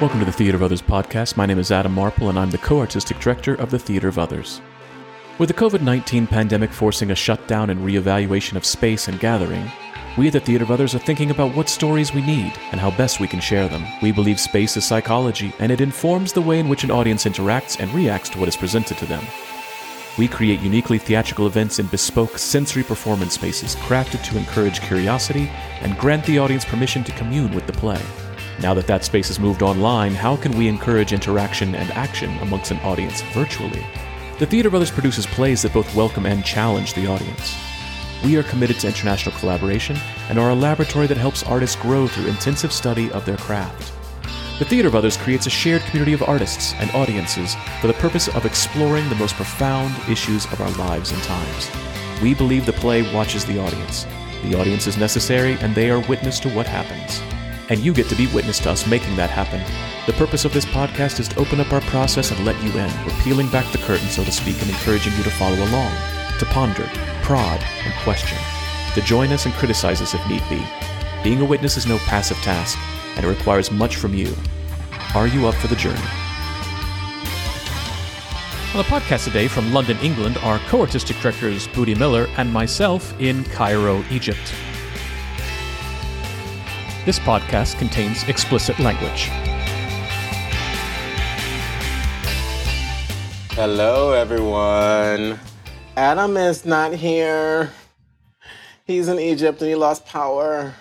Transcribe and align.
Welcome 0.00 0.20
to 0.20 0.24
the 0.24 0.32
Theater 0.32 0.56
of 0.56 0.62
Others 0.62 0.80
podcast. 0.80 1.36
My 1.36 1.44
name 1.44 1.58
is 1.58 1.70
Adam 1.70 1.92
Marple, 1.92 2.30
and 2.30 2.38
I'm 2.38 2.50
the 2.50 2.56
co 2.56 2.78
artistic 2.78 3.18
director 3.18 3.56
of 3.56 3.70
the 3.70 3.78
Theater 3.78 4.08
of 4.08 4.18
Others. 4.18 4.62
With 5.36 5.50
the 5.50 5.54
COVID 5.54 5.82
19 5.82 6.26
pandemic 6.26 6.72
forcing 6.72 7.10
a 7.10 7.14
shutdown 7.14 7.68
and 7.68 7.80
reevaluation 7.80 8.56
of 8.56 8.64
space 8.64 9.08
and 9.08 9.20
gathering, 9.20 9.70
we 10.16 10.26
at 10.26 10.32
the 10.32 10.40
Theater 10.40 10.64
of 10.64 10.70
Others 10.70 10.94
are 10.94 11.00
thinking 11.00 11.30
about 11.30 11.54
what 11.54 11.68
stories 11.68 12.14
we 12.14 12.22
need 12.22 12.54
and 12.72 12.80
how 12.80 12.90
best 12.92 13.20
we 13.20 13.28
can 13.28 13.40
share 13.40 13.68
them. 13.68 13.84
We 14.00 14.10
believe 14.10 14.40
space 14.40 14.74
is 14.78 14.86
psychology, 14.86 15.52
and 15.58 15.70
it 15.70 15.82
informs 15.82 16.32
the 16.32 16.40
way 16.40 16.60
in 16.60 16.70
which 16.70 16.82
an 16.82 16.90
audience 16.90 17.26
interacts 17.26 17.78
and 17.78 17.92
reacts 17.92 18.30
to 18.30 18.38
what 18.38 18.48
is 18.48 18.56
presented 18.56 18.96
to 18.96 19.06
them. 19.06 19.22
We 20.16 20.28
create 20.28 20.60
uniquely 20.60 20.96
theatrical 20.96 21.46
events 21.46 21.78
in 21.78 21.88
bespoke 21.88 22.38
sensory 22.38 22.84
performance 22.84 23.34
spaces 23.34 23.76
crafted 23.76 24.24
to 24.24 24.38
encourage 24.38 24.80
curiosity 24.80 25.50
and 25.82 25.98
grant 25.98 26.24
the 26.24 26.38
audience 26.38 26.64
permission 26.64 27.04
to 27.04 27.12
commune 27.12 27.54
with 27.54 27.66
the 27.66 27.74
play. 27.74 28.00
Now 28.60 28.74
that 28.74 28.86
that 28.88 29.04
space 29.04 29.28
has 29.28 29.40
moved 29.40 29.62
online, 29.62 30.12
how 30.12 30.36
can 30.36 30.52
we 30.52 30.68
encourage 30.68 31.14
interaction 31.14 31.74
and 31.74 31.90
action 31.92 32.36
amongst 32.40 32.70
an 32.70 32.78
audience 32.80 33.22
virtually? 33.32 33.86
The 34.38 34.44
Theater 34.44 34.68
of 34.68 34.74
Others 34.74 34.90
produces 34.90 35.24
plays 35.24 35.62
that 35.62 35.72
both 35.72 35.94
welcome 35.94 36.26
and 36.26 36.44
challenge 36.44 36.92
the 36.92 37.06
audience. 37.06 37.56
We 38.22 38.36
are 38.36 38.42
committed 38.42 38.78
to 38.80 38.88
international 38.88 39.34
collaboration 39.38 39.96
and 40.28 40.38
are 40.38 40.50
a 40.50 40.54
laboratory 40.54 41.06
that 41.06 41.16
helps 41.16 41.42
artists 41.42 41.74
grow 41.74 42.06
through 42.06 42.26
intensive 42.26 42.70
study 42.70 43.10
of 43.12 43.24
their 43.24 43.38
craft. 43.38 43.94
The 44.58 44.66
Theater 44.66 44.88
of 44.88 44.94
Others 44.94 45.16
creates 45.16 45.46
a 45.46 45.50
shared 45.50 45.80
community 45.84 46.12
of 46.12 46.22
artists 46.24 46.74
and 46.74 46.90
audiences 46.90 47.56
for 47.80 47.86
the 47.86 47.94
purpose 47.94 48.28
of 48.28 48.44
exploring 48.44 49.08
the 49.08 49.14
most 49.14 49.36
profound 49.36 49.94
issues 50.06 50.44
of 50.52 50.60
our 50.60 50.70
lives 50.72 51.12
and 51.12 51.22
times. 51.22 51.70
We 52.20 52.34
believe 52.34 52.66
the 52.66 52.74
play 52.74 53.10
watches 53.14 53.46
the 53.46 53.58
audience. 53.58 54.06
The 54.42 54.60
audience 54.60 54.86
is 54.86 54.98
necessary, 54.98 55.54
and 55.60 55.74
they 55.74 55.90
are 55.90 56.06
witness 56.08 56.38
to 56.40 56.50
what 56.50 56.66
happens 56.66 57.22
and 57.70 57.80
you 57.80 57.94
get 57.94 58.08
to 58.08 58.16
be 58.16 58.26
witness 58.26 58.58
to 58.58 58.70
us 58.70 58.86
making 58.86 59.16
that 59.16 59.30
happen. 59.30 59.62
The 60.06 60.12
purpose 60.12 60.44
of 60.44 60.52
this 60.52 60.64
podcast 60.64 61.20
is 61.20 61.28
to 61.28 61.38
open 61.38 61.60
up 61.60 61.72
our 61.72 61.80
process 61.82 62.32
and 62.32 62.44
let 62.44 62.60
you 62.62 62.70
in. 62.72 62.90
We're 63.06 63.22
peeling 63.22 63.48
back 63.48 63.70
the 63.72 63.78
curtain, 63.78 64.08
so 64.08 64.24
to 64.24 64.32
speak, 64.32 64.60
and 64.60 64.68
encouraging 64.68 65.12
you 65.16 65.22
to 65.22 65.30
follow 65.30 65.56
along, 65.56 65.92
to 66.38 66.46
ponder, 66.46 66.88
prod, 67.22 67.62
and 67.84 67.94
question, 68.02 68.38
to 68.94 69.00
join 69.02 69.32
us 69.32 69.46
and 69.46 69.54
criticize 69.54 70.02
us 70.02 70.14
if 70.14 70.28
need 70.28 70.42
be. 70.50 70.62
Being 71.22 71.40
a 71.40 71.44
witness 71.44 71.76
is 71.76 71.86
no 71.86 71.98
passive 71.98 72.36
task, 72.38 72.76
and 73.16 73.24
it 73.24 73.28
requires 73.28 73.70
much 73.70 73.96
from 73.96 74.14
you. 74.14 74.34
Are 75.14 75.28
you 75.28 75.46
up 75.46 75.54
for 75.54 75.68
the 75.68 75.76
journey? 75.76 76.00
On 78.72 78.78
the 78.78 78.84
podcast 78.84 79.24
today 79.24 79.48
from 79.48 79.72
London, 79.72 79.98
England, 79.98 80.38
are 80.38 80.58
co 80.68 80.80
artistic 80.80 81.16
directors 81.18 81.68
Booty 81.68 81.94
Miller 81.94 82.28
and 82.36 82.52
myself 82.52 83.18
in 83.20 83.44
Cairo, 83.44 84.04
Egypt. 84.10 84.54
This 87.06 87.18
podcast 87.18 87.78
contains 87.78 88.28
explicit 88.28 88.78
language. 88.78 89.30
Hello, 93.52 94.12
everyone. 94.12 95.40
Adam 95.96 96.36
is 96.36 96.66
not 96.66 96.92
here. 96.92 97.72
He's 98.84 99.08
in 99.08 99.18
Egypt 99.18 99.62
and 99.62 99.70
he 99.70 99.76
lost 99.76 100.04
power. 100.04 100.74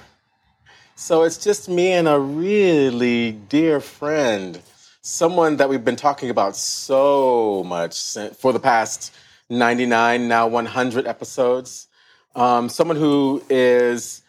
So 0.95 1.23
it's 1.23 1.37
just 1.37 1.69
me 1.69 1.93
and 1.93 2.05
a 2.05 2.19
really 2.19 3.31
dear 3.31 3.79
friend, 3.79 4.61
someone 5.01 5.55
that 5.55 5.69
we've 5.69 5.85
been 5.85 5.95
talking 5.95 6.29
about 6.29 6.57
so 6.57 7.63
much 7.65 8.17
for 8.37 8.51
the 8.51 8.59
past 8.59 9.13
99, 9.49 10.27
now 10.27 10.47
100 10.47 11.07
episodes. 11.07 11.87
Um, 12.35 12.67
someone 12.67 12.97
who 12.97 13.41
is 13.49 14.21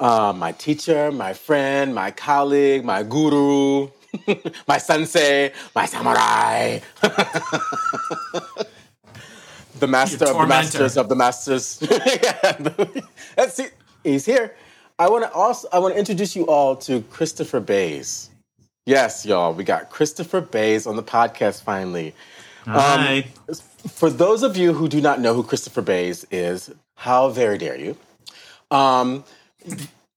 uh, 0.00 0.32
my 0.36 0.52
teacher, 0.52 1.12
my 1.12 1.32
friend, 1.32 1.94
my 1.94 2.10
colleague, 2.10 2.84
my 2.84 3.02
guru, 3.02 3.88
my 4.68 4.78
sensei, 4.78 5.52
my 5.74 5.86
samurai. 5.86 6.80
the 9.78 9.86
master 9.86 10.26
of 10.26 10.38
the 10.38 10.46
masters 10.46 10.96
of 10.96 11.08
the 11.08 11.16
masters. 11.16 11.82
Let's 13.36 13.54
see. 13.54 13.66
He's 14.02 14.24
here. 14.24 14.54
I 14.98 15.08
want 15.08 15.24
to 15.24 15.32
also 15.32 15.68
I 15.72 15.78
want 15.78 15.94
to 15.94 15.98
introduce 15.98 16.36
you 16.36 16.46
all 16.46 16.76
to 16.76 17.02
Christopher 17.02 17.60
Bayes. 17.60 18.30
Yes, 18.86 19.24
y'all, 19.24 19.54
we 19.54 19.64
got 19.64 19.90
Christopher 19.90 20.40
Bayes 20.40 20.86
on 20.86 20.96
the 20.96 21.02
podcast 21.02 21.62
finally. 21.62 22.14
Hi. 22.66 23.24
Um, 23.48 23.54
for 23.88 24.10
those 24.10 24.42
of 24.42 24.56
you 24.56 24.72
who 24.72 24.88
do 24.88 25.00
not 25.00 25.20
know 25.20 25.34
who 25.34 25.42
Christopher 25.42 25.82
Bayes 25.82 26.26
is, 26.30 26.70
how 26.94 27.28
very 27.28 27.58
dare 27.58 27.78
you? 27.78 27.96
Um, 28.70 29.24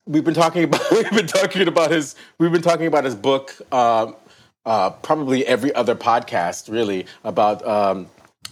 we've 0.06 0.24
been 0.24 0.34
talking 0.34 0.64
about 0.64 0.82
we've 0.92 1.12
been 1.12 1.28
talking 1.28 1.68
about 1.68 1.92
his 1.92 2.16
we've 2.38 2.52
been 2.52 2.62
talking 2.62 2.88
about 2.88 3.04
his 3.04 3.16
book 3.16 3.56
uh, 3.72 4.12
uh, 4.66 4.90
probably 4.90 5.46
every 5.46 5.74
other 5.76 5.96
podcast 5.96 6.72
really 6.72 7.06
about 7.24 7.66
um, 7.66 8.08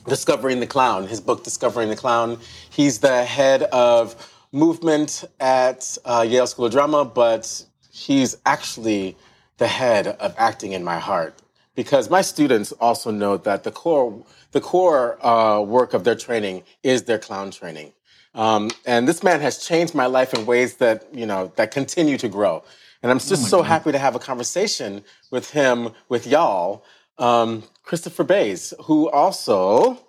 discovering 0.07 0.59
the 0.59 0.67
clown 0.67 1.07
his 1.07 1.21
book 1.21 1.43
discovering 1.43 1.89
the 1.89 1.95
clown. 1.95 2.37
He's 2.69 2.99
the 2.99 3.23
head 3.25 3.63
of 3.63 4.31
movement 4.51 5.23
at 5.39 5.97
uh, 6.05 6.25
yale 6.27 6.47
school 6.47 6.65
of 6.65 6.71
drama 6.71 7.05
but 7.05 7.65
he's 7.91 8.37
actually 8.45 9.17
the 9.57 9.67
head 9.67 10.07
of 10.07 10.35
acting 10.37 10.73
in 10.73 10.83
my 10.83 10.99
heart. 10.99 11.41
Because 11.75 12.09
my 12.09 12.21
students 12.21 12.71
also 12.73 13.11
know 13.11 13.35
that 13.37 13.63
the 13.63 13.71
core 13.71 14.23
the 14.51 14.61
core 14.61 15.25
uh, 15.25 15.59
work 15.59 15.93
of 15.93 16.05
their 16.05 16.15
training 16.15 16.63
is 16.83 17.03
their 17.03 17.19
clown 17.19 17.51
training 17.51 17.91
um, 18.35 18.69
and 18.85 19.07
this 19.07 19.23
man 19.23 19.39
has 19.41 19.57
changed 19.57 19.95
my 19.95 20.05
life 20.05 20.33
in 20.33 20.45
ways 20.45 20.75
that, 20.75 21.07
you 21.13 21.25
know, 21.25 21.51
that 21.55 21.71
continue 21.71 22.17
to 22.17 22.27
grow. 22.27 22.63
And 23.01 23.11
I'm 23.11 23.19
just 23.19 23.31
oh 23.31 23.35
so 23.35 23.57
God. 23.57 23.67
happy 23.67 23.91
to 23.93 23.99
have 23.99 24.15
a 24.15 24.19
conversation 24.19 25.03
with 25.31 25.51
him, 25.51 25.91
with 26.09 26.27
y'all, 26.27 26.83
um, 27.17 27.63
Christopher 27.83 28.23
Bayes, 28.23 28.73
who 28.83 29.09
also 29.09 29.99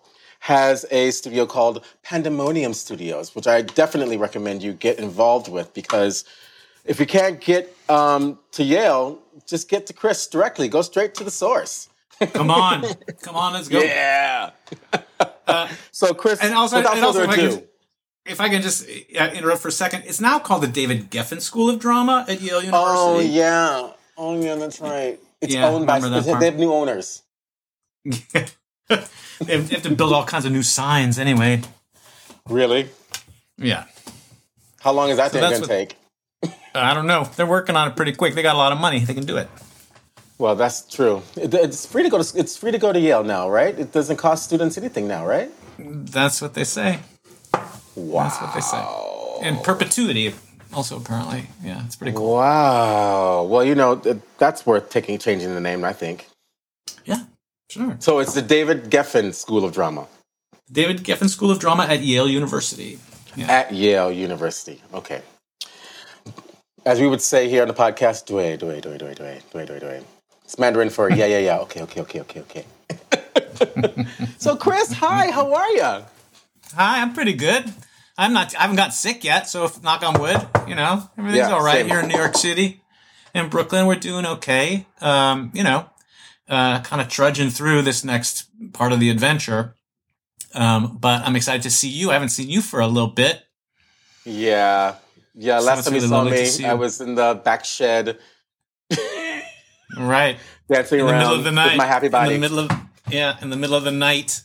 has 0.41 0.87
a 0.91 1.11
studio 1.11 1.47
called 1.47 1.85
Pandemonium 2.03 2.75
Studios, 2.75 3.35
which 3.35 3.47
I 3.47 3.63
definitely 3.63 4.17
recommend 4.17 4.63
you 4.63 4.73
get 4.73 4.99
involved 4.99 5.49
with 5.49 5.73
because 5.73 6.25
if 6.85 7.01
you 7.01 7.07
can't 7.07 7.41
get 7.41 7.77
um, 7.89 8.39
to 8.53 8.63
Yale, 8.63 9.21
just 9.47 9.69
get 9.69 9.87
to 9.87 9.93
Chris 9.93 10.27
directly. 10.27 10.69
Go 10.69 10.83
straight 10.83 11.15
to 11.17 11.25
the 11.25 11.31
source. 11.31 11.89
Come 12.33 12.51
on, 12.51 12.85
come 13.23 13.37
on, 13.37 13.53
let's 13.53 13.69
go. 13.69 13.79
Yeah. 13.83 14.51
Uh, 15.47 15.69
so, 15.93 16.15
Chris, 16.15 16.41
and 16.43 16.55
also, 16.55 16.79
without 16.79 16.97
and 16.97 17.07
further 17.07 17.27
also, 17.27 17.57
ado, 17.57 17.69
if 18.29 18.41
I 18.41 18.49
can 18.49 18.63
just 18.63 18.89
uh, 18.89 19.31
interrupt 19.35 19.63
for 19.63 19.69
a 19.69 19.73
second, 19.73 20.05
it's 20.07 20.21
now 20.21 20.39
called 20.39 20.63
the 20.63 20.69
David 20.69 21.11
Geffen 21.11 21.41
School 21.41 21.71
of 21.71 21.79
Drama 21.79 22.25
at 22.29 22.41
Yale 22.41 22.63
University. 22.63 22.99
Oh 22.99 23.21
yeah, 23.21 23.91
oh 24.17 24.41
yeah, 24.41 24.55
that's 24.57 24.81
right. 24.81 25.19
It's 25.41 25.55
yeah, 25.55 25.69
owned 25.69 25.87
by 25.87 26.01
they 26.01 26.47
have 26.47 26.59
new 26.59 26.73
owners. 26.73 27.23
they, 28.05 28.47
have, 28.89 29.83
to 29.83 29.95
build 29.95 30.13
all 30.13 30.25
kinds 30.25 30.45
of 30.45 30.53
new 30.53 30.63
signs 30.63 31.19
anyway. 31.19 31.61
Really? 32.49 32.89
Yeah. 33.59 33.85
How 34.81 34.93
long 34.93 35.11
is 35.11 35.17
that 35.17 35.33
so 35.33 35.41
thing 35.41 35.51
going 35.51 35.63
to 35.63 35.69
take? 35.69 35.97
I 36.75 36.95
don't 36.95 37.07
know. 37.07 37.25
They're 37.37 37.47
working 37.47 37.75
on 37.75 37.89
it 37.89 37.97
pretty 37.97 38.13
quick. 38.13 38.35
They 38.35 38.43
got 38.43 38.55
a 38.55 38.59
lot 38.59 38.73
of 38.73 38.79
money. 38.79 39.01
They 39.01 39.15
can 39.15 39.27
do 39.27 39.37
it. 39.37 39.49
Well, 40.39 40.55
that's 40.55 40.83
true. 40.83 41.23
It, 41.37 41.53
it's 41.55 41.87
free 41.87 42.03
to 42.03 42.11
go 42.11 42.23
to 42.23 42.39
it's 42.39 42.57
free 42.57 42.71
to 42.71 42.79
go 42.79 42.93
to 42.93 43.01
Yale 43.01 43.25
now, 43.25 43.49
right? 43.49 43.79
It 43.79 43.93
doesn't 43.93 44.17
cost 44.17 44.45
students 44.45 44.77
anything 44.79 45.09
now, 45.09 45.27
right? 45.27 45.51
That's 45.79 46.41
what 46.43 46.55
they 46.55 46.65
say. 46.65 47.01
Wow. 47.97 48.25
That's 48.25 48.41
what 48.41 48.55
they 48.55 48.61
say. 48.61 49.49
And 49.49 49.63
perpetuity, 49.65 50.35
also 50.73 50.99
apparently. 50.99 51.47
Yeah, 51.63 51.85
it's 51.85 51.97
pretty 51.97 52.17
cool. 52.17 52.35
Wow. 52.35 53.45
Well, 53.45 53.65
you 53.65 53.75
know, 53.75 53.95
that's 54.39 54.67
worth 54.67 54.91
taking, 54.91 55.19
changing 55.19 55.55
the 55.55 55.61
name, 55.61 55.85
I 55.85 55.93
think. 55.93 56.29
Yeah, 57.05 57.25
sure. 57.71 57.97
So 57.99 58.19
it's 58.19 58.35
the 58.35 58.43
David 58.43 58.91
Geffen 58.91 59.35
School 59.35 59.65
of 59.65 59.73
Drama. 59.73 60.07
David 60.71 61.05
Geffen 61.05 61.29
School 61.29 61.51
of 61.51 61.59
Drama 61.59 61.85
at 61.85 62.01
Yale 62.01 62.29
University. 62.29 62.99
Yeah. 63.37 63.51
At 63.51 63.73
Yale 63.73 64.13
University. 64.13 64.83
Okay. 64.93 65.23
As 66.85 67.01
we 67.01 67.07
would 67.07 67.21
say 67.21 67.49
here 67.49 67.63
on 67.63 67.69
the 67.69 67.75
podcast, 67.75 68.27
due, 68.27 68.57
due, 68.57 68.81
due, 68.81 68.99
due, 68.99 69.15
due, 69.15 69.41
due, 69.53 69.67
due, 69.67 69.81
due. 69.81 70.05
It's 70.45 70.59
Mandarin 70.59 70.91
for 70.91 71.11
yeah, 71.11 71.27
yeah, 71.27 71.39
yeah. 71.39 71.59
Okay, 71.59 71.83
okay, 71.83 72.01
okay, 72.03 72.21
okay, 72.21 72.41
okay. 72.41 72.65
so, 74.39 74.55
Chris, 74.55 74.93
hi, 74.93 75.31
how 75.33 75.53
are 75.53 75.71
you? 75.71 76.05
Hi, 76.75 77.03
I'm 77.03 77.13
pretty 77.13 77.33
good. 77.33 77.73
I'm 78.19 78.33
not. 78.33 78.55
I 78.57 78.63
haven't 78.63 78.77
got 78.77 78.95
sick 78.95 79.25
yet, 79.25 79.49
so 79.49 79.65
if, 79.65 79.83
knock 79.83 80.03
on 80.03 80.21
wood. 80.21 80.47
You 80.67 80.75
know, 80.75 81.09
everything's 81.19 81.49
yeah, 81.49 81.55
all 81.55 81.63
right 81.63 81.81
same. 81.81 81.89
here 81.89 82.01
in 82.01 82.09
New 82.09 82.17
York 82.17 82.35
City. 82.35 82.83
In 83.35 83.49
Brooklyn, 83.51 83.87
we're 83.87 83.97
doing 83.97 84.25
okay. 84.25 84.87
Um, 85.01 85.51
you 85.53 85.63
know, 85.63 85.91
uh, 86.49 86.81
kind 86.81 87.03
of 87.03 87.09
trudging 87.09 87.51
through 87.51 87.83
this 87.83 88.05
next 88.05 88.49
part 88.73 88.93
of 88.93 89.01
the 89.01 89.11
adventure. 89.11 89.75
Um, 90.55 90.97
but 90.97 91.21
I'm 91.23 91.37
excited 91.37 91.63
to 91.63 91.71
see 91.71 91.89
you. 91.89 92.11
I 92.11 92.15
haven't 92.15 92.31
seen 92.31 92.49
you 92.49 92.63
for 92.63 92.81
a 92.81 92.87
little 92.87 93.11
bit. 93.11 93.43
Yeah, 94.25 94.95
yeah. 95.35 95.59
So 95.59 95.67
last 95.67 95.85
time 95.85 95.95
really 95.95 96.05
you 96.05 96.47
saw 96.47 96.63
me, 96.63 96.65
I 96.65 96.75
was 96.75 97.01
in 97.03 97.15
the 97.15 97.41
back 97.45 97.67
shed. 97.67 98.19
right, 99.99 100.39
dancing 100.69 101.01
in 101.01 101.07
the 101.07 101.13
middle 101.13 101.35
of 101.35 101.45
the 101.45 101.53
night. 101.53 101.77
my 101.77 101.85
happy 101.85 102.09
body. 102.09 102.35
In 102.35 102.41
the 102.41 102.49
middle 102.49 102.65
of 102.65 102.71
yeah, 103.11 103.37
in 103.43 103.51
the 103.51 103.57
middle 103.57 103.77
of 103.77 103.85
the 103.85 103.93
night. 103.93 104.43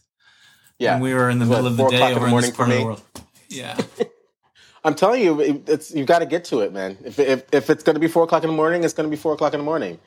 Yeah, 0.78 1.00
we 1.00 1.14
were 1.14 1.30
in 1.30 1.40
the 1.40 1.46
middle 1.46 1.68
of 1.68 1.78
the 1.78 1.88
day 1.88 2.14
over 2.14 2.28
in, 2.28 2.34
in 2.34 2.42
this 2.42 2.52
part 2.52 2.70
of 2.70 2.76
the 2.76 2.84
world. 2.84 3.02
Yeah. 3.52 3.78
I'm 4.84 4.96
telling 4.96 5.22
you, 5.22 5.40
it's 5.68 5.94
you've 5.94 6.08
got 6.08 6.20
to 6.20 6.26
get 6.26 6.46
to 6.46 6.62
it, 6.62 6.74
man. 6.74 6.98
If, 7.04 7.20
if 7.20 7.44
if 7.52 7.70
it's 7.70 7.84
going 7.84 7.94
to 7.94 8.00
be 8.00 8.08
four 8.08 8.24
o'clock 8.24 8.44
in 8.44 8.50
the 8.50 8.56
morning, 8.56 8.84
it's 8.84 8.94
going 8.94 9.08
to 9.08 9.16
be 9.16 9.22
four 9.22 9.34
o'clock 9.34 9.54
in 9.54 9.60
the 9.60 9.66
morning. 9.66 10.00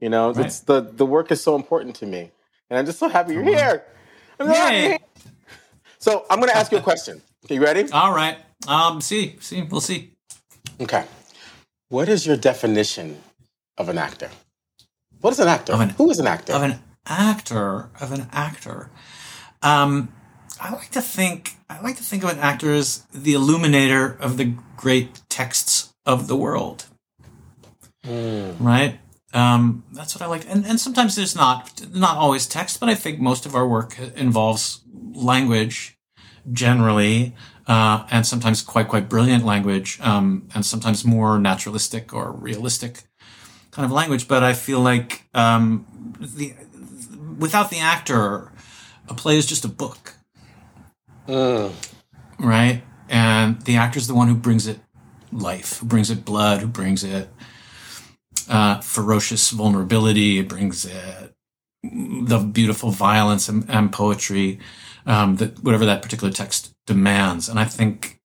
You 0.00 0.08
know, 0.08 0.32
right. 0.32 0.46
it's 0.46 0.60
the 0.60 0.80
the 0.80 1.04
work 1.04 1.30
is 1.30 1.42
so 1.42 1.54
important 1.54 1.96
to 1.96 2.06
me, 2.06 2.30
and 2.70 2.78
I'm 2.78 2.86
just 2.86 2.98
so 2.98 3.08
happy 3.08 3.34
you're 3.34 3.42
here. 3.42 3.84
I'm 4.40 4.46
so 4.46 4.54
happy. 4.54 5.04
So 5.98 6.24
I'm 6.30 6.38
going 6.38 6.50
to 6.50 6.56
ask 6.56 6.72
you 6.72 6.78
a 6.78 6.82
question. 6.82 7.20
Okay, 7.44 7.56
you 7.56 7.62
ready? 7.62 7.90
All 7.92 8.12
right. 8.12 8.38
Um, 8.66 9.00
see, 9.00 9.36
see, 9.40 9.62
we'll 9.62 9.80
see. 9.80 10.14
Okay. 10.80 11.04
What 11.90 12.08
is 12.08 12.26
your 12.26 12.36
definition 12.36 13.20
of 13.76 13.88
an 13.88 13.98
actor? 13.98 14.30
What 15.20 15.32
is 15.32 15.38
an 15.38 15.48
actor? 15.48 15.74
An, 15.74 15.90
Who 15.90 16.10
is 16.10 16.18
an 16.18 16.26
actor? 16.26 16.54
Of 16.54 16.62
an 16.62 16.80
actor, 17.06 17.90
of 18.00 18.10
an 18.12 18.26
actor. 18.32 18.90
Um, 19.62 20.12
I 20.60 20.72
like 20.72 20.90
to 20.90 21.00
think. 21.00 21.56
I 21.68 21.80
like 21.80 21.96
to 21.96 22.04
think 22.04 22.22
of 22.24 22.30
an 22.30 22.38
actor 22.38 22.72
as 22.72 23.06
the 23.12 23.32
illuminator 23.32 24.16
of 24.20 24.36
the 24.36 24.54
great 24.76 25.20
texts 25.28 25.92
of 26.04 26.28
the 26.28 26.36
world. 26.36 26.86
Mm. 28.04 28.56
Right. 28.60 28.98
Um, 29.32 29.84
that's 29.92 30.14
what 30.14 30.22
I 30.22 30.26
like. 30.26 30.44
And, 30.48 30.66
and 30.66 30.78
sometimes 30.78 31.16
there's 31.16 31.34
not, 31.34 31.82
not 31.94 32.16
always 32.16 32.46
text, 32.46 32.80
but 32.80 32.88
I 32.88 32.94
think 32.94 33.18
most 33.18 33.46
of 33.46 33.54
our 33.54 33.66
work 33.66 33.98
involves 34.14 34.82
language 34.92 35.96
generally, 36.52 37.34
uh, 37.66 38.06
and 38.10 38.26
sometimes 38.26 38.62
quite, 38.62 38.88
quite 38.88 39.08
brilliant 39.08 39.44
language, 39.44 39.98
um, 40.00 40.48
and 40.54 40.66
sometimes 40.66 41.04
more 41.04 41.38
naturalistic 41.38 42.12
or 42.12 42.32
realistic 42.32 43.04
kind 43.70 43.86
of 43.86 43.92
language. 43.92 44.28
But 44.28 44.42
I 44.42 44.52
feel 44.52 44.80
like, 44.80 45.24
um, 45.32 45.86
the, 46.20 46.54
without 47.38 47.70
the 47.70 47.78
actor, 47.78 48.52
a 49.08 49.14
play 49.14 49.38
is 49.38 49.46
just 49.46 49.64
a 49.64 49.68
book. 49.68 50.16
Right? 52.38 52.82
And 53.08 53.60
the 53.62 53.76
actor 53.76 53.98
is 53.98 54.08
the 54.08 54.14
one 54.14 54.28
who 54.28 54.34
brings 54.34 54.66
it 54.66 54.80
life, 55.30 55.78
who 55.78 55.86
brings 55.86 56.10
it 56.10 56.24
blood, 56.24 56.60
who 56.60 56.66
brings 56.66 57.04
it 57.04 57.28
uh, 58.48 58.80
ferocious 58.80 59.50
vulnerability. 59.50 60.38
It 60.38 60.48
brings 60.48 60.86
uh, 60.86 61.28
the 61.82 62.38
beautiful 62.38 62.90
violence 62.90 63.48
and, 63.48 63.68
and 63.68 63.92
poetry 63.92 64.58
um, 65.06 65.36
that 65.36 65.62
whatever 65.62 65.84
that 65.86 66.02
particular 66.02 66.32
text 66.32 66.72
demands. 66.86 67.48
And 67.48 67.58
I 67.58 67.64
think 67.64 68.20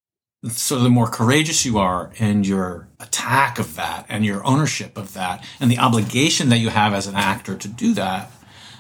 so 0.50 0.80
the 0.80 0.90
more 0.90 1.08
courageous 1.08 1.66
you 1.66 1.78
are 1.78 2.12
in 2.18 2.44
your 2.44 2.88
attack 3.00 3.58
of 3.58 3.76
that 3.76 4.06
and 4.08 4.24
your 4.24 4.46
ownership 4.46 4.98
of 4.98 5.14
that 5.14 5.44
and 5.60 5.72
the 5.72 5.80
obligation 5.80 6.50
that 6.50 6.60
you 6.60 6.70
have 6.70 6.94
as 6.94 7.08
an 7.08 7.16
actor 7.16 7.56
to 7.58 7.68
do 7.68 7.94
that, 7.96 8.32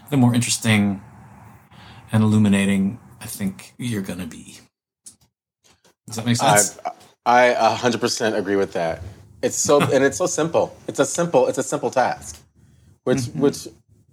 the 0.09 0.17
more 0.17 0.33
interesting 0.33 1.01
and 2.11 2.23
illuminating 2.23 2.99
I 3.19 3.25
think 3.25 3.73
you're 3.77 4.01
going 4.01 4.19
to 4.19 4.27
be. 4.27 4.59
Does 6.07 6.15
that 6.17 6.25
make 6.25 6.37
sense? 6.37 6.79
I, 7.25 7.53
I 7.55 7.75
100% 7.75 8.37
agree 8.37 8.55
with 8.55 8.73
that. 8.73 9.01
It's 9.41 9.57
so 9.57 9.81
and 9.81 10.03
it's 10.03 10.17
so 10.17 10.25
simple. 10.39 10.75
It's 10.87 10.99
a 10.99 11.05
simple 11.05 11.47
it's 11.47 11.57
a 11.57 11.63
simple 11.63 11.91
task, 11.91 12.41
which 13.03 13.19
mm-hmm. 13.19 13.39
which 13.39 13.67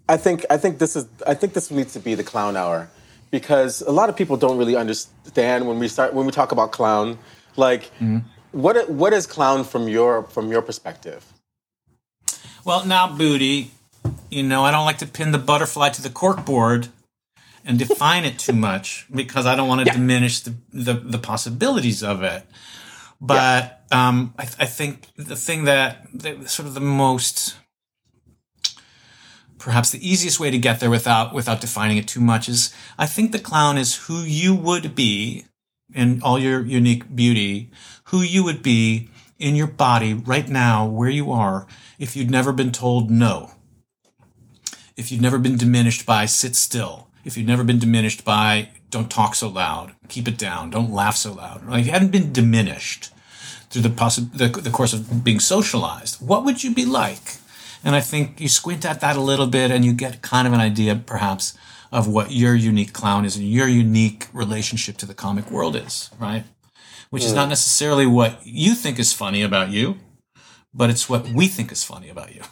I 0.08 0.16
think 0.16 0.44
I 0.50 0.56
think 0.56 0.78
this 0.78 0.96
is 0.96 1.06
I 1.26 1.34
think 1.34 1.54
this 1.54 1.70
needs 1.70 1.92
to 1.94 2.00
be 2.00 2.14
the 2.14 2.24
clown 2.24 2.56
hour 2.56 2.90
because 3.30 3.80
a 3.82 3.90
lot 3.90 4.08
of 4.08 4.16
people 4.16 4.36
don't 4.36 4.58
really 4.58 4.76
understand 4.76 5.66
when 5.66 5.78
we 5.78 5.88
start 5.88 6.12
when 6.12 6.26
we 6.26 6.32
talk 6.32 6.52
about 6.52 6.72
clown 6.72 7.18
like 7.56 7.84
mm-hmm. 7.94 8.18
what 8.52 8.90
what 8.90 9.12
is 9.12 9.26
clown 9.26 9.64
from 9.64 9.88
your 9.88 10.24
from 10.24 10.50
your 10.50 10.60
perspective. 10.60 11.24
Well, 12.64 12.84
now 12.86 13.14
booty, 13.14 13.70
you 14.30 14.42
know 14.42 14.64
I 14.64 14.70
don't 14.70 14.84
like 14.84 14.98
to 14.98 15.06
pin 15.06 15.32
the 15.32 15.38
butterfly 15.38 15.90
to 15.90 16.02
the 16.02 16.10
corkboard 16.10 16.88
and 17.64 17.78
define 17.78 18.24
it 18.24 18.38
too 18.38 18.52
much 18.52 19.06
because 19.14 19.46
I 19.46 19.56
don't 19.56 19.68
want 19.68 19.80
to 19.80 19.86
yeah. 19.86 19.94
diminish 19.94 20.40
the, 20.40 20.54
the 20.72 20.94
the 20.94 21.18
possibilities 21.18 22.02
of 22.02 22.22
it. 22.22 22.44
But 23.20 23.84
yeah. 23.90 24.08
um, 24.08 24.34
I, 24.38 24.42
I, 24.42 24.66
think 24.66 25.06
the 25.16 25.36
thing 25.36 25.64
that, 25.64 26.06
that 26.12 26.50
sort 26.50 26.66
of 26.68 26.74
the 26.74 26.80
most 26.80 27.56
perhaps 29.64 29.90
the 29.90 30.06
easiest 30.06 30.38
way 30.38 30.50
to 30.50 30.58
get 30.58 30.78
there 30.78 30.90
without 30.90 31.32
without 31.32 31.60
defining 31.60 31.96
it 31.96 32.06
too 32.06 32.20
much 32.20 32.50
is 32.50 32.74
I 32.98 33.06
think 33.06 33.32
the 33.32 33.38
clown 33.38 33.78
is 33.78 34.06
who 34.06 34.18
you 34.18 34.54
would 34.54 34.94
be 34.94 35.46
in 35.94 36.20
all 36.22 36.38
your 36.38 36.60
unique 36.60 37.16
beauty, 37.16 37.70
who 38.04 38.20
you 38.20 38.44
would 38.44 38.62
be 38.62 39.08
in 39.38 39.56
your 39.56 39.66
body 39.66 40.12
right 40.12 40.48
now 40.48 40.86
where 40.86 41.08
you 41.08 41.32
are 41.32 41.66
if 41.98 42.14
you'd 42.14 42.30
never 42.30 42.52
been 42.52 42.72
told 42.72 43.10
no. 43.10 43.52
If 44.96 45.10
you've 45.10 45.22
never 45.22 45.38
been 45.38 45.56
diminished 45.56 46.04
by 46.04 46.26
sit 46.26 46.54
still, 46.54 47.03
if 47.24 47.36
you've 47.36 47.46
never 47.46 47.64
been 47.64 47.78
diminished 47.78 48.24
by 48.24 48.68
don't 48.90 49.10
talk 49.10 49.34
so 49.34 49.48
loud, 49.48 49.94
keep 50.08 50.28
it 50.28 50.38
down, 50.38 50.70
don't 50.70 50.92
laugh 50.92 51.16
so 51.16 51.32
loud. 51.32 51.66
Like 51.66 51.80
if 51.80 51.86
you 51.86 51.92
hadn't 51.92 52.12
been 52.12 52.32
diminished, 52.32 53.10
through 53.74 53.82
the, 53.82 53.88
possi- 53.88 54.32
the, 54.32 54.48
the 54.60 54.70
course 54.70 54.92
of 54.92 55.24
being 55.24 55.40
socialized, 55.40 56.24
what 56.24 56.44
would 56.44 56.62
you 56.62 56.72
be 56.72 56.84
like? 56.84 57.38
And 57.82 57.96
I 57.96 58.00
think 58.00 58.40
you 58.40 58.48
squint 58.48 58.86
at 58.86 59.00
that 59.00 59.16
a 59.16 59.20
little 59.20 59.48
bit 59.48 59.72
and 59.72 59.84
you 59.84 59.92
get 59.92 60.22
kind 60.22 60.46
of 60.46 60.52
an 60.54 60.60
idea, 60.60 60.94
perhaps, 60.94 61.58
of 61.90 62.06
what 62.06 62.30
your 62.30 62.54
unique 62.54 62.92
clown 62.92 63.24
is 63.24 63.36
and 63.36 63.44
your 63.44 63.66
unique 63.66 64.28
relationship 64.32 64.96
to 64.98 65.06
the 65.06 65.12
comic 65.12 65.50
world 65.50 65.74
is, 65.74 66.08
right? 66.20 66.44
Which 67.10 67.24
is 67.24 67.30
hmm. 67.30 67.36
not 67.36 67.48
necessarily 67.48 68.06
what 68.06 68.40
you 68.44 68.74
think 68.74 69.00
is 69.00 69.12
funny 69.12 69.42
about 69.42 69.70
you, 69.70 69.98
but 70.72 70.88
it's 70.88 71.08
what 71.08 71.28
we 71.28 71.48
think 71.48 71.72
is 71.72 71.82
funny 71.82 72.08
about 72.08 72.32
you. 72.32 72.42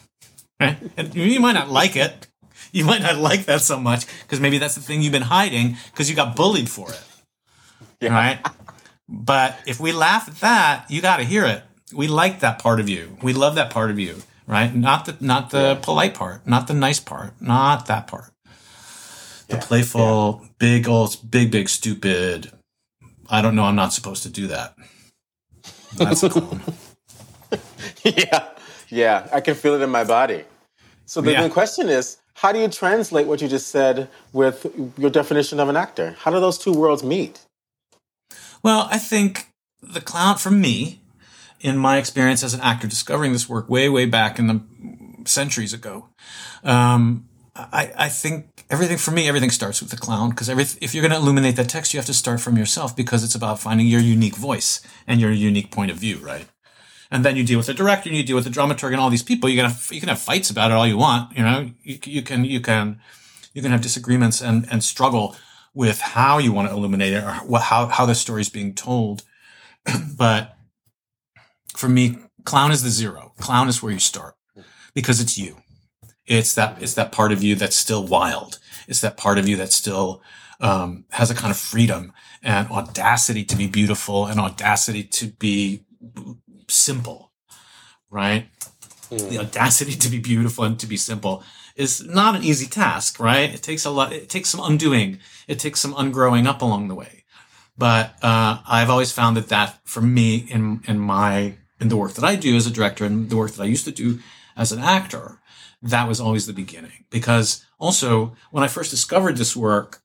Right? 0.59 0.77
And 0.97 1.15
you 1.15 1.39
might 1.39 1.53
not 1.53 1.69
like 1.69 1.95
it. 1.95 2.27
You 2.77 2.85
might 2.85 3.03
not 3.03 3.17
like 3.17 3.45
that 3.45 3.61
so 3.61 3.79
much 3.79 4.07
because 4.23 4.39
maybe 4.39 4.57
that's 4.57 4.73
the 4.73 4.81
thing 4.81 5.03
you've 5.03 5.11
been 5.11 5.21
hiding 5.21 5.77
because 5.91 6.09
you 6.09 6.15
got 6.15 6.35
bullied 6.35 6.67
for 6.67 6.89
it. 6.89 7.03
Yeah. 8.01 8.09
Right? 8.09 8.39
But 9.07 9.59
if 9.67 9.79
we 9.79 9.91
laugh 9.91 10.27
at 10.27 10.39
that, 10.39 10.89
you 10.89 10.99
got 10.99 11.17
to 11.17 11.23
hear 11.23 11.45
it. 11.45 11.61
We 11.93 12.07
like 12.07 12.39
that 12.39 12.57
part 12.57 12.79
of 12.79 12.89
you. 12.89 13.15
We 13.21 13.33
love 13.33 13.53
that 13.55 13.69
part 13.69 13.91
of 13.91 13.99
you, 13.99 14.23
right? 14.47 14.73
Not 14.73 15.05
the 15.05 15.15
not 15.19 15.51
the 15.51 15.61
yeah. 15.61 15.79
polite 15.79 16.15
part, 16.15 16.47
not 16.47 16.65
the 16.65 16.73
nice 16.73 16.99
part, 16.99 17.39
not 17.39 17.85
that 17.85 18.07
part. 18.07 18.31
The 19.49 19.57
yeah. 19.57 19.61
playful, 19.61 20.39
yeah. 20.41 20.49
big 20.57 20.87
old, 20.87 21.17
big, 21.29 21.51
big, 21.51 21.69
stupid. 21.69 22.51
I 23.29 23.43
don't 23.43 23.55
know. 23.55 23.65
I'm 23.65 23.75
not 23.75 23.93
supposed 23.93 24.23
to 24.23 24.29
do 24.29 24.47
that. 24.47 24.75
That's 25.95 26.27
cool. 26.27 26.59
yeah, 28.03 28.49
yeah. 28.89 29.27
I 29.31 29.41
can 29.41 29.53
feel 29.53 29.75
it 29.75 29.81
in 29.83 29.91
my 29.91 30.03
body. 30.03 30.45
So 31.05 31.21
the, 31.21 31.35
the 31.35 31.49
question 31.49 31.89
is, 31.89 32.17
how 32.35 32.51
do 32.51 32.59
you 32.59 32.67
translate 32.67 33.27
what 33.27 33.41
you 33.41 33.47
just 33.47 33.67
said 33.67 34.09
with 34.31 34.65
your 34.97 35.09
definition 35.09 35.59
of 35.59 35.69
an 35.69 35.77
actor? 35.77 36.15
How 36.19 36.31
do 36.31 36.39
those 36.39 36.57
two 36.57 36.73
worlds 36.73 37.03
meet? 37.03 37.45
Well, 38.63 38.87
I 38.89 38.97
think 38.97 39.47
the 39.81 40.01
clown, 40.01 40.37
for 40.37 40.51
me, 40.51 41.01
in 41.59 41.77
my 41.77 41.97
experience 41.97 42.43
as 42.43 42.53
an 42.53 42.61
actor 42.61 42.87
discovering 42.87 43.33
this 43.33 43.47
work 43.47 43.69
way, 43.69 43.89
way 43.89 44.05
back 44.05 44.39
in 44.39 44.47
the 44.47 44.61
centuries 45.25 45.73
ago, 45.73 46.09
um, 46.63 47.27
I, 47.55 47.91
I 47.95 48.09
think 48.09 48.65
everything 48.69 48.97
for 48.97 49.11
me, 49.11 49.27
everything 49.27 49.51
starts 49.51 49.79
with 49.79 49.91
the 49.91 49.97
clown 49.97 50.31
because 50.31 50.49
if 50.49 50.93
you're 50.95 51.03
going 51.03 51.11
to 51.11 51.17
illuminate 51.17 51.55
that 51.57 51.69
text, 51.69 51.93
you 51.93 51.99
have 51.99 52.07
to 52.07 52.13
start 52.13 52.41
from 52.41 52.57
yourself 52.57 52.95
because 52.95 53.23
it's 53.23 53.35
about 53.35 53.59
finding 53.59 53.85
your 53.85 54.01
unique 54.01 54.35
voice 54.35 54.81
and 55.05 55.21
your 55.21 55.31
unique 55.31 55.69
point 55.69 55.91
of 55.91 55.97
view, 55.97 56.17
right? 56.17 56.47
And 57.13 57.23
then 57.23 57.37
you 57.37 57.45
deal 57.45 57.59
with 57.59 57.67
the 57.67 57.73
director, 57.73 58.09
and 58.09 58.17
you 58.17 58.23
deal 58.23 58.35
with 58.35 58.43
the 58.43 58.49
dramaturg, 58.49 58.91
and 58.91 58.99
all 58.99 59.09
these 59.09 59.23
people. 59.23 59.49
You 59.49 59.61
can 59.61 59.69
have, 59.69 59.89
you 59.91 60.01
can 60.01 60.09
have 60.09 60.19
fights 60.19 60.49
about 60.49 60.71
it 60.71 60.73
all 60.73 60.87
you 60.87 60.97
want, 60.97 61.37
you 61.37 61.43
know. 61.43 61.69
You, 61.83 61.99
you 62.03 62.21
can 62.23 62.43
you 62.43 62.59
can 62.59 62.99
you 63.53 63.61
can 63.61 63.71
have 63.71 63.81
disagreements 63.81 64.41
and 64.41 64.67
and 64.69 64.83
struggle 64.83 65.35
with 65.73 65.99
how 65.99 66.37
you 66.37 66.51
want 66.51 66.69
to 66.69 66.73
illuminate 66.73 67.13
it 67.13 67.23
or 67.23 67.59
how, 67.59 67.87
how 67.87 68.05
the 68.05 68.15
story 68.15 68.41
is 68.41 68.49
being 68.49 68.73
told. 68.73 69.23
but 70.17 70.55
for 71.75 71.89
me, 71.89 72.17
clown 72.45 72.71
is 72.71 72.83
the 72.83 72.89
zero. 72.89 73.33
Clown 73.39 73.67
is 73.67 73.81
where 73.81 73.91
you 73.91 73.99
start 73.99 74.35
because 74.93 75.19
it's 75.19 75.37
you. 75.37 75.57
It's 76.25 76.55
that, 76.55 76.81
it's 76.81 76.93
that 76.93 77.11
part 77.11 77.31
of 77.31 77.43
you 77.43 77.55
that's 77.55 77.75
still 77.75 78.05
wild. 78.05 78.59
It's 78.87 79.01
that 79.01 79.17
part 79.17 79.37
of 79.37 79.47
you 79.47 79.57
that 79.57 79.73
still, 79.73 80.21
um, 80.61 81.05
has 81.11 81.29
a 81.29 81.35
kind 81.35 81.51
of 81.51 81.57
freedom 81.57 82.13
and 82.41 82.69
audacity 82.69 83.43
to 83.43 83.55
be 83.57 83.67
beautiful 83.67 84.27
and 84.27 84.39
audacity 84.39 85.03
to 85.03 85.27
be 85.27 85.83
simple, 86.69 87.31
right? 88.09 88.47
Mm. 89.09 89.29
The 89.29 89.39
audacity 89.39 89.93
to 89.93 90.09
be 90.09 90.19
beautiful 90.19 90.63
and 90.63 90.79
to 90.79 90.87
be 90.87 90.97
simple 90.97 91.43
is 91.75 92.03
not 92.03 92.35
an 92.35 92.43
easy 92.43 92.67
task, 92.67 93.19
right? 93.19 93.53
It 93.53 93.63
takes 93.63 93.85
a 93.85 93.89
lot, 93.89 94.13
it 94.13 94.29
takes 94.29 94.49
some 94.49 94.61
undoing. 94.61 95.19
It 95.47 95.59
takes 95.59 95.79
some 95.79 95.93
ungrowing 95.93 96.45
up 96.45 96.61
along 96.61 96.87
the 96.87 96.95
way. 96.95 97.23
But, 97.77 98.13
uh, 98.21 98.59
I've 98.67 98.89
always 98.89 99.11
found 99.11 99.35
that 99.37 99.49
that 99.49 99.79
for 99.83 100.01
me 100.01 100.35
in, 100.35 100.81
in 100.87 100.99
my, 100.99 101.55
in 101.79 101.89
the 101.89 101.97
work 101.97 102.13
that 102.13 102.23
I 102.23 102.35
do 102.35 102.55
as 102.55 102.67
a 102.67 102.71
director 102.71 103.05
and 103.05 103.29
the 103.29 103.37
work 103.37 103.51
that 103.51 103.63
I 103.63 103.65
used 103.65 103.85
to 103.85 103.91
do 103.91 104.19
as 104.55 104.71
an 104.71 104.79
actor, 104.79 105.39
that 105.81 106.07
was 106.07 106.21
always 106.21 106.45
the 106.45 106.53
beginning. 106.53 107.05
Because 107.09 107.65
also 107.79 108.35
when 108.51 108.63
I 108.63 108.67
first 108.67 108.91
discovered 108.91 109.37
this 109.37 109.55
work, 109.55 110.01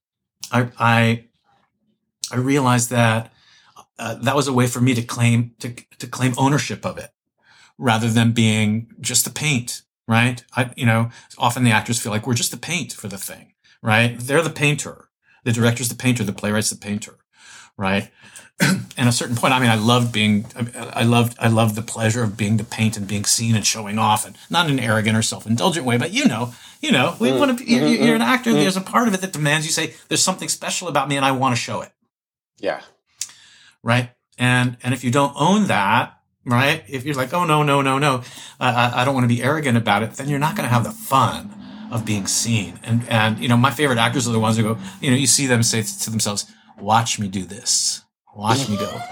I, 0.50 0.71
I, 0.79 1.25
I 2.33 2.37
realized 2.37 2.88
that 2.91 3.33
uh, 3.99 4.14
that 4.14 4.37
was 4.37 4.49
a 4.49 4.52
way 4.52 4.67
for 4.67 4.81
me 4.81 4.95
to 4.95 5.02
claim 5.02 5.55
to, 5.59 5.75
to 5.99 6.07
claim 6.07 6.35
ownership 6.37 6.85
of 6.87 6.99
it 6.99 7.11
rather 7.76 8.09
than 8.09 8.33
being 8.33 8.93
just 9.00 9.25
the 9.25 9.31
paint 9.31 9.83
right? 10.09 10.43
I, 10.57 10.73
you 10.75 10.87
know, 10.87 11.11
often 11.37 11.62
the 11.62 11.71
actors 11.71 12.00
feel 12.00 12.11
like 12.11 12.26
we're 12.26 12.35
just 12.35 12.50
the 12.50 12.57
paint 12.57 12.93
for 12.93 13.07
the 13.07 13.19
thing, 13.19 13.52
right? 13.81 14.19
They're 14.19 14.43
the 14.43 14.50
painter. 14.50 15.11
The 15.45 15.52
director's 15.52 15.90
the 15.90 15.95
painter. 15.95 16.25
The 16.25 16.33
playwright's 16.33 16.71
the 16.71 16.76
painter, 16.76 17.19
right? 17.76 18.11
And 18.99 19.07
at 19.07 19.14
a 19.14 19.17
certain 19.17 19.37
point, 19.37 19.55
I 19.55 19.61
mean, 19.61 19.71
I 19.71 19.76
loved 19.76 20.12
being, 20.12 20.45
I 20.75 21.05
loved, 21.05 21.37
I 21.38 21.47
loved 21.47 21.76
the 21.76 21.83
pleasure 21.83 22.25
of 22.25 22.37
being 22.37 22.57
the 22.57 22.64
paint 22.64 22.97
and 22.97 23.07
being 23.07 23.25
seen 23.25 23.55
and 23.55 23.64
showing 23.64 23.97
off, 23.97 24.26
and 24.26 24.37
not 24.50 24.67
in 24.67 24.73
an 24.73 24.85
arrogant 24.85 25.17
or 25.17 25.23
self-indulgent 25.23 25.87
way, 25.87 25.97
but 25.97 26.12
you 26.12 26.26
know, 26.26 26.52
you 26.81 26.90
know, 26.90 27.14
we 27.21 27.28
mm. 27.28 27.38
want 27.38 27.57
to. 27.57 27.64
You're, 27.64 27.87
you're 27.87 28.17
an 28.17 28.23
actor. 28.23 28.50
Mm. 28.50 28.55
There's 28.55 28.76
a 28.76 28.81
part 28.81 29.07
of 29.07 29.14
it 29.14 29.21
that 29.21 29.33
demands 29.33 29.64
you 29.64 29.71
say, 29.71 29.95
"There's 30.09 30.25
something 30.25 30.49
special 30.49 30.88
about 30.88 31.09
me, 31.09 31.14
and 31.14 31.25
I 31.25 31.31
want 31.31 31.55
to 31.55 31.61
show 31.61 31.83
it." 31.83 31.93
Yeah. 32.59 32.81
Right. 33.88 34.11
And 34.37 34.76
and 34.83 34.92
if 34.92 35.02
you 35.02 35.11
don't 35.11 35.33
own 35.35 35.68
that, 35.68 36.21
right? 36.45 36.85
If 36.88 37.07
you're 37.07 37.14
like, 37.14 37.33
"Oh 37.33 37.47
no, 37.47 37.62
no, 37.62 37.80
no, 37.80 37.99
no," 37.99 38.23
I, 38.61 39.00
I 39.00 39.04
don't 39.07 39.14
want 39.14 39.25
to 39.25 39.35
be 39.35 39.42
arrogant 39.42 39.78
about 39.78 40.02
it, 40.02 40.12
then 40.12 40.28
you're 40.28 40.38
not 40.38 40.57
going 40.57 40.68
to 40.68 40.75
have 40.75 40.85
the 40.85 40.90
fun 40.90 41.50
of 41.90 42.04
being 42.04 42.26
seen. 42.26 42.78
And 42.83 43.09
and 43.09 43.38
you 43.38 43.49
know, 43.49 43.57
my 43.57 43.71
favorite 43.71 43.99
actors 43.99 44.28
are 44.28 44.33
the 44.33 44.38
ones 44.38 44.59
who 44.59 44.62
go, 44.62 44.78
you 45.00 45.11
know, 45.11 45.16
you 45.16 45.26
see 45.26 45.47
them 45.47 45.62
say 45.62 45.80
to 45.80 46.11
themselves, 46.11 46.45
"Watch 46.78 47.18
me 47.18 47.28
do 47.28 47.45
this." 47.45 48.04
Watch 48.37 48.68
me 48.68 48.76
go. 48.76 49.00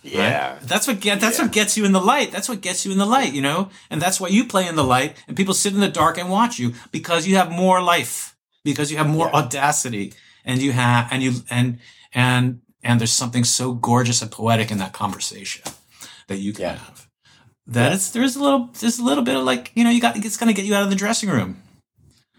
Yeah. 0.00 0.52
Right? 0.52 0.60
That's 0.62 0.86
what 0.86 1.00
get 1.00 1.20
that's 1.20 1.38
yeah. 1.38 1.44
what 1.44 1.52
gets 1.52 1.76
you 1.76 1.84
in 1.84 1.92
the 1.92 2.00
light. 2.00 2.32
That's 2.32 2.48
what 2.48 2.62
gets 2.62 2.86
you 2.86 2.92
in 2.92 2.98
the 2.98 3.04
light, 3.04 3.34
you 3.34 3.42
know? 3.42 3.68
And 3.90 4.00
that's 4.00 4.18
why 4.18 4.28
you 4.28 4.46
play 4.46 4.66
in 4.66 4.74
the 4.74 4.84
light 4.84 5.22
and 5.26 5.36
people 5.36 5.52
sit 5.52 5.74
in 5.74 5.80
the 5.80 5.88
dark 5.88 6.16
and 6.16 6.30
watch 6.30 6.58
you 6.58 6.72
because 6.92 7.26
you 7.26 7.36
have 7.36 7.50
more 7.50 7.82
life, 7.82 8.34
because 8.64 8.90
you 8.90 8.96
have 8.96 9.08
more 9.08 9.26
yeah. 9.26 9.40
audacity 9.40 10.14
and 10.46 10.62
you 10.62 10.72
have 10.72 11.08
and 11.10 11.22
you 11.22 11.32
and 11.50 11.78
and 12.14 12.60
and 12.82 13.00
there's 13.00 13.12
something 13.12 13.44
so 13.44 13.72
gorgeous 13.72 14.22
and 14.22 14.30
poetic 14.30 14.70
in 14.70 14.78
that 14.78 14.92
conversation 14.92 15.62
that 16.28 16.38
you 16.38 16.52
can 16.52 16.62
yeah. 16.62 16.76
have. 16.76 17.08
That 17.66 17.92
it's 17.92 18.10
there's 18.10 18.36
a 18.36 18.42
little 18.42 18.70
there's 18.80 18.98
a 18.98 19.04
little 19.04 19.24
bit 19.24 19.36
of 19.36 19.44
like, 19.44 19.72
you 19.74 19.84
know, 19.84 19.90
you 19.90 20.00
got 20.00 20.16
it's 20.16 20.36
gonna 20.36 20.52
get 20.52 20.64
you 20.64 20.74
out 20.74 20.84
of 20.84 20.90
the 20.90 20.96
dressing 20.96 21.28
room. 21.28 21.62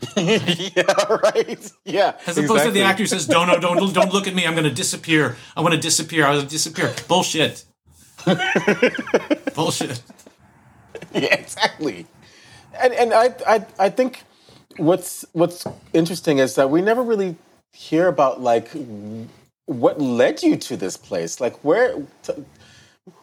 yeah, 0.17 0.83
right. 1.09 1.71
Yeah. 1.83 2.17
As 2.25 2.37
opposed 2.37 2.51
exactly. 2.51 2.65
to 2.65 2.71
the 2.71 2.81
actor 2.83 3.05
says, 3.05 3.27
"Don't, 3.27 3.47
no, 3.47 3.59
don't, 3.59 3.93
don't 3.93 4.13
look 4.13 4.27
at 4.27 4.33
me. 4.33 4.45
I'm 4.45 4.53
going 4.53 4.63
to 4.63 4.73
disappear. 4.73 5.35
I 5.57 5.61
want 5.61 5.73
to 5.73 5.79
disappear. 5.79 6.25
I 6.25 6.29
want 6.29 6.43
to 6.43 6.47
disappear." 6.47 6.93
Bullshit. 7.09 7.65
Bullshit. 9.55 10.01
Yeah, 11.13 11.35
exactly. 11.35 12.07
And 12.79 12.93
and 12.93 13.13
I, 13.13 13.35
I 13.45 13.65
I 13.77 13.89
think 13.89 14.23
what's 14.77 15.25
what's 15.33 15.65
interesting 15.91 16.37
is 16.37 16.55
that 16.55 16.69
we 16.69 16.81
never 16.81 17.03
really 17.03 17.35
hear 17.71 18.07
about 18.07 18.41
like 18.41 18.69
what 19.69 20.01
led 20.01 20.41
you 20.41 20.57
to 20.57 20.75
this 20.75 20.97
place. 20.97 21.39
Like 21.39 21.63
where, 21.63 21.95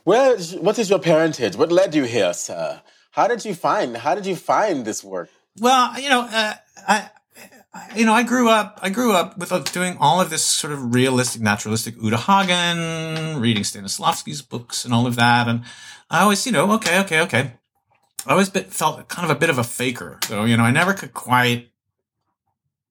where, 0.04 0.38
what 0.38 0.78
is 0.78 0.88
your 0.88 1.00
parentage? 1.00 1.56
What 1.56 1.72
led 1.72 1.94
you 1.94 2.04
here, 2.04 2.32
sir? 2.32 2.80
How 3.10 3.26
did 3.26 3.44
you 3.44 3.54
find? 3.54 3.96
How 3.96 4.14
did 4.14 4.26
you 4.26 4.36
find 4.36 4.84
this 4.84 5.02
work? 5.02 5.28
Well, 5.58 5.98
you 6.00 6.08
know, 6.08 6.20
uh, 6.22 6.54
I, 6.86 7.10
you 7.96 8.06
know, 8.06 8.12
I 8.12 8.22
grew 8.22 8.48
up, 8.48 8.78
I 8.80 8.90
grew 8.90 9.12
up 9.12 9.38
with 9.38 9.50
uh, 9.50 9.58
doing 9.58 9.96
all 9.98 10.20
of 10.20 10.30
this 10.30 10.44
sort 10.44 10.72
of 10.72 10.94
realistic, 10.94 11.42
naturalistic 11.42 11.96
Uta 12.00 12.16
Hagen, 12.16 13.40
reading 13.40 13.64
Stanislavski's 13.64 14.42
books 14.42 14.84
and 14.84 14.94
all 14.94 15.06
of 15.06 15.16
that. 15.16 15.48
And 15.48 15.62
I 16.10 16.20
always, 16.20 16.46
you 16.46 16.52
know, 16.52 16.70
okay, 16.74 17.00
okay, 17.00 17.20
okay. 17.22 17.54
I 18.24 18.32
always 18.32 18.50
bit, 18.50 18.72
felt 18.72 19.08
kind 19.08 19.28
of 19.28 19.36
a 19.36 19.38
bit 19.38 19.50
of 19.50 19.58
a 19.58 19.64
faker. 19.64 20.20
So, 20.24 20.44
you 20.44 20.56
know, 20.56 20.62
I 20.62 20.70
never 20.70 20.94
could 20.94 21.12
quite 21.12 21.70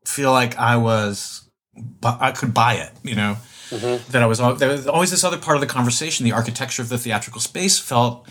feel 0.05 0.33
like 0.33 0.57
I 0.57 0.75
was, 0.75 1.44
I 2.03 2.31
could 2.31 2.53
buy 2.53 2.75
it, 2.75 2.91
you 3.03 3.15
know, 3.15 3.37
mm-hmm. 3.69 4.11
that 4.11 4.21
I 4.21 4.25
was, 4.25 4.39
there 4.59 4.69
was 4.69 4.87
always 4.87 5.11
this 5.11 5.23
other 5.23 5.37
part 5.37 5.57
of 5.57 5.61
the 5.61 5.67
conversation. 5.67 6.23
The 6.23 6.31
architecture 6.31 6.81
of 6.81 6.89
the 6.89 6.97
theatrical 6.97 7.41
space 7.41 7.79
felt 7.79 8.27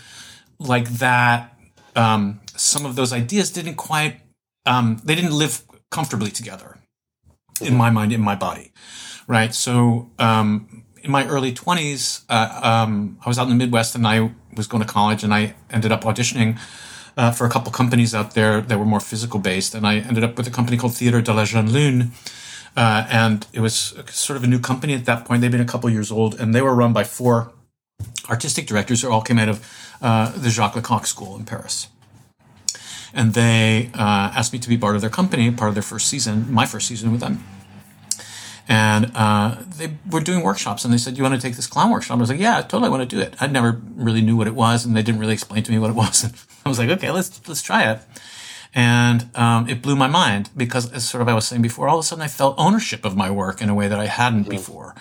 like 0.59 0.89
that. 0.97 1.57
Um, 1.95 2.41
some 2.55 2.85
of 2.85 2.95
those 2.95 3.13
ideas 3.13 3.51
didn't 3.51 3.75
quite, 3.75 4.21
um, 4.65 5.01
they 5.03 5.15
didn't 5.15 5.33
live 5.33 5.63
comfortably 5.91 6.31
together 6.31 6.79
in 7.61 7.75
my 7.75 7.89
mind, 7.89 8.11
in 8.11 8.21
my 8.21 8.35
body, 8.35 8.71
right? 9.27 9.53
So 9.53 10.11
um, 10.19 10.83
in 11.03 11.11
my 11.11 11.25
early 11.27 11.53
20s, 11.53 12.23
uh, 12.29 12.59
um, 12.63 13.17
I 13.25 13.29
was 13.29 13.37
out 13.37 13.43
in 13.43 13.49
the 13.49 13.55
Midwest 13.55 13.95
and 13.95 14.07
I 14.07 14.31
was 14.55 14.67
going 14.67 14.83
to 14.83 14.89
college 14.89 15.23
and 15.23 15.33
I 15.33 15.55
ended 15.69 15.91
up 15.91 16.03
auditioning 16.03 16.59
uh, 17.17 17.31
for 17.31 17.45
a 17.45 17.49
couple 17.49 17.71
companies 17.71 18.13
out 18.13 18.33
there 18.33 18.61
that 18.61 18.77
were 18.77 18.85
more 18.85 18.99
physical 18.99 19.39
based. 19.39 19.75
And 19.75 19.85
I 19.87 19.97
ended 19.97 20.23
up 20.23 20.37
with 20.37 20.47
a 20.47 20.51
company 20.51 20.77
called 20.77 20.95
Theatre 20.95 21.21
de 21.21 21.33
la 21.33 21.45
Jeune 21.45 21.71
Lune. 21.71 22.11
Uh, 22.75 23.07
and 23.09 23.47
it 23.53 23.61
was 23.61 23.95
sort 24.09 24.35
of 24.35 24.43
a 24.43 24.47
new 24.47 24.59
company 24.59 24.93
at 24.93 25.05
that 25.05 25.25
point. 25.25 25.41
They'd 25.41 25.51
been 25.51 25.61
a 25.61 25.65
couple 25.65 25.89
years 25.89 26.11
old 26.11 26.39
and 26.39 26.53
they 26.53 26.61
were 26.61 26.75
run 26.75 26.91
by 26.91 27.03
four 27.05 27.51
artistic 28.29 28.67
directors 28.67 29.01
who 29.01 29.09
all 29.09 29.21
came 29.21 29.39
out 29.39 29.47
of 29.47 29.97
uh, 30.01 30.31
the 30.37 30.49
Jacques 30.49 30.75
Lecoq 30.75 31.07
School 31.07 31.35
in 31.37 31.45
Paris 31.45 31.87
and 33.15 33.33
they 33.33 33.89
uh, 33.93 34.33
asked 34.35 34.53
me 34.53 34.59
to 34.59 34.69
be 34.69 34.77
part 34.77 34.95
of 34.95 35.01
their 35.01 35.09
company, 35.09 35.49
part 35.49 35.69
of 35.69 35.75
their 35.75 35.81
first 35.81 36.07
season, 36.07 36.51
my 36.51 36.65
first 36.65 36.87
season 36.87 37.11
with 37.11 37.21
them. 37.21 37.43
And 38.67 39.11
uh, 39.15 39.57
they 39.77 39.93
were 40.09 40.19
doing 40.19 40.43
workshops, 40.43 40.83
and 40.83 40.93
they 40.93 40.97
said, 40.97 41.17
"You 41.17 41.23
want 41.23 41.35
to 41.35 41.41
take 41.41 41.55
this 41.55 41.67
clown 41.67 41.91
workshop?" 41.91 42.17
I 42.17 42.19
was 42.19 42.29
like, 42.29 42.39
"Yeah, 42.39 42.57
I 42.57 42.61
totally 42.61 42.89
want 42.89 43.07
to 43.07 43.15
do 43.15 43.21
it." 43.21 43.35
I 43.39 43.45
never 43.47 43.79
really 43.95 44.21
knew 44.21 44.35
what 44.35 44.47
it 44.47 44.55
was, 44.55 44.85
and 44.85 44.97
they 44.97 45.03
didn't 45.03 45.21
really 45.21 45.33
explain 45.33 45.63
to 45.63 45.71
me 45.71 45.77
what 45.77 45.91
it 45.91 45.95
was. 45.95 46.23
And 46.23 46.33
I 46.65 46.69
was 46.69 46.79
like, 46.79 46.89
"Okay, 46.89 47.11
let's 47.11 47.47
let's 47.47 47.61
try 47.61 47.89
it." 47.91 47.99
And 48.77 49.29
um, 49.35 49.69
it 49.69 49.81
blew 49.81 49.95
my 49.95 50.07
mind 50.07 50.49
because, 50.55 50.91
as 50.91 51.07
sort 51.07 51.21
of 51.21 51.29
I 51.29 51.33
was 51.33 51.47
saying 51.47 51.61
before, 51.61 51.87
all 51.87 51.97
of 51.97 52.03
a 52.03 52.07
sudden 52.07 52.21
I 52.21 52.27
felt 52.27 52.55
ownership 52.57 53.05
of 53.05 53.15
my 53.15 53.31
work 53.31 53.61
in 53.61 53.69
a 53.69 53.73
way 53.73 53.87
that 53.87 53.99
I 53.99 54.07
hadn't 54.07 54.41
mm-hmm. 54.41 54.51
before 54.51 54.95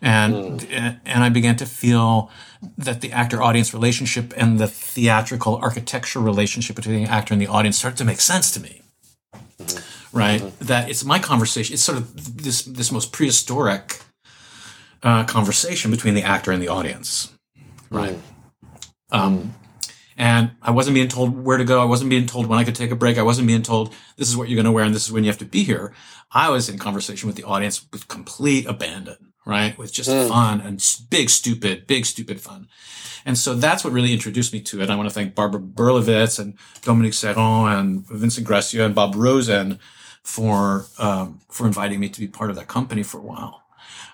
and 0.00 0.60
mm. 0.60 1.00
and 1.04 1.24
I 1.24 1.28
began 1.28 1.56
to 1.56 1.66
feel 1.66 2.30
that 2.76 3.00
the 3.00 3.12
actor 3.12 3.42
audience 3.42 3.72
relationship 3.74 4.32
and 4.36 4.58
the 4.58 4.68
theatrical 4.68 5.56
architecture 5.56 6.20
relationship 6.20 6.76
between 6.76 7.04
the 7.04 7.10
actor 7.10 7.34
and 7.34 7.40
the 7.40 7.46
audience 7.46 7.78
started 7.78 7.96
to 7.98 8.04
make 8.04 8.20
sense 8.20 8.50
to 8.52 8.60
me. 8.60 8.82
Mm-hmm. 9.58 10.16
Right, 10.16 10.40
mm-hmm. 10.40 10.64
that 10.64 10.88
it's 10.88 11.04
my 11.04 11.18
conversation. 11.18 11.74
It's 11.74 11.82
sort 11.82 11.98
of 11.98 12.42
this 12.42 12.62
this 12.62 12.90
most 12.90 13.12
prehistoric 13.12 14.02
uh, 15.02 15.24
conversation 15.24 15.90
between 15.90 16.14
the 16.14 16.22
actor 16.22 16.50
and 16.50 16.62
the 16.62 16.68
audience. 16.68 17.32
Right. 17.90 18.18
Mm. 19.12 19.18
Um, 19.18 19.54
and 20.18 20.50
I 20.60 20.72
wasn't 20.72 20.94
being 20.94 21.08
told 21.08 21.42
where 21.42 21.56
to 21.56 21.64
go. 21.64 21.80
I 21.80 21.86
wasn't 21.86 22.10
being 22.10 22.26
told 22.26 22.46
when 22.46 22.58
I 22.58 22.64
could 22.64 22.74
take 22.74 22.90
a 22.90 22.96
break. 22.96 23.16
I 23.16 23.22
wasn't 23.22 23.46
being 23.46 23.62
told 23.62 23.94
this 24.16 24.28
is 24.28 24.36
what 24.36 24.50
you're 24.50 24.56
going 24.56 24.66
to 24.66 24.72
wear 24.72 24.84
and 24.84 24.94
this 24.94 25.06
is 25.06 25.12
when 25.12 25.24
you 25.24 25.30
have 25.30 25.38
to 25.38 25.46
be 25.46 25.62
here. 25.62 25.94
I 26.30 26.50
was 26.50 26.68
in 26.68 26.78
conversation 26.78 27.26
with 27.26 27.36
the 27.36 27.44
audience 27.44 27.86
with 27.90 28.08
complete 28.08 28.66
abandon 28.66 29.28
right? 29.48 29.78
With 29.78 29.90
just 29.92 30.10
mm. 30.10 30.28
fun 30.28 30.60
and 30.60 30.84
big, 31.08 31.30
stupid, 31.30 31.86
big, 31.86 32.04
stupid 32.04 32.38
fun. 32.38 32.68
And 33.24 33.36
so 33.36 33.54
that's 33.54 33.82
what 33.82 33.94
really 33.94 34.12
introduced 34.12 34.52
me 34.52 34.60
to 34.60 34.82
it. 34.82 34.90
I 34.90 34.94
want 34.94 35.08
to 35.08 35.14
thank 35.14 35.34
Barbara 35.34 35.60
Berlovitz 35.60 36.38
and 36.38 36.58
Dominique 36.82 37.14
Serron 37.14 37.80
and 37.80 38.06
Vincent 38.06 38.46
Gracieux 38.46 38.84
and 38.84 38.94
Bob 38.94 39.14
Rosen 39.16 39.80
for, 40.22 40.84
um, 40.98 41.40
for 41.48 41.66
inviting 41.66 41.98
me 41.98 42.10
to 42.10 42.20
be 42.20 42.28
part 42.28 42.50
of 42.50 42.56
that 42.56 42.68
company 42.68 43.02
for 43.02 43.18
a 43.18 43.22
while. 43.22 43.62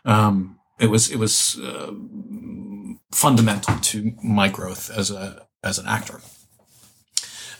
Um, 0.04 0.60
it 0.78 0.90
was, 0.90 1.10
it 1.10 1.16
was, 1.16 1.58
uh, 1.60 1.92
fundamental 3.12 3.78
to 3.78 4.12
my 4.22 4.48
growth 4.48 4.90
as 4.90 5.10
a, 5.10 5.46
as 5.62 5.78
an 5.78 5.86
actor. 5.86 6.20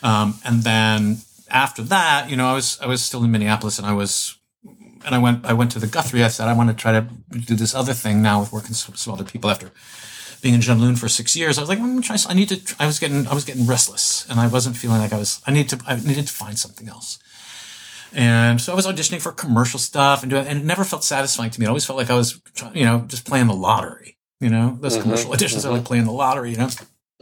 Um, 0.02 0.38
and 0.44 0.62
then 0.62 1.18
after 1.48 1.82
that, 1.82 2.28
you 2.28 2.36
know, 2.36 2.46
I 2.46 2.54
was, 2.54 2.78
I 2.80 2.86
was 2.86 3.02
still 3.02 3.24
in 3.24 3.30
Minneapolis 3.30 3.78
and 3.78 3.86
I 3.86 3.92
was 3.92 4.38
and 5.04 5.14
I 5.14 5.18
went 5.18 5.44
I 5.44 5.52
went 5.52 5.70
to 5.72 5.78
the 5.78 5.86
Guthrie. 5.86 6.24
I 6.24 6.28
said 6.28 6.48
I 6.48 6.52
want 6.52 6.70
to 6.70 6.76
try 6.76 6.92
to 6.92 7.02
do 7.30 7.54
this 7.54 7.74
other 7.74 7.92
thing 7.92 8.22
now 8.22 8.40
with 8.40 8.52
working 8.52 8.70
with 8.70 8.96
some 8.96 9.12
other 9.12 9.24
people 9.24 9.50
after 9.50 9.70
being 10.40 10.54
in 10.54 10.78
Lune 10.78 10.96
for 10.96 11.08
six 11.08 11.34
years. 11.36 11.58
I 11.58 11.62
was 11.62 11.68
like, 11.68 11.80
I'm. 11.80 12.02
I 12.28 12.34
need 12.34 12.48
to. 12.50 12.74
I 12.78 12.86
was 12.86 12.98
getting 12.98 13.26
I 13.26 13.34
was 13.34 13.44
getting 13.44 13.66
restless, 13.66 14.26
and 14.28 14.40
I 14.40 14.46
wasn't 14.46 14.76
feeling 14.76 14.98
like 14.98 15.12
I 15.12 15.18
was. 15.18 15.40
I 15.46 15.52
need 15.52 15.68
to. 15.70 15.78
I 15.86 15.96
needed 15.96 16.26
to 16.26 16.32
find 16.32 16.58
something 16.58 16.88
else. 16.88 17.18
And 18.14 18.60
so 18.60 18.72
I 18.72 18.76
was 18.76 18.86
auditioning 18.86 19.20
for 19.20 19.32
commercial 19.32 19.78
stuff 19.78 20.22
and 20.22 20.30
doing, 20.30 20.46
and 20.46 20.60
it 20.60 20.64
never 20.64 20.84
felt 20.84 21.04
satisfying 21.04 21.50
to 21.50 21.60
me. 21.60 21.66
It 21.66 21.68
always 21.68 21.84
felt 21.84 21.96
like 21.96 22.10
I 22.10 22.14
was, 22.14 22.40
you 22.72 22.84
know, 22.84 23.04
just 23.08 23.26
playing 23.26 23.48
the 23.48 23.54
lottery. 23.54 24.16
You 24.40 24.50
know, 24.50 24.78
those 24.80 24.94
mm-hmm, 24.94 25.02
commercial 25.02 25.32
auditions 25.32 25.58
mm-hmm. 25.58 25.68
are 25.68 25.72
like 25.72 25.84
playing 25.84 26.04
the 26.04 26.12
lottery. 26.12 26.52
You 26.52 26.58
know. 26.58 26.68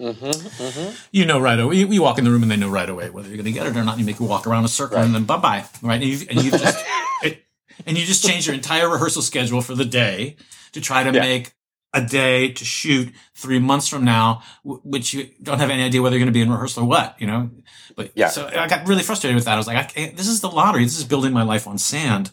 Mm-hmm, 0.01 0.25
mm-hmm. 0.27 0.95
You 1.13 1.27
know 1.27 1.41
right 1.41 1.59
away. 1.59 1.77
You, 1.77 1.87
you, 1.87 2.03
walk 2.03 2.19
in 2.19 2.25
the 2.25 2.31
room 2.31 2.43
and 2.43 2.51
they 2.51 2.57
know 2.57 2.71
right 2.71 2.89
away 2.89 3.11
whether 3.11 3.29
you're 3.29 3.37
going 3.37 3.47
to 3.47 3.53
get 3.53 3.67
it 3.67 3.77
or 3.77 3.85
not. 3.85 3.99
You 3.99 4.05
make 4.05 4.21
you 4.21 4.27
walk 4.27 4.47
around 4.47 4.65
a 4.65 4.69
circle 4.69 4.97
right. 4.97 5.05
and 5.05 5.15
then 5.15 5.25
bye 5.25 5.37
bye. 5.37 5.65
Right, 5.83 6.03
and 6.03 6.05
you 6.05 6.27
and 6.29 6.43
you 6.43 6.51
just 6.51 6.85
it, 7.23 7.45
and 7.87 7.97
you 7.97 8.05
just 8.05 8.25
change 8.25 8.47
your 8.47 8.55
entire 8.55 8.89
rehearsal 8.89 9.23
schedule 9.23 9.61
for 9.61 9.75
the 9.75 9.85
day 9.85 10.37
to 10.73 10.81
try 10.81 11.05
to 11.05 11.13
yeah. 11.13 11.21
make 11.21 11.53
a 11.95 12.01
day 12.01 12.51
to 12.53 12.65
shoot 12.65 13.13
three 13.35 13.59
months 13.59 13.87
from 13.87 14.05
now, 14.05 14.43
which 14.65 15.13
you 15.13 15.29
don't 15.43 15.59
have 15.59 15.71
any 15.71 15.83
idea 15.83 16.01
whether 16.01 16.17
you're 16.17 16.25
going 16.25 16.33
to 16.33 16.37
be 16.37 16.41
in 16.41 16.51
rehearsal 16.51 16.85
or 16.85 16.87
what, 16.87 17.17
you 17.21 17.27
know? 17.27 17.51
But 17.97 18.13
yeah, 18.15 18.29
so 18.29 18.47
I 18.47 18.69
got 18.69 18.87
really 18.87 19.03
frustrated 19.03 19.35
with 19.35 19.45
that. 19.45 19.55
I 19.55 19.57
was 19.57 19.67
like, 19.67 19.99
I, 19.99 20.13
this 20.15 20.29
is 20.29 20.41
the 20.41 20.51
lottery. 20.51 20.85
This 20.85 20.99
is 20.99 21.05
building 21.05 21.33
my 21.33 21.43
life 21.43 21.67
on 21.67 21.79
sand. 21.79 22.29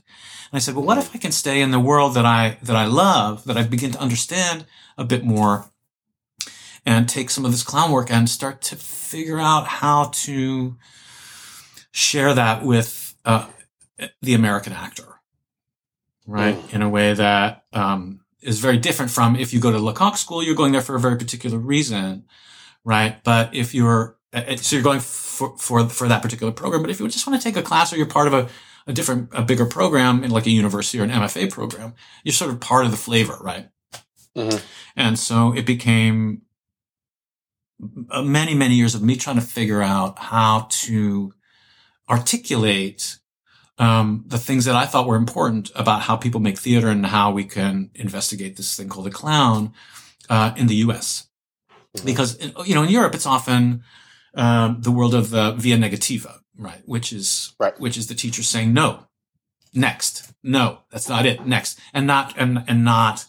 And 0.51 0.57
I 0.57 0.59
said, 0.59 0.75
well, 0.75 0.85
what 0.85 0.97
if 0.97 1.15
I 1.15 1.19
can 1.19 1.31
stay 1.31 1.61
in 1.61 1.71
the 1.71 1.79
world 1.79 2.15
that 2.15 2.25
I, 2.25 2.57
that 2.63 2.75
I 2.75 2.85
love, 2.85 3.43
that 3.45 3.57
I 3.57 3.63
begin 3.63 3.91
to 3.91 3.99
understand 3.99 4.65
a 4.97 5.03
bit 5.03 5.23
more 5.23 5.69
and 6.85 7.07
take 7.07 7.29
some 7.29 7.45
of 7.45 7.51
this 7.51 7.63
clown 7.63 7.91
work 7.91 8.11
and 8.11 8.27
start 8.27 8.61
to 8.63 8.75
figure 8.75 9.39
out 9.39 9.67
how 9.67 10.05
to 10.13 10.77
share 11.91 12.33
that 12.33 12.63
with, 12.63 13.15
uh, 13.25 13.47
the 14.21 14.33
American 14.33 14.71
actor 14.71 15.09
right? 16.29 16.55
Mm. 16.55 16.73
In 16.75 16.81
a 16.83 16.89
way 16.89 17.13
that 17.13 17.65
um, 17.73 18.21
is 18.41 18.59
very 18.59 18.77
different 18.77 19.11
from 19.11 19.35
if 19.35 19.53
you 19.53 19.59
go 19.59 19.71
to 19.71 19.79
Lecoq 19.79 20.17
school, 20.17 20.43
you're 20.43 20.55
going 20.55 20.71
there 20.71 20.81
for 20.81 20.95
a 20.95 20.99
very 20.99 21.17
particular 21.17 21.57
reason, 21.57 22.25
right? 22.85 23.21
But 23.23 23.55
if 23.55 23.73
you're 23.73 24.15
uh, 24.31 24.43
uh, 24.47 24.55
so 24.57 24.75
you're 24.75 24.83
going 24.83 24.99
for 25.39 25.57
for 25.57 25.87
for 25.89 26.07
that 26.07 26.21
particular 26.21 26.51
program, 26.51 26.81
but 26.81 26.91
if 26.91 26.99
you 26.99 27.07
just 27.07 27.25
want 27.25 27.41
to 27.41 27.43
take 27.43 27.57
a 27.57 27.63
class 27.63 27.91
or 27.91 27.97
you're 27.97 28.05
part 28.05 28.27
of 28.27 28.33
a 28.33 28.49
a 28.89 28.93
different, 28.93 29.29
a 29.33 29.43
bigger 29.43 29.65
program 29.65 30.23
in 30.23 30.31
like 30.31 30.47
a 30.47 30.49
university 30.49 30.99
or 30.99 31.03
an 31.03 31.11
MFA 31.11 31.51
program, 31.51 31.93
you're 32.23 32.33
sort 32.33 32.49
of 32.49 32.59
part 32.59 32.85
of 32.85 32.91
the 32.91 32.97
flavor, 32.97 33.37
right? 33.39 33.69
Mm-hmm. 34.35 34.57
And 34.95 35.19
so 35.19 35.53
it 35.53 35.65
became 35.65 36.41
many, 37.79 38.55
many 38.55 38.75
years 38.75 38.95
of 38.95 39.03
me 39.03 39.15
trying 39.15 39.35
to 39.35 39.43
figure 39.43 39.83
out 39.83 40.17
how 40.17 40.67
to 40.69 41.33
articulate 42.09 43.19
um, 43.77 44.23
the 44.25 44.39
things 44.39 44.65
that 44.65 44.75
I 44.75 44.87
thought 44.87 45.07
were 45.07 45.15
important 45.15 45.71
about 45.75 46.01
how 46.01 46.17
people 46.17 46.41
make 46.41 46.57
theater 46.57 46.89
and 46.89 47.05
how 47.05 47.31
we 47.31 47.45
can 47.45 47.91
investigate 47.93 48.57
this 48.57 48.75
thing 48.75 48.89
called 48.89 49.05
the 49.05 49.11
clown 49.11 49.71
uh, 50.29 50.53
in 50.57 50.65
the 50.65 50.75
U.S. 50.75 51.27
Mm-hmm. 51.95 52.05
Because 52.05 52.39
you 52.65 52.75
know 52.75 52.83
in 52.83 52.89
Europe 52.89 53.13
it's 53.13 53.27
often 53.27 53.83
um, 54.39 54.77
the 54.79 54.91
world 54.91 55.13
of 55.13 55.29
the 55.31 55.51
via 55.51 55.77
negativa, 55.77 56.39
right? 56.57 56.81
Which 56.85 57.11
is 57.11 57.53
right. 57.59 57.77
which 57.79 57.97
is 57.97 58.07
the 58.07 58.15
teacher 58.15 58.41
saying 58.41 58.73
no, 58.73 59.07
next, 59.73 60.31
no, 60.41 60.79
that's 60.91 61.09
not 61.09 61.25
it, 61.25 61.45
next, 61.45 61.77
and 61.93 62.07
not 62.07 62.33
and 62.37 62.63
and 62.67 62.85
not, 62.85 63.25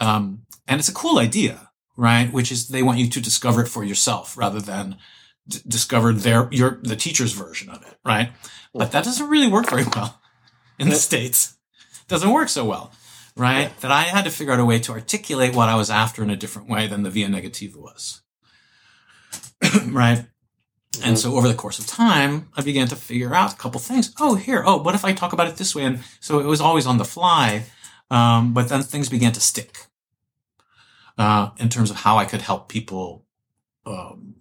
um, 0.00 0.42
and 0.66 0.78
it's 0.78 0.88
a 0.88 0.94
cool 0.94 1.18
idea, 1.18 1.70
right? 1.96 2.32
Which 2.32 2.50
is 2.50 2.68
they 2.68 2.82
want 2.82 2.98
you 2.98 3.08
to 3.10 3.20
discover 3.20 3.62
it 3.62 3.68
for 3.68 3.84
yourself 3.84 4.36
rather 4.38 4.60
than 4.60 4.96
d- 5.46 5.60
discover 5.68 6.14
their 6.14 6.48
your 6.50 6.80
the 6.82 6.96
teacher's 6.96 7.32
version 7.32 7.68
of 7.68 7.82
it, 7.82 7.98
right? 8.04 8.32
But 8.72 8.92
that 8.92 9.04
doesn't 9.04 9.28
really 9.28 9.48
work 9.48 9.68
very 9.68 9.84
well 9.94 10.20
in 10.78 10.88
the 10.88 10.96
states. 10.96 11.56
Doesn't 12.08 12.32
work 12.32 12.48
so 12.48 12.64
well, 12.64 12.92
right? 13.36 13.78
That 13.80 13.90
I 13.90 14.04
had 14.04 14.24
to 14.24 14.30
figure 14.30 14.54
out 14.54 14.60
a 14.60 14.64
way 14.64 14.78
to 14.80 14.92
articulate 14.92 15.54
what 15.54 15.68
I 15.68 15.74
was 15.74 15.90
after 15.90 16.22
in 16.22 16.30
a 16.30 16.36
different 16.36 16.68
way 16.70 16.86
than 16.86 17.02
the 17.02 17.10
via 17.10 17.28
negativa 17.28 17.76
was, 17.76 18.22
right? 19.86 20.26
And 21.02 21.18
so 21.18 21.36
over 21.36 21.48
the 21.48 21.54
course 21.54 21.78
of 21.78 21.86
time, 21.86 22.48
I 22.56 22.62
began 22.62 22.86
to 22.88 22.96
figure 22.96 23.34
out 23.34 23.52
a 23.52 23.56
couple 23.56 23.80
things. 23.80 24.12
Oh, 24.20 24.36
here. 24.36 24.62
Oh, 24.64 24.76
what 24.76 24.94
if 24.94 25.04
I 25.04 25.12
talk 25.12 25.32
about 25.32 25.48
it 25.48 25.56
this 25.56 25.74
way? 25.74 25.84
And 25.84 26.00
so 26.20 26.38
it 26.38 26.46
was 26.46 26.60
always 26.60 26.86
on 26.86 26.98
the 26.98 27.04
fly. 27.04 27.64
Um, 28.10 28.52
but 28.54 28.68
then 28.68 28.82
things 28.82 29.08
began 29.08 29.32
to 29.32 29.40
stick 29.40 29.86
uh, 31.18 31.50
in 31.58 31.68
terms 31.68 31.90
of 31.90 31.96
how 31.96 32.16
I 32.16 32.26
could 32.26 32.42
help 32.42 32.68
people 32.68 33.26
um, 33.86 34.36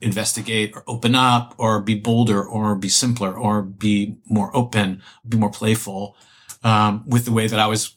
investigate 0.00 0.72
or 0.76 0.84
open 0.86 1.14
up 1.14 1.54
or 1.58 1.80
be 1.80 1.94
bolder 1.94 2.44
or 2.44 2.74
be 2.74 2.88
simpler 2.88 3.32
or 3.32 3.62
be 3.62 4.18
more 4.26 4.54
open, 4.54 5.02
be 5.26 5.36
more 5.38 5.50
playful 5.50 6.16
um, 6.62 7.04
with 7.06 7.24
the 7.24 7.32
way 7.32 7.46
that 7.46 7.58
I 7.58 7.66
was 7.66 7.96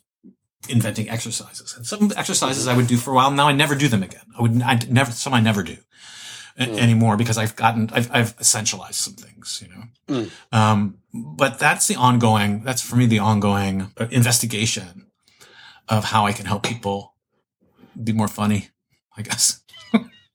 inventing 0.67 1.09
exercises. 1.09 1.75
And 1.75 1.85
some 1.85 2.11
exercises 2.15 2.67
I 2.67 2.75
would 2.75 2.87
do 2.87 2.97
for 2.97 3.11
a 3.11 3.15
while. 3.15 3.31
Now 3.31 3.47
I 3.47 3.51
never 3.51 3.75
do 3.75 3.87
them 3.87 4.03
again. 4.03 4.25
I 4.37 4.41
would 4.41 4.61
I 4.61 4.79
never 4.89 5.11
some 5.11 5.33
I 5.33 5.41
never 5.41 5.63
do 5.63 5.77
mm. 6.57 6.77
anymore 6.77 7.17
because 7.17 7.37
I've 7.37 7.55
gotten 7.55 7.89
I've, 7.93 8.09
I've 8.13 8.37
essentialized 8.37 8.95
some 8.95 9.13
things, 9.13 9.63
you 9.63 9.73
know. 9.73 9.83
Mm. 10.07 10.31
Um, 10.51 10.97
but 11.13 11.59
that's 11.59 11.87
the 11.87 11.95
ongoing. 11.95 12.63
That's 12.63 12.81
for 12.81 12.95
me 12.95 13.05
the 13.05 13.19
ongoing 13.19 13.91
uh, 13.97 14.07
investigation 14.11 15.07
of 15.87 16.05
how 16.05 16.25
I 16.25 16.33
can 16.33 16.45
help 16.45 16.63
people 16.63 17.13
be 18.01 18.13
more 18.13 18.27
funny. 18.27 18.69
I 19.17 19.21
guess. 19.21 19.61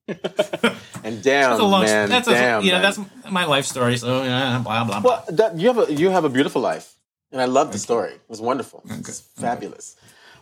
and 0.08 1.22
damn, 1.22 1.22
that's 1.22 1.60
a 1.60 1.64
long, 1.64 1.84
man, 1.84 2.08
that's 2.10 2.28
damn, 2.28 2.60
a, 2.60 2.64
you 2.64 2.72
know, 2.72 2.82
that's 2.82 3.00
my 3.30 3.46
life 3.46 3.64
story. 3.64 3.96
So 3.96 4.22
yeah, 4.22 4.60
blah 4.62 4.84
blah. 4.84 5.00
blah. 5.00 5.10
Well, 5.10 5.24
that, 5.28 5.58
you 5.58 5.68
have 5.68 5.88
a 5.88 5.92
you 5.92 6.10
have 6.10 6.24
a 6.24 6.28
beautiful 6.28 6.60
life, 6.60 6.94
and 7.32 7.40
I 7.40 7.46
love 7.46 7.72
the 7.72 7.78
story. 7.78 8.12
It 8.12 8.20
was 8.28 8.40
wonderful. 8.40 8.82
Okay. 8.84 8.96
It's 8.98 9.20
fabulous. 9.20 9.96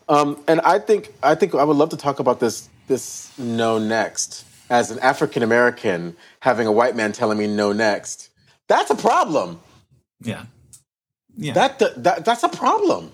Um, 0.09 0.43
and 0.49 0.61
I 0.63 0.81
think 0.81 1.13
I 1.23 1.37
think 1.37 1.55
I 1.55 1.63
would 1.63 1.77
love 1.77 1.91
to 1.91 1.97
talk 1.97 2.19
about 2.19 2.41
this 2.41 2.69
this 2.89 3.31
no 3.39 3.79
next 3.79 4.45
as 4.73 4.91
an 4.91 4.99
African 5.01 5.43
American 5.43 6.17
having 6.41 6.67
a 6.67 6.73
white 6.73 6.97
man 6.97 7.13
telling 7.13 7.37
me 7.37 7.47
no 7.47 7.73
next. 7.73 8.31
That's 8.69 8.91
a 8.91 8.95
problem. 8.95 9.61
Yeah. 10.23 10.47
Yeah. 11.37 11.53
That, 11.53 11.79
that 11.79 12.25
that's 12.25 12.43
a 12.43 12.49
problem. 12.49 13.13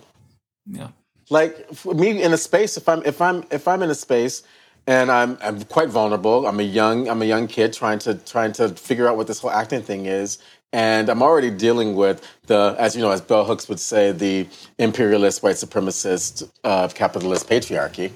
Yeah. 0.66 0.88
Like 1.30 1.74
for 1.74 1.94
me 1.94 2.22
in 2.22 2.32
a 2.32 2.38
space, 2.38 2.76
if 2.76 2.88
I'm 2.88 3.02
if 3.04 3.20
I'm 3.20 3.44
if 3.50 3.66
I'm 3.66 3.82
in 3.82 3.90
a 3.90 3.94
space 3.94 4.44
and 4.86 5.10
I'm 5.10 5.36
I'm 5.42 5.64
quite 5.64 5.88
vulnerable. 5.88 6.46
I'm 6.46 6.60
a 6.60 6.62
young 6.62 7.08
I'm 7.08 7.22
a 7.22 7.24
young 7.24 7.48
kid 7.48 7.72
trying 7.72 7.98
to 8.00 8.14
trying 8.14 8.52
to 8.52 8.68
figure 8.68 9.08
out 9.08 9.16
what 9.16 9.26
this 9.26 9.40
whole 9.40 9.50
acting 9.50 9.82
thing 9.82 10.06
is, 10.06 10.38
and 10.72 11.08
I'm 11.08 11.22
already 11.22 11.50
dealing 11.50 11.96
with 11.96 12.24
the 12.46 12.76
as 12.78 12.94
you 12.94 13.02
know 13.02 13.10
as 13.10 13.20
Bell 13.20 13.44
Hooks 13.44 13.68
would 13.68 13.80
say 13.80 14.12
the 14.12 14.46
imperialist 14.78 15.42
white 15.42 15.56
supremacist 15.56 16.48
uh, 16.62 16.86
capitalist 16.88 17.48
patriarchy. 17.48 18.12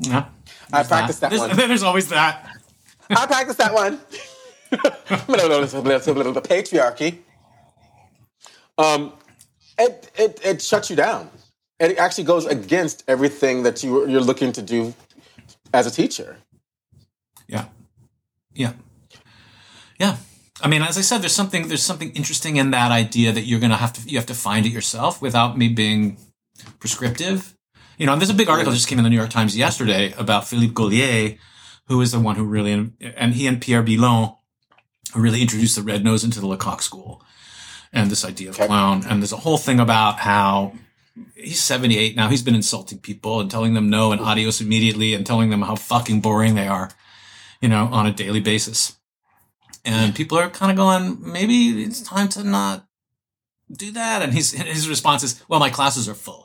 Yeah, 0.00 0.26
I 0.72 0.82
practiced 0.82 1.20
that, 1.20 1.30
that 1.30 1.38
one. 1.38 1.56
There's 1.68 1.84
always 1.84 2.08
that. 2.08 2.53
I 3.10 3.26
practiced 3.26 3.58
that 3.58 3.74
one. 3.74 4.00
the 4.70 6.42
patriarchy. 6.48 7.18
Um, 8.76 9.12
it, 9.78 10.10
it 10.16 10.40
it 10.44 10.62
shuts 10.62 10.90
you 10.90 10.96
down. 10.96 11.30
It 11.78 11.98
actually 11.98 12.24
goes 12.24 12.46
against 12.46 13.04
everything 13.08 13.62
that 13.64 13.82
you 13.82 14.08
you're 14.08 14.20
looking 14.20 14.52
to 14.52 14.62
do 14.62 14.94
as 15.72 15.86
a 15.86 15.90
teacher. 15.90 16.36
Yeah. 17.46 17.66
Yeah. 18.54 18.72
Yeah. 19.98 20.16
I 20.62 20.68
mean, 20.68 20.82
as 20.82 20.96
I 20.96 21.02
said, 21.02 21.18
there's 21.18 21.34
something 21.34 21.68
there's 21.68 21.82
something 21.82 22.10
interesting 22.12 22.56
in 22.56 22.70
that 22.70 22.90
idea 22.92 23.32
that 23.32 23.42
you're 23.42 23.60
gonna 23.60 23.76
have 23.76 23.92
to 23.94 24.08
you 24.08 24.16
have 24.18 24.26
to 24.26 24.34
find 24.34 24.66
it 24.66 24.72
yourself 24.72 25.20
without 25.20 25.58
me 25.58 25.68
being 25.68 26.16
prescriptive. 26.78 27.54
You 27.98 28.06
know, 28.06 28.12
and 28.12 28.20
there's 28.20 28.30
a 28.30 28.34
big 28.34 28.48
article 28.48 28.72
just 28.72 28.88
came 28.88 28.98
in 28.98 29.04
the 29.04 29.10
New 29.10 29.16
York 29.16 29.30
Times 29.30 29.56
yesterday 29.56 30.12
about 30.18 30.48
Philippe 30.48 30.74
Gaulier, 30.74 31.38
who 31.86 32.00
is 32.00 32.12
the 32.12 32.20
one 32.20 32.36
who 32.36 32.44
really 32.44 32.92
and 33.00 33.34
he 33.34 33.46
and 33.46 33.60
Pierre 33.60 33.82
Byland 33.82 34.32
who 35.12 35.20
really 35.20 35.42
introduced 35.42 35.76
the 35.76 35.82
red 35.82 36.04
nose 36.04 36.24
into 36.24 36.40
the 36.40 36.46
Lecoq 36.46 36.82
School 36.82 37.22
and 37.92 38.10
this 38.10 38.24
idea 38.24 38.50
of 38.50 38.56
clown. 38.56 39.04
And 39.08 39.22
there's 39.22 39.32
a 39.32 39.38
whole 39.38 39.58
thing 39.58 39.78
about 39.78 40.18
how 40.18 40.72
he's 41.36 41.62
78 41.62 42.16
now. 42.16 42.28
He's 42.28 42.42
been 42.42 42.54
insulting 42.54 42.98
people 42.98 43.40
and 43.40 43.50
telling 43.50 43.74
them 43.74 43.88
no 43.88 44.12
and 44.12 44.20
adios 44.20 44.60
immediately 44.60 45.14
and 45.14 45.24
telling 45.24 45.50
them 45.50 45.62
how 45.62 45.76
fucking 45.76 46.20
boring 46.20 46.54
they 46.56 46.66
are, 46.66 46.90
you 47.60 47.68
know, 47.68 47.88
on 47.92 48.06
a 48.06 48.12
daily 48.12 48.40
basis. 48.40 48.96
And 49.84 50.14
people 50.14 50.38
are 50.38 50.50
kind 50.50 50.72
of 50.72 50.76
going, 50.76 51.18
maybe 51.20 51.84
it's 51.84 52.00
time 52.00 52.28
to 52.30 52.42
not 52.42 52.86
do 53.70 53.92
that. 53.92 54.22
And 54.22 54.32
his 54.32 54.52
his 54.52 54.88
response 54.88 55.22
is, 55.22 55.42
well, 55.48 55.60
my 55.60 55.70
classes 55.70 56.08
are 56.08 56.14
full. 56.14 56.43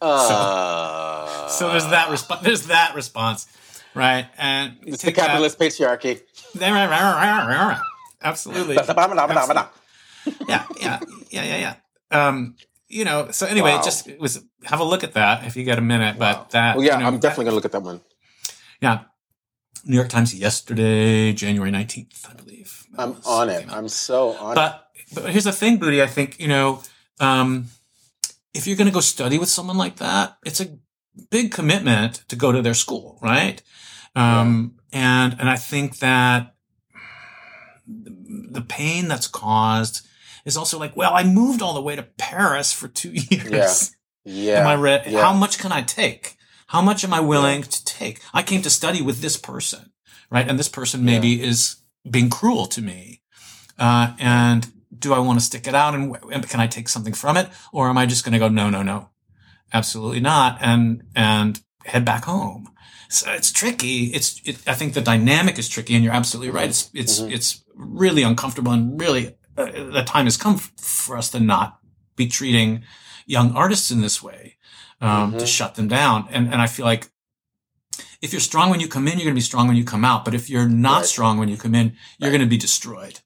Uh, 0.00 1.48
so, 1.48 1.58
so 1.58 1.70
there's 1.70 1.88
that 1.88 2.10
response. 2.10 2.42
There's 2.42 2.66
that 2.66 2.94
response, 2.94 3.46
right? 3.94 4.26
And 4.38 4.76
it's 4.82 5.02
the 5.02 5.12
capitalist 5.12 5.58
that, 5.58 5.70
patriarchy. 5.70 6.20
Absolutely. 8.22 8.76
yeah, 10.48 10.66
yeah, 10.80 11.00
yeah, 11.30 11.44
yeah, 11.44 11.56
yeah. 11.56 11.74
Um, 12.10 12.56
you 12.88 13.04
know, 13.04 13.30
so 13.30 13.46
anyway, 13.46 13.70
wow. 13.70 13.82
just 13.82 14.10
was 14.18 14.44
have 14.64 14.80
a 14.80 14.84
look 14.84 15.04
at 15.04 15.14
that 15.14 15.46
if 15.46 15.56
you 15.56 15.64
get 15.64 15.78
a 15.78 15.82
minute. 15.82 16.16
Wow. 16.18 16.32
But 16.32 16.50
that, 16.50 16.76
well, 16.76 16.84
yeah, 16.84 16.94
you 16.94 17.00
know, 17.00 17.06
I'm 17.06 17.18
definitely 17.18 17.46
gonna 17.46 17.54
look 17.54 17.64
at 17.64 17.72
that 17.72 17.82
one. 17.82 18.00
Yeah, 18.80 19.04
New 19.84 19.96
York 19.96 20.08
Times 20.08 20.34
yesterday, 20.34 21.32
January 21.32 21.70
nineteenth, 21.70 22.26
I 22.28 22.34
believe. 22.34 22.86
I'm 22.98 23.16
on 23.24 23.48
it. 23.48 23.66
I'm 23.70 23.88
so 23.88 24.30
on 24.36 24.54
but, 24.54 24.90
it. 24.94 25.14
But 25.14 25.30
here's 25.30 25.44
the 25.44 25.52
thing, 25.52 25.78
Booty. 25.78 26.02
I 26.02 26.06
think 26.06 26.40
you 26.40 26.48
know, 26.48 26.82
um, 27.20 27.66
if 28.54 28.66
you're 28.66 28.76
gonna 28.76 28.90
go 28.90 29.00
study 29.00 29.38
with 29.38 29.48
someone 29.48 29.76
like 29.76 29.96
that, 29.96 30.36
it's 30.44 30.60
a 30.60 30.78
big 31.30 31.52
commitment 31.52 32.24
to 32.28 32.36
go 32.36 32.52
to 32.52 32.62
their 32.62 32.74
school, 32.74 33.18
right? 33.22 33.62
Um, 34.14 34.74
yeah. 34.92 35.24
and 35.24 35.40
and 35.40 35.48
I 35.50 35.56
think 35.56 35.98
that 35.98 36.54
the 37.86 38.60
pain 38.62 39.08
that's 39.08 39.26
caused 39.26 40.06
is 40.44 40.56
also 40.56 40.78
like, 40.78 40.96
well, 40.96 41.12
I 41.14 41.24
moved 41.24 41.62
all 41.62 41.74
the 41.74 41.82
way 41.82 41.96
to 41.96 42.02
Paris 42.02 42.72
for 42.72 42.88
two 42.88 43.10
years. 43.30 43.96
Yeah. 44.24 44.52
yeah. 44.54 44.60
Am 44.60 44.66
I 44.66 44.74
re- 44.74 45.02
yeah. 45.06 45.20
How 45.20 45.32
much 45.32 45.58
can 45.58 45.72
I 45.72 45.82
take? 45.82 46.36
How 46.68 46.80
much 46.80 47.04
am 47.04 47.12
I 47.12 47.20
willing 47.20 47.60
yeah. 47.60 47.66
to 47.66 47.84
take? 47.84 48.20
I 48.32 48.42
came 48.42 48.62
to 48.62 48.70
study 48.70 49.02
with 49.02 49.20
this 49.20 49.36
person, 49.36 49.92
right? 50.30 50.48
And 50.48 50.58
this 50.58 50.68
person 50.68 51.04
maybe 51.04 51.42
is 51.42 51.76
being 52.08 52.30
cruel 52.30 52.66
to 52.66 52.80
me. 52.80 53.22
Uh, 53.78 54.14
and 54.18 54.70
do 55.00 55.12
I 55.12 55.18
want 55.18 55.38
to 55.38 55.44
stick 55.44 55.66
it 55.66 55.74
out 55.74 55.94
and, 55.94 56.16
and 56.30 56.48
can 56.48 56.60
I 56.60 56.66
take 56.66 56.88
something 56.88 57.14
from 57.14 57.36
it? 57.36 57.48
Or 57.72 57.88
am 57.88 57.98
I 57.98 58.06
just 58.06 58.24
going 58.24 58.32
to 58.32 58.38
go, 58.38 58.48
no, 58.48 58.70
no, 58.70 58.82
no, 58.82 59.08
absolutely 59.72 60.20
not. 60.20 60.58
And, 60.60 61.02
and 61.16 61.60
head 61.84 62.04
back 62.04 62.24
home. 62.24 62.70
So 63.08 63.32
it's 63.32 63.50
tricky. 63.50 64.04
It's, 64.06 64.40
it, 64.44 64.58
I 64.68 64.74
think 64.74 64.94
the 64.94 65.00
dynamic 65.00 65.58
is 65.58 65.68
tricky 65.68 65.94
and 65.94 66.04
you're 66.04 66.14
absolutely 66.14 66.52
right. 66.52 66.68
It's, 66.68 66.90
it's, 66.94 67.20
mm-hmm. 67.20 67.32
it's 67.32 67.64
really 67.74 68.22
uncomfortable 68.22 68.72
and 68.72 69.00
really 69.00 69.36
uh, 69.56 69.64
the 69.64 70.04
time 70.06 70.26
has 70.26 70.36
come 70.36 70.58
for 70.58 71.16
us 71.16 71.30
to 71.30 71.40
not 71.40 71.80
be 72.14 72.28
treating 72.28 72.84
young 73.26 73.52
artists 73.56 73.90
in 73.90 74.00
this 74.00 74.22
way, 74.22 74.56
um, 75.00 75.30
mm-hmm. 75.30 75.38
to 75.38 75.46
shut 75.46 75.74
them 75.74 75.88
down. 75.88 76.28
And, 76.30 76.52
and 76.52 76.62
I 76.62 76.66
feel 76.66 76.86
like 76.86 77.10
if 78.22 78.32
you're 78.32 78.40
strong 78.40 78.70
when 78.70 78.80
you 78.80 78.88
come 78.88 79.08
in, 79.08 79.14
you're 79.14 79.24
going 79.24 79.34
to 79.34 79.38
be 79.38 79.40
strong 79.40 79.66
when 79.66 79.76
you 79.76 79.84
come 79.84 80.04
out. 80.04 80.24
But 80.24 80.34
if 80.34 80.50
you're 80.50 80.68
not 80.68 80.98
right. 80.98 81.06
strong 81.06 81.38
when 81.38 81.48
you 81.48 81.56
come 81.56 81.74
in, 81.74 81.96
you're 82.18 82.30
right. 82.30 82.36
going 82.36 82.40
to 82.40 82.46
be 82.46 82.58
destroyed. 82.58 83.20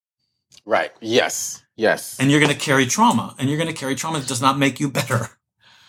Right. 0.65 0.93
Yes. 1.01 1.63
Yes. 1.77 2.19
And 2.19 2.31
you're 2.31 2.41
going 2.41 2.53
to 2.53 2.59
carry 2.59 2.87
trauma 2.87 3.35
and 3.39 3.49
you're 3.49 3.59
going 3.59 3.73
to 3.73 3.79
carry 3.79 3.95
trauma 3.95 4.19
that 4.21 4.29
does 4.29 4.41
not 4.41 4.59
make 4.59 4.81
you 4.81 4.89
better. 4.91 5.29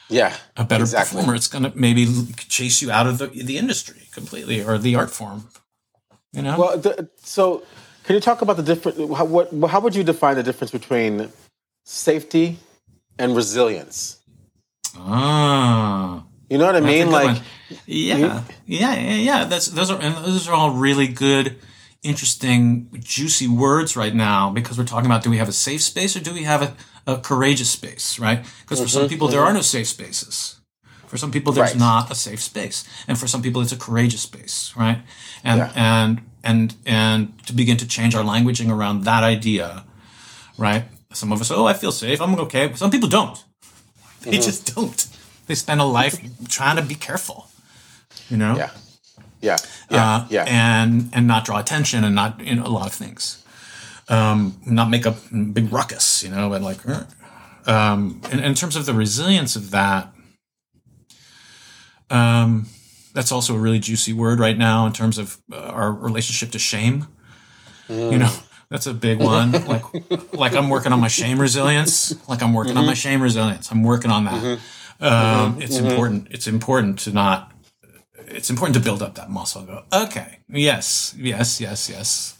Yeah. 0.09 0.35
A 0.57 0.63
better 0.63 0.83
exactly. 0.83 1.17
performer. 1.17 1.35
It's 1.35 1.47
going 1.47 1.63
to 1.63 1.71
maybe 1.75 2.07
chase 2.47 2.81
you 2.81 2.91
out 2.91 3.07
of 3.07 3.17
the, 3.17 3.27
the 3.27 3.57
industry 3.57 4.03
completely 4.11 4.63
or 4.63 4.77
the 4.77 4.95
art 4.95 5.11
form. 5.11 5.47
You 6.31 6.41
know? 6.41 6.59
Well, 6.59 6.77
the, 6.77 7.09
so 7.17 7.63
can 8.03 8.13
you 8.13 8.21
talk 8.21 8.41
about 8.41 8.57
the 8.57 8.63
different? 8.63 8.97
How, 9.15 9.25
what, 9.25 9.51
how 9.69 9.79
would 9.79 9.95
you 9.95 10.03
define 10.03 10.35
the 10.35 10.43
difference 10.43 10.71
between 10.71 11.31
safety 11.85 12.57
and 13.17 13.35
resilience? 13.35 14.19
Ah, 14.97 16.23
You 16.49 16.57
know 16.57 16.65
what 16.65 16.75
I 16.75 16.81
mean? 16.81 17.09
Like, 17.09 17.41
yeah, 17.85 18.17
you, 18.17 18.25
yeah, 18.67 18.95
yeah, 18.95 19.15
yeah. 19.15 19.45
That's 19.45 19.67
those 19.67 19.89
are 19.89 19.99
and 19.99 20.15
those 20.23 20.47
are 20.47 20.53
all 20.53 20.71
really 20.71 21.07
good, 21.07 21.57
interesting, 22.05 22.89
juicy 22.99 23.47
words 23.47 23.97
right 23.97 24.13
now 24.13 24.51
because 24.51 24.77
we're 24.77 24.85
talking 24.85 25.07
about 25.07 25.23
do 25.23 25.29
we 25.29 25.37
have 25.37 25.49
a 25.49 25.53
safe 25.53 25.81
space 25.81 26.15
or 26.15 26.19
do 26.19 26.33
we 26.33 26.43
have 26.43 26.61
a, 26.61 26.75
a 27.11 27.17
courageous 27.17 27.69
space, 27.69 28.19
right? 28.19 28.45
Because 28.61 28.79
for 28.79 28.85
mm-hmm, 28.85 28.99
some 28.99 29.09
people 29.09 29.27
mm-hmm. 29.27 29.37
there 29.37 29.45
are 29.45 29.53
no 29.53 29.61
safe 29.61 29.87
spaces. 29.87 30.59
For 31.07 31.17
some 31.17 31.31
people 31.31 31.53
there's 31.53 31.71
right. 31.71 31.79
not 31.79 32.11
a 32.11 32.15
safe 32.15 32.41
space, 32.41 32.83
and 33.07 33.17
for 33.17 33.27
some 33.27 33.41
people 33.41 33.61
it's 33.61 33.71
a 33.71 33.77
courageous 33.77 34.21
space, 34.21 34.73
right? 34.75 34.99
And 35.43 35.59
yeah. 35.59 35.71
and 35.75 36.21
and 36.43 36.75
and 36.85 37.45
to 37.47 37.53
begin 37.53 37.77
to 37.77 37.87
change 37.87 38.15
our 38.15 38.23
languaging 38.23 38.69
around 38.71 39.03
that 39.03 39.23
idea, 39.23 39.85
right? 40.57 40.85
Some 41.13 41.31
of 41.31 41.39
us, 41.39 41.51
oh, 41.51 41.65
I 41.65 41.73
feel 41.73 41.91
safe, 41.91 42.21
I'm 42.21 42.37
okay. 42.39 42.73
Some 42.75 42.91
people 42.91 43.07
don't. 43.07 43.41
They 44.21 44.31
mm-hmm. 44.31 44.41
just 44.41 44.75
don't. 44.75 45.07
They 45.47 45.55
spend 45.55 45.79
a 45.79 45.85
life 45.85 46.19
trying 46.49 46.75
to 46.77 46.81
be 46.81 46.95
careful, 46.95 47.47
you 48.29 48.37
know. 48.37 48.57
Yeah. 48.57 48.71
Yeah. 49.45 49.57
Yeah. 49.89 50.15
Uh, 50.15 50.27
yeah. 50.29 50.45
And 50.47 51.09
and 51.13 51.27
not 51.27 51.45
draw 51.45 51.59
attention 51.59 52.03
and 52.03 52.15
not 52.15 52.39
you 52.39 52.55
know 52.55 52.65
a 52.65 52.73
lot 52.73 52.87
of 52.87 52.93
things. 52.93 53.43
Um, 54.07 54.59
not 54.65 54.89
make 54.89 55.05
a 55.05 55.11
big 55.11 55.71
ruckus, 55.73 56.23
you 56.23 56.29
know, 56.29 56.53
and 56.53 56.63
like, 56.63 56.77
um, 57.65 58.21
in, 58.31 58.39
in 58.39 58.53
terms 58.53 58.75
of 58.75 58.85
the 58.85 58.93
resilience 58.93 59.55
of 59.55 59.71
that, 59.71 60.13
um, 62.11 62.67
that's 63.15 63.31
also 63.31 63.55
a 63.55 63.57
really 63.57 63.79
juicy 63.79 64.13
word 64.13 64.39
right 64.39 64.57
now 64.57 64.85
in 64.85 64.93
terms 64.93 65.17
of 65.17 65.39
uh, 65.51 65.57
our 65.57 65.91
relationship 65.91 66.51
to 66.51 66.59
shame. 66.59 67.07
Mm. 67.87 68.11
You 68.11 68.17
know, 68.19 68.33
that's 68.69 68.85
a 68.85 68.93
big 68.93 69.19
one. 69.19 69.51
like, 69.67 69.83
like 70.33 70.53
I'm 70.53 70.69
working 70.69 70.91
on 70.91 70.99
my 70.99 71.07
shame 71.07 71.39
resilience. 71.39 72.13
Like 72.29 72.43
I'm 72.43 72.53
working 72.53 72.71
mm-hmm. 72.71 72.79
on 72.79 72.85
my 72.85 72.91
mm-hmm. 72.91 72.97
shame 72.97 73.21
resilience. 73.21 73.71
I'm 73.71 73.83
working 73.83 74.11
on 74.11 74.25
that. 74.25 74.43
Mm-hmm. 74.43 75.03
Um, 75.03 75.53
mm-hmm. 75.53 75.61
It's 75.61 75.77
mm-hmm. 75.77 75.87
important. 75.87 76.27
It's 76.31 76.47
important 76.47 76.99
to 76.99 77.11
not. 77.11 77.51
It's 78.27 78.49
important 78.49 78.75
to 78.75 78.81
build 78.81 79.01
up 79.01 79.15
that 79.15 79.29
muscle. 79.29 79.61
And 79.61 79.69
go, 79.69 79.83
okay, 79.93 80.39
yes, 80.49 81.15
yes, 81.17 81.61
yes, 81.61 81.89
yes. 81.89 82.37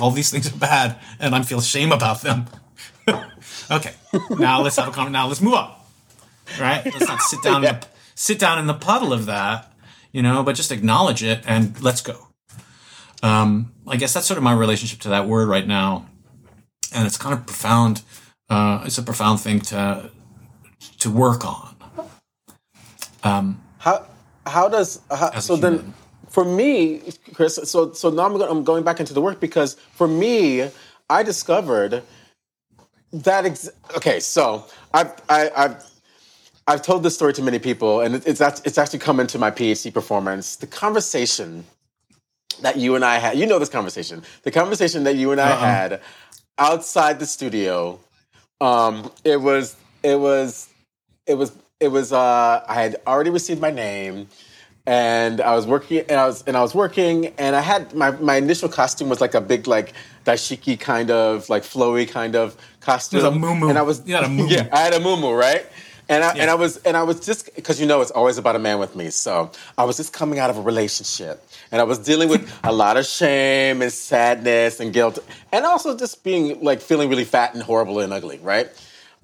All 0.00 0.10
these 0.10 0.30
things 0.30 0.52
are 0.52 0.56
bad, 0.56 0.98
and 1.18 1.34
I 1.34 1.42
feel 1.42 1.60
shame 1.60 1.92
about 1.92 2.22
them. 2.22 2.46
okay, 3.70 3.94
now 4.30 4.62
let's 4.62 4.76
have 4.76 4.88
a 4.88 4.92
comment. 4.92 5.12
Now 5.12 5.26
let's 5.26 5.40
move 5.40 5.54
on. 5.54 5.74
Right? 6.60 6.84
Let's 6.84 7.08
not 7.08 7.20
sit 7.20 7.42
down. 7.42 7.62
yeah. 7.62 7.74
in 7.74 7.80
the, 7.80 7.86
sit 8.14 8.38
down 8.38 8.58
in 8.58 8.66
the 8.66 8.74
puddle 8.74 9.12
of 9.12 9.26
that 9.26 9.72
you 10.12 10.22
know, 10.22 10.42
but 10.42 10.54
just 10.54 10.70
acknowledge 10.70 11.22
it 11.22 11.42
and 11.46 11.80
let's 11.82 12.02
go. 12.02 12.28
Um, 13.22 13.72
I 13.86 13.96
guess 13.96 14.12
that's 14.12 14.26
sort 14.26 14.38
of 14.38 14.44
my 14.44 14.52
relationship 14.52 15.00
to 15.00 15.08
that 15.08 15.26
word 15.26 15.48
right 15.48 15.66
now, 15.66 16.06
and 16.92 17.06
it's 17.06 17.16
kind 17.16 17.34
of 17.34 17.46
profound. 17.46 18.02
Uh, 18.48 18.82
it's 18.84 18.98
a 18.98 19.02
profound 19.02 19.40
thing 19.40 19.60
to 19.60 20.10
to 20.98 21.10
work 21.10 21.44
on. 21.44 21.76
Um, 23.24 23.62
how 23.78 24.06
how 24.46 24.68
does 24.68 25.00
how, 25.10 25.38
so 25.38 25.56
then 25.56 25.94
for 26.28 26.44
me, 26.44 27.02
Chris? 27.34 27.60
So 27.64 27.92
so 27.92 28.10
now 28.10 28.26
I'm, 28.26 28.36
going, 28.38 28.50
I'm 28.50 28.64
going 28.64 28.84
back 28.84 29.00
into 29.00 29.14
the 29.14 29.20
work 29.20 29.40
because 29.40 29.74
for 29.74 30.08
me, 30.08 30.70
I 31.08 31.22
discovered 31.22 32.02
that 33.12 33.44
ex- 33.44 33.70
okay. 33.96 34.20
So 34.20 34.66
I've 34.92 35.12
I, 35.28 35.38
have 35.38 35.52
i 35.56 35.62
have 35.62 35.86
I've 36.66 36.82
told 36.82 37.02
this 37.02 37.14
story 37.14 37.32
to 37.34 37.42
many 37.42 37.58
people, 37.58 38.00
and 38.00 38.14
it's 38.26 38.40
it's 38.40 38.78
actually 38.78 39.00
come 39.00 39.20
into 39.20 39.38
my 39.38 39.50
PhD 39.50 39.92
performance. 39.92 40.56
The 40.56 40.66
conversation 40.66 41.64
that 42.62 42.76
you 42.76 42.94
and 42.94 43.04
I 43.04 43.18
had, 43.18 43.36
you 43.36 43.46
know 43.46 43.58
this 43.58 43.68
conversation, 43.68 44.22
the 44.42 44.50
conversation 44.50 45.04
that 45.04 45.16
you 45.16 45.32
and 45.32 45.40
I 45.40 45.50
uh-uh. 45.50 45.58
had 45.58 46.00
outside 46.58 47.18
the 47.18 47.26
studio. 47.26 47.98
Um, 48.60 49.10
it 49.24 49.40
was 49.40 49.76
it 50.02 50.18
was 50.18 50.68
it 51.26 51.34
was 51.34 51.52
it 51.82 51.88
was. 51.88 52.12
Uh, 52.12 52.64
I 52.66 52.74
had 52.74 52.96
already 53.06 53.30
received 53.30 53.60
my 53.60 53.70
name, 53.70 54.28
and 54.86 55.40
I 55.40 55.54
was 55.54 55.66
working, 55.66 56.04
and 56.08 56.18
I 56.18 56.26
was 56.26 56.42
and 56.46 56.56
I 56.56 56.62
was 56.62 56.74
working, 56.74 57.34
and 57.38 57.56
I 57.56 57.60
had 57.60 57.92
my 57.94 58.12
my 58.12 58.36
initial 58.36 58.68
costume 58.68 59.08
was 59.08 59.20
like 59.20 59.34
a 59.34 59.40
big 59.40 59.66
like 59.66 59.92
dashiki 60.24 60.78
kind 60.78 61.10
of 61.10 61.48
like 61.48 61.64
flowy 61.64 62.08
kind 62.08 62.36
of 62.36 62.56
costume. 62.80 63.20
It 63.20 63.24
was 63.24 63.36
a 63.36 63.38
muumuu. 63.38 63.68
And 63.68 63.78
I 63.78 63.82
was 63.82 64.06
you 64.06 64.14
had 64.14 64.24
a 64.24 64.28
muumuu. 64.28 64.50
yeah, 64.56 64.68
I 64.72 64.78
had 64.78 64.94
a 64.94 65.00
muumuu, 65.00 65.38
right? 65.38 65.66
And 66.08 66.24
I, 66.24 66.34
yeah. 66.34 66.42
and 66.42 66.50
I 66.50 66.54
was 66.54 66.76
and 66.78 66.96
I 66.96 67.02
was 67.02 67.24
just 67.24 67.54
because 67.54 67.80
you 67.80 67.86
know 67.86 68.00
it's 68.00 68.10
always 68.10 68.38
about 68.38 68.56
a 68.56 68.58
man 68.58 68.78
with 68.78 68.94
me. 68.94 69.10
So 69.10 69.50
I 69.76 69.84
was 69.84 69.96
just 69.96 70.12
coming 70.12 70.38
out 70.38 70.50
of 70.50 70.56
a 70.56 70.62
relationship, 70.62 71.44
and 71.70 71.80
I 71.80 71.84
was 71.84 71.98
dealing 71.98 72.28
with 72.28 72.52
a 72.62 72.72
lot 72.82 72.96
of 72.96 73.06
shame 73.06 73.82
and 73.82 73.92
sadness 73.92 74.78
and 74.80 74.92
guilt, 74.92 75.18
and 75.52 75.64
also 75.64 75.96
just 75.96 76.22
being 76.22 76.62
like 76.62 76.80
feeling 76.80 77.08
really 77.08 77.24
fat 77.24 77.54
and 77.54 77.62
horrible 77.62 78.00
and 78.00 78.12
ugly, 78.12 78.38
right? 78.42 78.68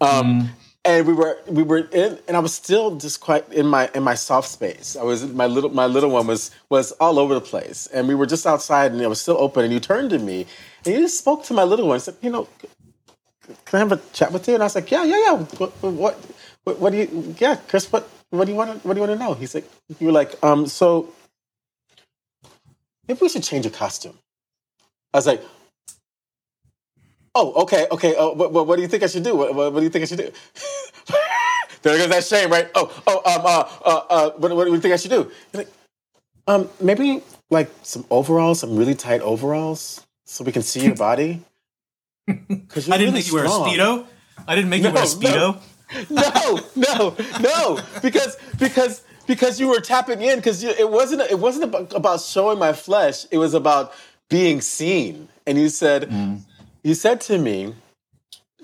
Um, 0.00 0.42
mm. 0.42 0.48
And 0.84 1.06
we 1.06 1.12
were 1.12 1.38
we 1.48 1.62
were 1.62 1.78
in, 1.78 2.18
and 2.28 2.36
I 2.36 2.40
was 2.40 2.54
still 2.54 2.96
just 2.96 3.20
quite 3.20 3.50
in 3.52 3.66
my 3.66 3.90
in 3.94 4.02
my 4.02 4.14
soft 4.14 4.48
space. 4.48 4.96
I 4.96 5.02
was 5.04 5.26
my 5.26 5.46
little 5.46 5.70
my 5.70 5.86
little 5.86 6.10
one 6.10 6.26
was 6.26 6.50
was 6.70 6.92
all 6.92 7.18
over 7.18 7.34
the 7.34 7.40
place, 7.42 7.86
and 7.88 8.08
we 8.08 8.14
were 8.14 8.26
just 8.26 8.46
outside, 8.46 8.92
and 8.92 9.00
it 9.02 9.08
was 9.08 9.20
still 9.20 9.36
open. 9.38 9.64
And 9.64 9.72
you 9.72 9.80
turned 9.80 10.10
to 10.10 10.18
me, 10.18 10.46
and 10.84 10.94
you 10.94 11.00
just 11.00 11.18
spoke 11.18 11.44
to 11.46 11.54
my 11.54 11.64
little 11.64 11.86
one. 11.88 11.96
and 11.96 12.02
said, 12.02 12.16
"You 12.22 12.30
know, 12.30 12.48
can 13.66 13.76
I 13.76 13.78
have 13.78 13.92
a 13.92 14.00
chat 14.12 14.32
with 14.32 14.48
you?" 14.48 14.54
And 14.54 14.62
I 14.62 14.66
was 14.66 14.76
like, 14.76 14.90
"Yeah, 14.90 15.04
yeah, 15.04 15.18
yeah. 15.26 15.36
What, 15.58 15.72
what 15.82 16.18
what, 16.76 16.90
do 16.92 16.98
you? 16.98 17.34
Yeah, 17.38 17.56
Chris. 17.68 17.90
What 17.90 18.08
what 18.30 18.44
do 18.44 18.52
you 18.52 18.58
want? 18.58 18.82
To, 18.82 18.88
what 18.88 18.94
do 18.94 19.00
you 19.00 19.06
want 19.06 19.18
to 19.18 19.24
know? 19.24 19.34
He's 19.34 19.54
like, 19.54 19.64
you 19.98 20.08
were 20.08 20.12
like, 20.12 20.34
um, 20.44 20.66
so 20.66 21.12
maybe 23.06 23.20
we 23.22 23.28
should 23.28 23.42
change 23.42 23.64
your 23.64 23.72
costume. 23.72 24.18
I 25.14 25.18
was 25.18 25.26
like, 25.26 25.42
oh, 27.38 27.62
okay, 27.62 27.86
okay. 27.90 28.14
Oh, 28.18 28.32
what, 28.32 28.52
what, 28.52 28.66
what 28.66 28.76
do 28.76 28.82
you 28.82 28.88
think 28.88 29.02
I 29.02 29.06
should 29.06 29.22
do? 29.22 29.34
What, 29.34 29.54
what, 29.54 29.72
what 29.72 29.80
do 29.80 29.84
you 29.84 29.90
think 29.90 30.02
I 30.02 30.06
should 30.06 30.18
do? 30.18 30.30
there 31.82 31.96
goes 31.96 32.08
that 32.08 32.24
shame, 32.24 32.50
right? 32.50 32.68
Oh, 32.74 32.90
oh, 33.06 33.18
um, 33.18 33.42
uh, 33.44 33.64
uh, 33.84 34.06
uh, 34.10 34.30
what, 34.38 34.54
what 34.54 34.64
do 34.64 34.72
you 34.72 34.80
think 34.80 34.94
I 34.94 34.96
should 34.96 35.10
do? 35.10 35.30
You're 35.52 35.62
like, 35.62 35.72
um, 36.46 36.68
maybe 36.80 37.22
like 37.50 37.70
some 37.82 38.04
overalls, 38.10 38.60
some 38.60 38.76
really 38.76 38.94
tight 38.94 39.20
overalls, 39.20 40.04
so 40.24 40.44
we 40.44 40.52
can 40.52 40.62
see 40.62 40.84
your 40.84 40.96
body. 40.96 41.42
Because 42.26 42.90
I 42.90 42.98
didn't 42.98 43.14
really 43.14 43.20
make 43.20 43.28
you 43.28 43.34
wear 43.34 43.44
a 43.44 43.48
speedo. 43.48 44.04
I 44.46 44.54
didn't 44.54 44.68
make 44.68 44.82
no, 44.82 44.88
you 44.88 44.94
wear 44.94 45.04
a 45.04 45.06
speedo. 45.06 45.60
No 45.60 45.60
no, 46.10 46.60
no, 46.76 47.16
no, 47.40 47.80
because 48.02 48.36
because 48.58 49.02
because 49.26 49.58
you 49.58 49.68
were 49.68 49.80
tapping 49.80 50.20
in 50.20 50.36
because 50.36 50.62
it 50.62 50.90
wasn't 50.90 51.22
it 51.22 51.38
wasn't 51.38 51.64
about, 51.64 51.94
about, 51.94 52.20
showing 52.20 52.58
my 52.58 52.74
flesh. 52.74 53.24
It 53.30 53.38
was 53.38 53.54
about 53.54 53.94
being 54.28 54.60
seen. 54.60 55.28
And 55.46 55.56
you 55.56 55.70
said 55.70 56.10
mm. 56.10 56.40
You 56.82 56.94
said 56.94 57.20
to 57.22 57.38
me, 57.38 57.74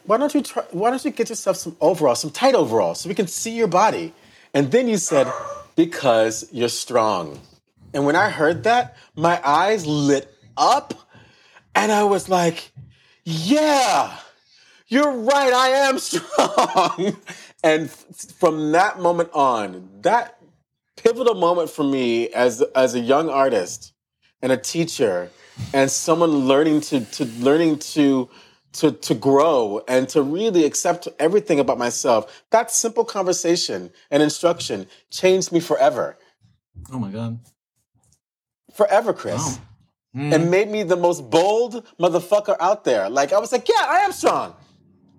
"Why 0.04 0.16
don't 0.16 0.34
you 0.34 0.42
try? 0.42 0.64
Why 0.70 0.90
don't 0.90 1.04
you 1.04 1.10
get 1.10 1.28
yourself 1.28 1.56
some 1.56 1.76
overalls, 1.80 2.20
some 2.20 2.30
tight 2.30 2.54
overalls, 2.54 3.00
so 3.00 3.08
we 3.08 3.14
can 3.14 3.26
see 3.26 3.52
your 3.52 3.68
body?" 3.68 4.12
And 4.52 4.70
then 4.70 4.88
you 4.88 4.96
said, 4.96 5.30
"Because 5.76 6.46
you're 6.52 6.68
strong." 6.68 7.40
And 7.92 8.06
when 8.06 8.16
I 8.16 8.30
heard 8.30 8.64
that, 8.64 8.96
my 9.14 9.40
eyes 9.44 9.86
lit 9.86 10.32
up, 10.56 10.94
and 11.74 11.92
I 11.92 12.04
was 12.04 12.28
like, 12.28 12.72
"Yeah." 13.24 14.18
you're 14.94 15.12
right, 15.12 15.52
I 15.52 15.68
am 15.88 15.98
strong. 16.10 17.16
and 17.62 17.90
from 17.90 18.72
that 18.72 19.00
moment 19.00 19.30
on, 19.32 19.88
that 20.02 20.38
pivotal 20.96 21.34
moment 21.34 21.70
for 21.70 21.84
me 21.84 22.28
as 22.28 22.62
as 22.74 22.94
a 22.94 23.00
young 23.00 23.28
artist 23.28 23.92
and 24.44 24.52
a 24.52 24.58
teacher 24.58 25.30
and 25.72 25.90
someone 25.90 26.30
learning 26.30 26.82
to 26.82 27.00
to 27.06 27.24
learning 27.40 27.78
to 27.78 28.28
to 28.74 28.92
to 28.92 29.14
grow 29.14 29.82
and 29.88 30.06
to 30.10 30.22
really 30.22 30.64
accept 30.66 31.08
everything 31.18 31.58
about 31.58 31.78
myself. 31.78 32.44
That 32.50 32.70
simple 32.70 33.04
conversation 33.04 33.90
and 34.10 34.22
instruction 34.22 34.86
changed 35.10 35.50
me 35.50 35.60
forever. 35.60 36.18
Oh 36.92 36.98
my 36.98 37.10
god. 37.10 37.40
Forever, 38.74 39.14
Chris. 39.14 39.40
Wow. 39.40 39.58
Mm. 40.16 40.34
And 40.34 40.50
made 40.50 40.70
me 40.70 40.82
the 40.82 40.96
most 40.96 41.28
bold 41.30 41.84
motherfucker 41.98 42.56
out 42.60 42.84
there. 42.84 43.08
Like 43.08 43.32
I 43.32 43.38
was 43.38 43.50
like, 43.50 43.66
yeah, 43.68 43.86
I 43.88 44.00
am 44.00 44.12
strong. 44.12 44.54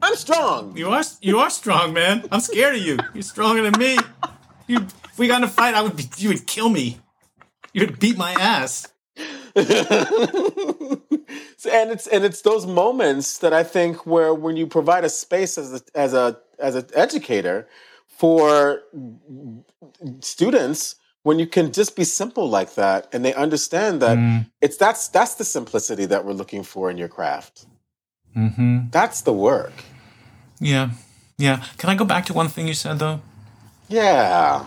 I'm 0.02 0.16
strong. 0.16 0.78
You 0.78 0.90
are 0.90 1.04
you 1.22 1.40
are 1.40 1.50
strong, 1.50 1.94
man. 1.94 2.26
I'm 2.32 2.42
scared 2.42 2.76
of 2.76 2.82
you. 2.82 3.00
You're 3.16 3.24
stronger 3.24 3.64
than 3.68 3.80
me. 3.80 3.98
You 4.68 4.86
if 5.10 5.18
we 5.18 5.28
got 5.28 5.38
in 5.38 5.46
a 5.46 5.48
fight, 5.48 5.74
I 5.74 5.82
would 5.82 5.96
be, 5.96 6.04
you 6.18 6.30
would 6.30 6.46
kill 6.46 6.70
me. 6.70 7.00
You 7.74 7.86
would 7.86 8.00
beat 8.00 8.18
my 8.18 8.34
ass. 8.34 8.88
and 11.72 11.92
it's 11.92 12.08
and 12.08 12.26
it's 12.26 12.42
those 12.42 12.66
moments 12.66 13.38
that 13.40 13.54
I 13.54 13.64
think 13.64 14.06
where 14.06 14.34
when 14.34 14.58
you 14.58 14.68
provide 14.68 15.04
a 15.04 15.10
space 15.10 15.58
as 15.58 15.74
a 15.74 15.82
as 15.94 16.14
a 16.14 16.38
as 16.60 16.76
an 16.76 16.88
educator 16.94 17.68
for 18.08 18.82
students 20.20 20.96
when 21.24 21.40
you 21.40 21.48
can 21.48 21.72
just 21.72 21.96
be 21.96 22.04
simple 22.04 22.50
like 22.50 22.76
that 22.76 23.08
and 23.14 23.26
they 23.26 23.34
understand 23.34 24.02
that 24.02 24.18
mm. 24.18 24.50
it's 24.62 24.78
that's 24.78 25.08
that's 25.08 25.36
the 25.36 25.46
simplicity 25.46 26.06
that 26.06 26.26
we're 26.26 26.34
looking 26.34 26.64
for 26.64 26.92
in 26.92 26.98
your 26.98 27.08
craft 27.08 27.66
mm-hmm. 28.36 28.82
that's 28.92 29.22
the 29.22 29.34
work 29.34 29.74
yeah. 30.60 30.92
Yeah. 31.38 31.64
Can 31.78 31.90
I 31.90 31.96
go 31.96 32.06
back 32.06 32.26
to 32.26 32.34
one 32.34 32.48
thing 32.48 32.68
you 32.68 32.74
said, 32.74 33.00
though? 33.00 33.22
Yeah. 33.88 34.66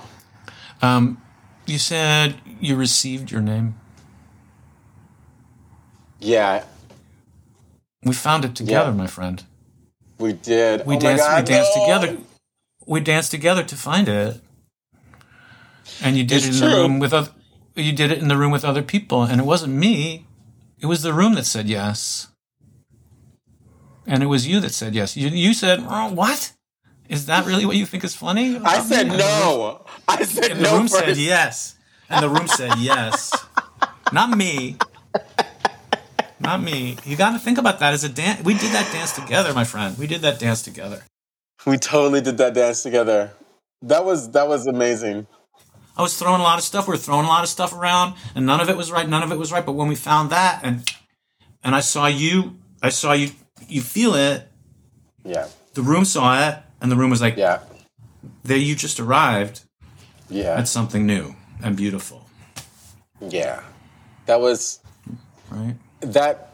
Um, 0.82 1.20
you 1.66 1.78
said 1.78 2.36
you 2.60 2.76
received 2.76 3.30
your 3.30 3.40
name. 3.40 3.78
Yeah. 6.20 6.64
We 8.04 8.14
found 8.14 8.44
it 8.44 8.54
together, 8.54 8.90
yeah. 8.90 8.96
my 8.96 9.06
friend. 9.06 9.44
We 10.18 10.32
did. 10.32 10.86
We 10.86 10.96
oh 10.96 11.00
danced. 11.00 11.24
God, 11.24 11.42
we 11.42 11.54
danced 11.54 11.72
no! 11.76 11.82
together. 11.84 12.18
We 12.86 13.00
danced 13.00 13.30
together 13.30 13.62
to 13.64 13.76
find 13.76 14.08
it. 14.08 14.40
and 16.02 16.16
you 16.16 16.24
did 16.24 16.38
It's 16.38 16.46
it 16.46 16.54
in 16.54 16.60
true. 16.60 16.70
the 16.70 16.76
room 16.76 16.98
with 16.98 17.12
other. 17.12 17.30
You 17.76 17.92
did 17.92 18.10
it 18.10 18.18
in 18.18 18.28
the 18.28 18.36
room 18.36 18.50
with 18.52 18.64
other 18.64 18.82
people, 18.82 19.22
and 19.22 19.40
it 19.40 19.44
wasn't 19.44 19.74
me. 19.74 20.26
It 20.80 20.86
was 20.86 21.02
the 21.02 21.12
room 21.12 21.34
that 21.34 21.46
said 21.46 21.68
yes, 21.68 22.28
and 24.06 24.22
it 24.22 24.26
was 24.26 24.46
you 24.46 24.60
that 24.60 24.72
said 24.74 24.94
yes. 24.94 25.16
You 25.16 25.28
you 25.28 25.54
said 25.54 25.80
oh, 25.86 26.12
what? 26.12 26.52
Is 27.08 27.26
that 27.26 27.46
really 27.46 27.64
what 27.66 27.76
you 27.76 27.86
think 27.86 28.04
is 28.04 28.14
funny? 28.14 28.58
I 28.58 28.80
said? 28.80 29.08
And 29.08 29.18
no. 29.18 29.86
I 30.08 30.24
said 30.24 30.50
And 30.52 30.64
the 30.64 30.70
room 30.70 30.88
first. 30.88 30.94
said 31.04 31.16
yes, 31.16 31.76
and 32.10 32.22
the 32.22 32.28
room 32.28 32.48
said 32.48 32.78
yes. 32.78 33.32
Not 34.12 34.36
me. 34.36 34.76
Not 36.40 36.62
me. 36.62 36.96
You 37.04 37.16
got 37.16 37.32
to 37.32 37.38
think 37.38 37.58
about 37.58 37.80
that 37.80 37.94
as 37.94 38.04
a 38.04 38.08
dance. 38.08 38.44
We 38.44 38.54
did 38.54 38.72
that 38.72 38.90
dance 38.92 39.12
together, 39.12 39.52
my 39.54 39.64
friend. 39.64 39.98
We 39.98 40.06
did 40.06 40.20
that 40.22 40.38
dance 40.38 40.62
together. 40.62 41.02
We 41.66 41.76
totally 41.78 42.20
did 42.20 42.38
that 42.38 42.54
dance 42.54 42.82
together. 42.82 43.32
That 43.82 44.04
was 44.04 44.30
that 44.32 44.48
was 44.48 44.66
amazing. 44.66 45.26
I 45.96 46.02
was 46.02 46.16
throwing 46.16 46.40
a 46.40 46.44
lot 46.44 46.58
of 46.58 46.64
stuff. 46.64 46.86
We 46.86 46.92
were 46.92 46.96
throwing 46.98 47.24
a 47.26 47.28
lot 47.28 47.42
of 47.42 47.48
stuff 47.48 47.72
around, 47.72 48.14
and 48.36 48.46
none 48.46 48.60
of 48.60 48.68
it 48.68 48.76
was 48.76 48.92
right. 48.92 49.08
None 49.08 49.22
of 49.22 49.32
it 49.32 49.38
was 49.38 49.50
right. 49.50 49.66
But 49.66 49.72
when 49.72 49.88
we 49.88 49.96
found 49.96 50.30
that, 50.30 50.60
and 50.62 50.88
and 51.64 51.74
I 51.74 51.80
saw 51.80 52.06
you, 52.06 52.58
I 52.82 52.90
saw 52.90 53.12
you, 53.12 53.30
you 53.68 53.80
feel 53.80 54.14
it. 54.14 54.48
Yeah. 55.24 55.48
The 55.74 55.82
room 55.82 56.04
saw 56.04 56.48
it, 56.48 56.58
and 56.80 56.90
the 56.90 56.96
room 56.96 57.10
was 57.10 57.20
like, 57.20 57.36
Yeah. 57.36 57.60
"There, 58.44 58.56
you 58.56 58.76
just 58.76 59.00
arrived 59.00 59.62
Yeah. 60.28 60.54
at 60.54 60.68
something 60.68 61.04
new 61.04 61.34
and 61.62 61.76
beautiful." 61.76 62.26
Yeah. 63.20 63.62
That 64.26 64.40
was 64.40 64.80
Right? 65.50 65.74
That 66.00 66.50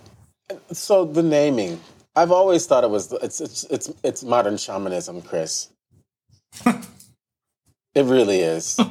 so 0.72 1.04
the 1.04 1.22
naming. 1.22 1.80
I've 2.16 2.30
always 2.30 2.66
thought 2.66 2.84
it 2.84 2.90
was 2.90 3.12
it's 3.12 3.40
it's 3.40 3.64
it's 3.64 3.92
it's 4.02 4.22
modern 4.22 4.56
shamanism, 4.56 5.22
Chris. 5.22 5.68
it 6.66 8.04
really 8.04 8.40
is. 8.40 8.78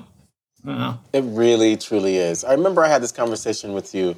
Yeah. 0.65 0.95
It 1.11 1.23
really, 1.25 1.75
truly 1.75 2.15
is. 2.15 2.43
I 2.43 2.53
remember 2.53 2.83
I 2.83 2.87
had 2.87 3.03
this 3.03 3.11
conversation 3.11 3.73
with 3.73 3.93
you 3.93 4.15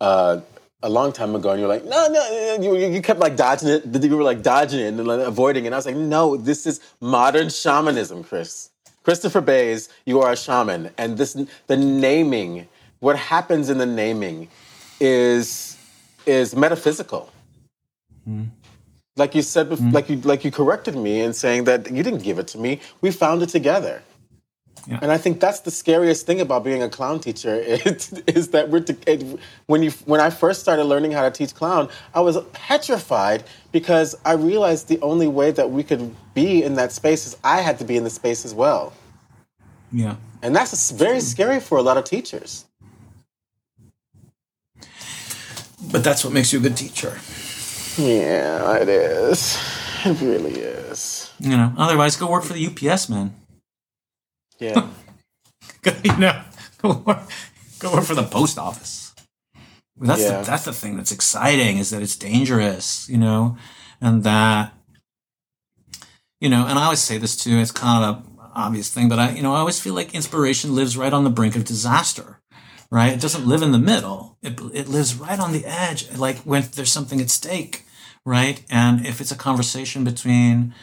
uh, 0.00 0.40
a 0.82 0.88
long 0.88 1.12
time 1.12 1.34
ago, 1.34 1.50
and 1.50 1.60
you 1.60 1.66
were 1.66 1.72
like, 1.72 1.84
"No, 1.84 2.06
no," 2.08 2.58
you, 2.60 2.76
you 2.76 3.02
kept 3.02 3.18
like 3.18 3.36
dodging 3.36 3.68
it. 3.68 4.04
You 4.04 4.16
were 4.16 4.22
like 4.22 4.42
dodging 4.42 4.80
it 4.80 4.88
and 4.88 5.06
like, 5.06 5.26
avoiding 5.26 5.64
it. 5.64 5.68
And 5.68 5.74
I 5.74 5.78
was 5.78 5.86
like, 5.86 5.96
"No, 5.96 6.36
this 6.36 6.66
is 6.66 6.80
modern 7.00 7.48
shamanism, 7.48 8.22
Chris. 8.22 8.70
Christopher 9.02 9.40
Bayes, 9.40 9.88
you 10.06 10.20
are 10.20 10.32
a 10.32 10.36
shaman, 10.36 10.90
and 10.96 11.18
this 11.18 11.36
the 11.66 11.76
naming. 11.76 12.68
What 13.00 13.18
happens 13.18 13.68
in 13.68 13.78
the 13.78 13.86
naming 13.86 14.48
is 15.02 15.76
is 16.26 16.54
metaphysical." 16.64 17.22
Hmm. 18.24 18.44
Like 19.16 19.34
you 19.34 19.42
said, 19.42 19.68
bef- 19.70 19.92
like 19.92 20.08
you 20.10 20.16
like 20.32 20.42
you 20.46 20.50
corrected 20.50 20.96
me 20.96 21.20
in 21.26 21.32
saying 21.34 21.64
that 21.64 21.80
you 21.90 22.02
didn't 22.06 22.22
give 22.28 22.38
it 22.38 22.48
to 22.54 22.58
me. 22.58 22.80
We 23.02 23.10
found 23.10 23.42
it 23.42 23.50
together. 23.50 23.96
Yeah. 24.86 24.98
And 25.02 25.12
I 25.12 25.18
think 25.18 25.38
that's 25.38 25.60
the 25.60 25.70
scariest 25.70 26.26
thing 26.26 26.40
about 26.40 26.64
being 26.64 26.82
a 26.82 26.88
clown 26.88 27.20
teacher 27.20 27.54
is, 27.88 28.12
is 28.26 28.48
that 28.48 28.70
we're 28.70 28.80
to, 28.80 28.96
it, 29.06 29.38
when 29.66 29.82
you 29.82 29.90
when 30.06 30.20
I 30.20 30.30
first 30.30 30.60
started 30.60 30.84
learning 30.84 31.12
how 31.12 31.22
to 31.22 31.30
teach 31.30 31.54
clown, 31.54 31.88
I 32.14 32.20
was 32.20 32.38
petrified 32.52 33.44
because 33.70 34.16
I 34.24 34.32
realized 34.32 34.88
the 34.88 35.00
only 35.02 35.28
way 35.28 35.50
that 35.52 35.70
we 35.70 35.82
could 35.84 36.14
be 36.34 36.62
in 36.64 36.74
that 36.76 36.90
space 36.90 37.26
is 37.26 37.36
I 37.44 37.60
had 37.60 37.78
to 37.78 37.84
be 37.84 37.96
in 37.96 38.04
the 38.04 38.10
space 38.10 38.44
as 38.44 38.54
well, 38.54 38.92
Yeah. 39.92 40.16
and 40.42 40.56
that's 40.56 40.90
very 40.90 41.20
scary 41.20 41.60
for 41.60 41.78
a 41.78 41.82
lot 41.82 41.96
of 41.96 42.04
teachers. 42.04 42.64
But 45.92 46.02
that's 46.02 46.24
what 46.24 46.32
makes 46.32 46.52
you 46.52 46.58
a 46.58 46.62
good 46.62 46.76
teacher. 46.76 47.18
Yeah, 47.98 48.76
it 48.78 48.88
is. 48.88 49.58
It 50.04 50.20
really 50.20 50.52
is. 50.54 51.30
You 51.38 51.56
know. 51.56 51.72
Otherwise, 51.76 52.16
go 52.16 52.30
work 52.30 52.44
for 52.44 52.54
the 52.54 52.66
UPS, 52.66 53.08
man. 53.08 53.34
Yeah. 54.58 54.88
you 56.04 56.16
know, 56.16 56.42
go 56.80 57.02
work, 57.06 57.20
go 57.78 57.92
work 57.92 58.04
for 58.04 58.14
the 58.14 58.22
post 58.24 58.58
office. 58.58 59.14
That's 60.00 60.22
Yeah. 60.22 60.40
the, 60.40 60.46
that's 60.46 60.64
the 60.64 60.72
thing 60.72 60.96
that's 60.96 61.12
exciting 61.12 61.78
is 61.78 61.90
that 61.90 62.02
it's 62.02 62.16
dangerous, 62.16 63.08
you 63.08 63.18
know, 63.18 63.56
and 64.00 64.24
that 64.24 64.72
you 66.40 66.48
know, 66.48 66.66
and 66.66 66.76
I 66.78 66.84
always 66.84 67.00
say 67.00 67.18
this 67.18 67.36
too. 67.36 67.58
It's 67.58 67.70
kind 67.70 68.04
of 68.04 68.16
an 68.40 68.50
obvious 68.54 68.90
thing, 68.92 69.08
but 69.08 69.18
I, 69.20 69.30
you 69.30 69.42
know, 69.42 69.54
I 69.54 69.58
always 69.58 69.78
feel 69.78 69.94
like 69.94 70.14
inspiration 70.14 70.74
lives 70.74 70.96
right 70.96 71.12
on 71.12 71.22
the 71.22 71.30
brink 71.30 71.54
of 71.54 71.64
disaster. 71.64 72.40
Right? 72.92 73.14
It 73.14 73.22
doesn't 73.22 73.46
live 73.46 73.62
in 73.62 73.72
the 73.72 73.78
middle. 73.78 74.36
It 74.42 74.60
it 74.74 74.86
lives 74.86 75.14
right 75.14 75.40
on 75.40 75.52
the 75.52 75.64
edge, 75.64 76.12
like 76.12 76.40
when 76.40 76.64
there's 76.74 76.92
something 76.92 77.22
at 77.22 77.30
stake. 77.30 77.86
Right? 78.24 78.62
And 78.68 79.06
if 79.06 79.20
it's 79.20 79.32
a 79.32 79.36
conversation 79.36 80.04
between 80.04 80.74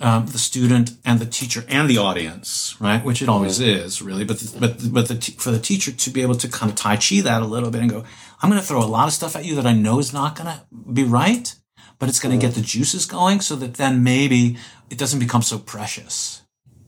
um, 0.00 0.26
the 0.26 0.38
student 0.38 0.92
and 1.04 1.20
the 1.20 1.26
teacher 1.26 1.64
and 1.68 1.88
the 1.88 1.98
audience, 1.98 2.76
right? 2.80 3.02
Which 3.02 3.22
it 3.22 3.28
always 3.28 3.60
is, 3.60 4.02
really. 4.02 4.24
But 4.24 4.40
the, 4.40 4.58
but 4.58 4.92
but 4.92 5.08
the 5.08 5.14
t- 5.14 5.36
for 5.38 5.50
the 5.50 5.58
teacher 5.58 5.92
to 5.92 6.10
be 6.10 6.22
able 6.22 6.34
to 6.34 6.48
kind 6.48 6.70
of 6.70 6.76
tai 6.76 6.96
chi 6.96 7.20
that 7.20 7.42
a 7.42 7.46
little 7.46 7.70
bit 7.70 7.80
and 7.80 7.90
go, 7.90 8.04
I'm 8.42 8.50
going 8.50 8.60
to 8.60 8.66
throw 8.66 8.82
a 8.82 8.84
lot 8.84 9.08
of 9.08 9.14
stuff 9.14 9.36
at 9.36 9.44
you 9.44 9.54
that 9.54 9.66
I 9.66 9.72
know 9.72 9.98
is 9.98 10.12
not 10.12 10.36
going 10.36 10.48
to 10.48 10.60
be 10.92 11.04
right, 11.04 11.54
but 11.98 12.08
it's 12.08 12.20
going 12.20 12.38
to 12.38 12.46
get 12.46 12.54
the 12.54 12.60
juices 12.60 13.06
going, 13.06 13.40
so 13.40 13.56
that 13.56 13.74
then 13.74 14.02
maybe 14.02 14.58
it 14.90 14.98
doesn't 14.98 15.20
become 15.20 15.42
so 15.42 15.58
precious. 15.58 16.42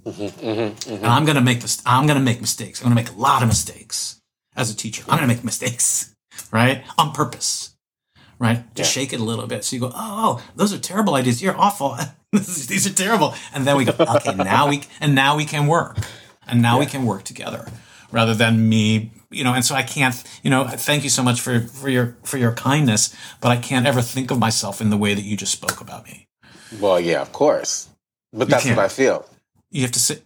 Mm-hmm, 0.05 0.23
mm-hmm, 0.23 0.93
mm-hmm. 0.93 1.05
And 1.05 1.07
I'm 1.07 1.25
going 1.25 1.37
to 1.37 1.43
make 1.43 1.61
this. 1.61 1.81
I'm 1.87 2.07
going 2.07 2.19
to 2.19 2.25
make 2.25 2.41
mistakes. 2.41 2.81
I'm 2.81 2.93
going 2.93 2.97
to 2.97 3.11
make 3.11 3.19
a 3.19 3.21
lot 3.21 3.43
of 3.43 3.49
mistakes 3.49 4.18
as 4.59 4.71
a 4.71 4.77
teacher. 4.77 5.03
I'm 5.09 5.17
going 5.19 5.29
to 5.29 5.35
make 5.35 5.45
mistakes, 5.45 6.15
right, 6.53 6.85
on 6.99 7.13
purpose 7.13 7.75
right? 8.41 8.73
To 8.77 8.83
Yeah. 8.83 8.89
shake 8.89 9.13
it 9.13 9.19
a 9.19 9.25
little 9.25 9.49
bit. 9.49 9.65
So 9.65 9.75
you 9.75 9.81
go, 9.81 9.91
oh, 9.95 10.41
those 10.55 10.73
are 10.73 10.79
terrible 10.79 11.15
ideas. 11.17 11.43
You're 11.43 11.57
awful. 11.59 11.97
These 12.33 12.87
are 12.87 12.93
terrible. 12.93 13.35
And 13.53 13.67
then 13.67 13.77
we 13.77 13.85
go, 13.85 13.95
okay, 13.99 14.33
now 14.37 14.69
we 14.69 14.85
and 15.01 15.13
now 15.15 15.37
we 15.37 15.45
can 15.45 15.67
work, 15.67 15.97
and 16.47 16.63
now 16.63 16.79
we 16.79 16.87
can 16.87 17.05
work 17.05 17.25
together, 17.25 17.67
rather 18.13 18.35
than 18.35 18.69
me, 18.69 19.11
you 19.31 19.43
know. 19.43 19.55
And 19.55 19.65
so 19.65 19.75
I 19.75 19.83
can't, 19.83 20.15
you 20.45 20.51
know. 20.51 20.69
Thank 20.69 21.03
you 21.05 21.11
so 21.11 21.23
much 21.23 21.41
for 21.41 21.61
for 21.63 21.89
your 21.89 22.17
for 22.23 22.39
your 22.39 22.53
kindness, 22.53 23.13
but 23.41 23.49
I 23.51 23.57
can't 23.57 23.87
ever 23.87 24.03
think 24.03 24.31
of 24.31 24.39
myself 24.39 24.81
in 24.81 24.91
the 24.91 24.97
way 24.99 25.15
that 25.15 25.25
you 25.25 25.37
just 25.37 25.53
spoke 25.53 25.81
about 25.81 26.05
me. 26.05 26.29
Well, 26.79 27.01
yeah, 27.01 27.23
of 27.23 27.33
course. 27.33 27.89
But 28.33 28.49
that's 28.49 28.63
can't. 28.65 28.77
what 28.77 28.85
I 28.85 28.89
feel. 28.89 29.27
You 29.73 29.83
have 29.83 29.93
to 29.93 30.01
sit. 30.01 30.23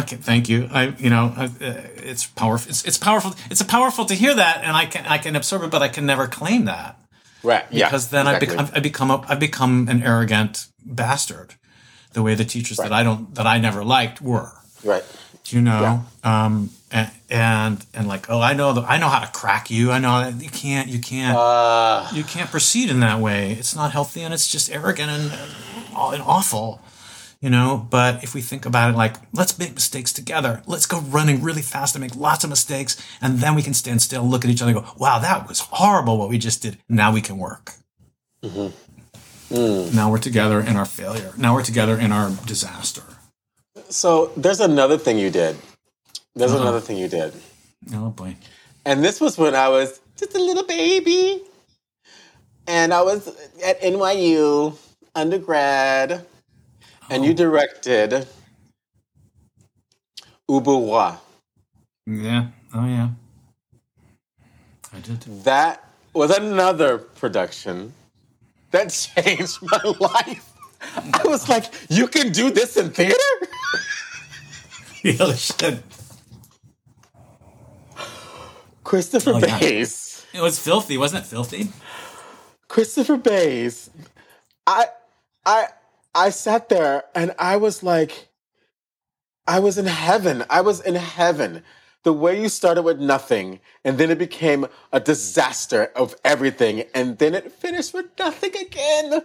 Okay, 0.00 0.16
thank 0.16 0.48
you. 0.48 0.68
I, 0.72 0.94
you 0.98 1.10
know, 1.10 1.32
I, 1.36 1.44
uh, 1.44 1.48
it's 1.96 2.26
powerful. 2.26 2.70
It's, 2.70 2.84
it's 2.84 2.98
powerful. 2.98 3.34
It's 3.50 3.62
powerful 3.62 4.04
to 4.06 4.14
hear 4.14 4.34
that, 4.34 4.62
and 4.64 4.76
I 4.76 4.86
can 4.86 5.06
I 5.06 5.18
can 5.18 5.36
absorb 5.36 5.62
it, 5.62 5.70
but 5.70 5.82
I 5.82 5.88
can 5.88 6.06
never 6.06 6.26
claim 6.26 6.64
that. 6.66 6.98
Right. 7.42 7.64
Yeah. 7.70 7.86
because 7.86 8.08
then 8.08 8.26
exactly. 8.26 8.48
I 8.48 8.62
become 8.62 8.70
I 8.74 8.80
become 8.80 9.10
a, 9.10 9.24
I 9.28 9.34
become 9.34 9.88
an 9.88 10.02
arrogant 10.02 10.66
bastard, 10.84 11.54
the 12.12 12.22
way 12.22 12.34
the 12.34 12.44
teachers 12.44 12.78
that 12.78 12.92
I 12.92 13.02
don't 13.02 13.34
that 13.34 13.46
I 13.46 13.58
never 13.58 13.84
liked 13.84 14.20
were. 14.20 14.52
Right. 14.82 15.04
You 15.46 15.60
know, 15.60 16.04
um, 16.22 16.70
and, 16.90 17.10
and 17.28 17.86
and 17.92 18.08
like 18.08 18.30
oh 18.30 18.40
I 18.40 18.54
know 18.54 18.72
the, 18.72 18.80
I 18.80 18.96
know 18.98 19.08
how 19.08 19.20
to 19.20 19.30
crack 19.30 19.70
you. 19.70 19.90
I 19.90 19.98
know 19.98 20.30
that 20.30 20.42
you 20.42 20.50
can't 20.50 20.88
you 20.88 20.98
can't 20.98 21.36
Uh, 21.36 22.08
you 22.14 22.24
can't 22.24 22.50
proceed 22.50 22.88
in 22.90 23.00
that 23.00 23.20
way. 23.20 23.52
It's 23.52 23.76
not 23.76 23.92
healthy 23.92 24.22
and 24.22 24.32
it's 24.32 24.48
just 24.48 24.70
arrogant 24.72 25.10
and 25.10 25.32
and 25.96 26.22
awful. 26.22 26.80
You 27.44 27.50
know, 27.50 27.86
but 27.90 28.24
if 28.24 28.34
we 28.34 28.40
think 28.40 28.64
about 28.64 28.88
it 28.94 28.96
like, 28.96 29.16
let's 29.34 29.58
make 29.58 29.74
mistakes 29.74 30.14
together. 30.14 30.62
Let's 30.66 30.86
go 30.86 31.00
running 31.00 31.42
really 31.42 31.60
fast 31.60 31.94
and 31.94 32.00
make 32.02 32.16
lots 32.16 32.42
of 32.42 32.48
mistakes. 32.48 32.96
And 33.20 33.38
then 33.40 33.54
we 33.54 33.60
can 33.62 33.74
stand 33.74 34.00
still, 34.00 34.22
look 34.24 34.46
at 34.46 34.50
each 34.50 34.62
other 34.62 34.72
and 34.74 34.80
go, 34.82 34.90
wow, 34.96 35.18
that 35.18 35.46
was 35.46 35.58
horrible 35.60 36.16
what 36.16 36.30
we 36.30 36.38
just 36.38 36.62
did. 36.62 36.78
Now 36.88 37.12
we 37.12 37.20
can 37.20 37.36
work. 37.36 37.72
Now 39.50 40.10
we're 40.10 40.16
together 40.30 40.58
in 40.58 40.76
our 40.76 40.86
failure. 40.86 41.34
Now 41.36 41.52
we're 41.54 41.62
together 41.62 41.98
in 41.98 42.12
our 42.12 42.30
disaster. 42.46 43.02
so 43.90 44.32
there's 44.38 44.60
another 44.60 44.96
thing 44.96 45.18
you 45.18 45.28
did. 45.30 45.54
There's 46.34 46.50
Uh-huh. 46.50 46.62
another 46.62 46.80
thing 46.80 46.96
you 46.96 47.08
did. 47.08 47.34
Oh 47.92 48.08
boy. 48.08 48.36
And 48.86 49.04
this 49.04 49.20
was 49.20 49.36
when 49.36 49.54
I 49.54 49.68
was 49.68 50.00
just 50.16 50.34
a 50.34 50.42
little 50.42 50.64
baby. 50.64 51.42
And 52.66 52.94
I 52.94 53.02
was 53.02 53.28
at 53.62 53.82
NYU 53.82 54.78
undergrad. 55.14 56.24
And 57.10 57.24
you 57.24 57.32
oh. 57.32 57.34
directed 57.34 58.26
Ubu 60.50 60.88
Roi. 60.90 61.14
Yeah. 62.06 62.48
Oh 62.74 62.86
yeah. 62.86 63.08
I 64.92 65.00
did. 65.00 65.20
That 65.44 65.84
was 66.12 66.30
another 66.36 66.98
production 66.98 67.92
that 68.70 68.90
changed 69.16 69.58
my 69.62 69.82
life. 70.00 70.50
I 71.12 71.22
was 71.24 71.48
like, 71.48 71.72
you 71.88 72.06
can 72.08 72.30
do 72.32 72.50
this 72.50 72.76
in 72.76 72.90
theater? 72.90 73.14
Yeah, 75.04 75.34
shit. 75.34 75.82
Christopher 78.82 79.32
Oh, 79.34 79.38
yeah. 79.38 79.58
Bayes. 79.58 80.24
It 80.32 80.40
was 80.40 80.58
filthy, 80.58 80.96
wasn't 80.96 81.24
it? 81.24 81.28
Filthy. 81.28 81.68
Christopher 82.68 83.18
Bayes. 83.18 83.90
I 84.66 84.86
I 85.44 85.68
I 86.14 86.30
sat 86.30 86.68
there 86.68 87.04
and 87.14 87.34
I 87.38 87.56
was 87.56 87.82
like 87.82 88.28
I 89.46 89.60
was 89.60 89.76
in 89.76 89.86
heaven. 89.86 90.44
I 90.48 90.62
was 90.62 90.80
in 90.80 90.94
heaven. 90.94 91.62
The 92.02 92.12
way 92.12 92.40
you 92.40 92.48
started 92.48 92.82
with 92.82 93.00
nothing 93.00 93.60
and 93.84 93.98
then 93.98 94.10
it 94.10 94.18
became 94.18 94.66
a 94.92 95.00
disaster 95.00 95.90
of 95.96 96.14
everything 96.24 96.84
and 96.94 97.18
then 97.18 97.34
it 97.34 97.50
finished 97.50 97.94
with 97.94 98.06
nothing 98.18 98.54
again. 98.56 99.22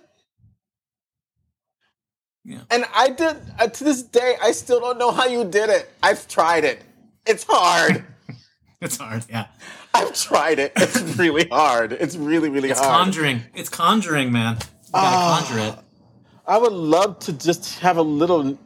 Yeah. 2.46 2.62
And 2.72 2.86
I 2.96 3.10
did 3.10 3.38
uh, 3.60 3.68
to 3.68 3.84
this 3.84 4.02
day 4.02 4.36
I 4.42 4.54
still 4.54 4.80
don't 4.80 4.98
know 4.98 5.12
how 5.12 5.28
you 5.28 5.44
did 5.44 5.70
it. 5.70 5.90
I've 6.02 6.28
tried 6.28 6.64
it. 6.64 6.82
It's 7.26 7.46
hard. 7.48 8.06
it's 8.82 8.98
hard. 8.98 9.26
Yeah. 9.30 9.48
I've 9.94 10.14
tried 10.14 10.60
it. 10.60 10.72
It's 10.78 11.02
really 11.18 11.48
hard. 11.50 11.92
It's 11.92 12.16
really, 12.16 12.50
really 12.50 12.70
it's 12.70 12.80
hard. 12.80 13.06
conjuring. 13.06 13.44
It's 13.54 13.70
conjuring, 13.70 14.32
man. 14.32 14.56
You 14.56 14.94
gotta 14.94 15.18
uh, 15.18 15.40
conjure 15.40 15.60
it. 15.60 15.86
I 16.50 16.58
would 16.58 16.74
love 16.74 17.20
to 17.20 17.32
just 17.32 17.78
have 17.80 17.98
a 17.98 18.02
little 18.02 18.58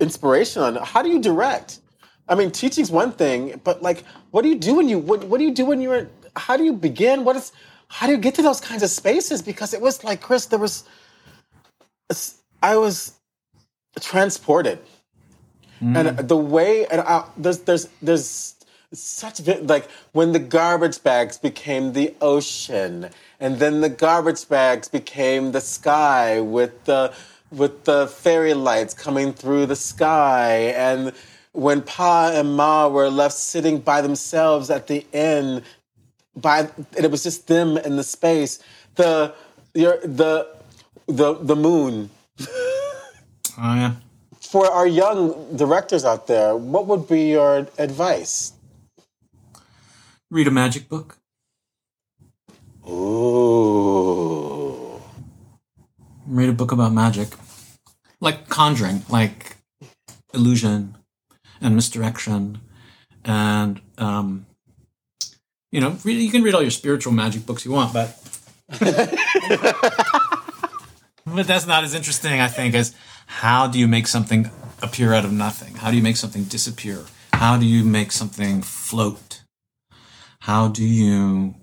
inspiration 0.00 0.62
on 0.62 0.76
how 0.76 1.02
do 1.02 1.10
you 1.10 1.20
direct. 1.20 1.80
I 2.26 2.34
mean, 2.34 2.50
teaching's 2.50 2.90
one 2.90 3.12
thing, 3.12 3.60
but 3.62 3.82
like, 3.82 4.04
what 4.30 4.42
do 4.42 4.48
you 4.48 4.58
do 4.58 4.76
when 4.76 4.88
you 4.88 4.98
what, 4.98 5.24
what 5.24 5.38
do 5.38 5.44
you 5.44 5.54
do 5.54 5.66
when 5.66 5.82
you're? 5.82 6.08
How 6.34 6.56
do 6.56 6.64
you 6.64 6.72
begin? 6.72 7.24
What 7.24 7.36
is? 7.36 7.52
How 7.88 8.06
do 8.06 8.12
you 8.12 8.18
get 8.18 8.34
to 8.36 8.42
those 8.42 8.60
kinds 8.60 8.82
of 8.82 8.88
spaces? 8.88 9.42
Because 9.42 9.74
it 9.74 9.80
was 9.80 10.02
like 10.02 10.22
Chris, 10.22 10.46
there 10.46 10.58
was. 10.58 10.84
I 12.62 12.76
was 12.76 13.12
transported, 14.00 14.78
mm. 15.82 15.96
and 15.96 16.28
the 16.28 16.36
way 16.36 16.86
and 16.86 17.00
I, 17.02 17.24
there's 17.36 17.58
there's 17.60 17.88
there's 18.00 18.54
such 18.92 19.46
like 19.62 19.88
when 20.12 20.32
the 20.32 20.38
garbage 20.38 21.02
bags 21.02 21.38
became 21.38 21.92
the 21.92 22.12
ocean 22.20 23.08
and 23.38 23.58
then 23.60 23.80
the 23.80 23.88
garbage 23.88 24.48
bags 24.48 24.88
became 24.88 25.52
the 25.52 25.60
sky 25.60 26.40
with 26.40 26.84
the 26.86 27.12
with 27.52 27.84
the 27.84 28.08
fairy 28.08 28.52
lights 28.54 28.92
coming 28.92 29.32
through 29.32 29.64
the 29.66 29.76
sky 29.76 30.74
and 30.76 31.12
when 31.52 31.82
pa 31.82 32.32
and 32.34 32.56
ma 32.56 32.88
were 32.88 33.08
left 33.08 33.34
sitting 33.34 33.78
by 33.78 34.00
themselves 34.00 34.70
at 34.70 34.88
the 34.88 35.06
end 35.12 35.62
by 36.34 36.60
and 36.96 37.04
it 37.04 37.10
was 37.12 37.22
just 37.22 37.46
them 37.46 37.76
in 37.78 37.94
the 37.94 38.04
space 38.04 38.58
the 38.96 39.32
your 39.74 39.98
the 40.00 40.48
the 41.06 41.34
the 41.34 41.56
moon. 41.56 42.10
Oh 43.58 43.74
yeah. 43.74 43.94
For 44.40 44.70
our 44.70 44.86
young 44.86 45.56
directors 45.56 46.04
out 46.04 46.26
there 46.26 46.56
what 46.56 46.86
would 46.88 47.06
be 47.06 47.30
your 47.30 47.68
advice 47.78 48.52
Read 50.30 50.46
a 50.46 50.50
magic 50.50 50.88
book. 50.88 51.18
Oh. 52.86 54.22
Read 56.24 56.48
a 56.48 56.52
book 56.52 56.70
about 56.70 56.92
magic. 56.92 57.28
Like 58.20 58.48
conjuring, 58.48 59.02
like 59.08 59.56
illusion 60.32 60.96
and 61.60 61.74
misdirection. 61.74 62.60
And, 63.24 63.80
um, 63.98 64.46
you 65.72 65.80
know, 65.80 65.96
read, 66.04 66.20
you 66.20 66.30
can 66.30 66.42
read 66.42 66.54
all 66.54 66.62
your 66.62 66.70
spiritual 66.70 67.12
magic 67.12 67.44
books 67.44 67.64
you 67.64 67.72
want, 67.72 67.92
but. 67.92 68.16
but 71.26 71.46
that's 71.46 71.66
not 71.66 71.82
as 71.82 71.94
interesting, 71.94 72.40
I 72.40 72.46
think, 72.48 72.76
as 72.76 72.94
how 73.26 73.66
do 73.66 73.80
you 73.80 73.88
make 73.88 74.06
something 74.06 74.50
appear 74.82 75.12
out 75.12 75.24
of 75.24 75.32
nothing? 75.32 75.74
How 75.74 75.90
do 75.90 75.96
you 75.96 76.02
make 76.02 76.16
something 76.16 76.44
disappear? 76.44 77.04
How 77.32 77.56
do 77.56 77.66
you 77.66 77.84
make 77.84 78.12
something 78.12 78.62
float? 78.62 79.29
How 80.50 80.66
do 80.66 80.84
you 80.84 81.54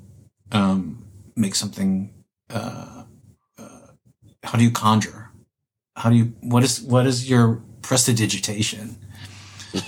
um, 0.54 1.06
make 1.36 1.56
something? 1.56 2.14
Uh, 2.50 3.04
uh, 3.58 3.88
how 4.44 4.58
do 4.58 4.64
you 4.64 4.72
conjure? 4.72 5.30
How 5.98 6.10
do 6.10 6.16
you? 6.16 6.26
What 6.40 6.64
is 6.64 6.82
what 6.82 7.06
is 7.06 7.30
your 7.30 7.62
prestidigitation 7.82 8.98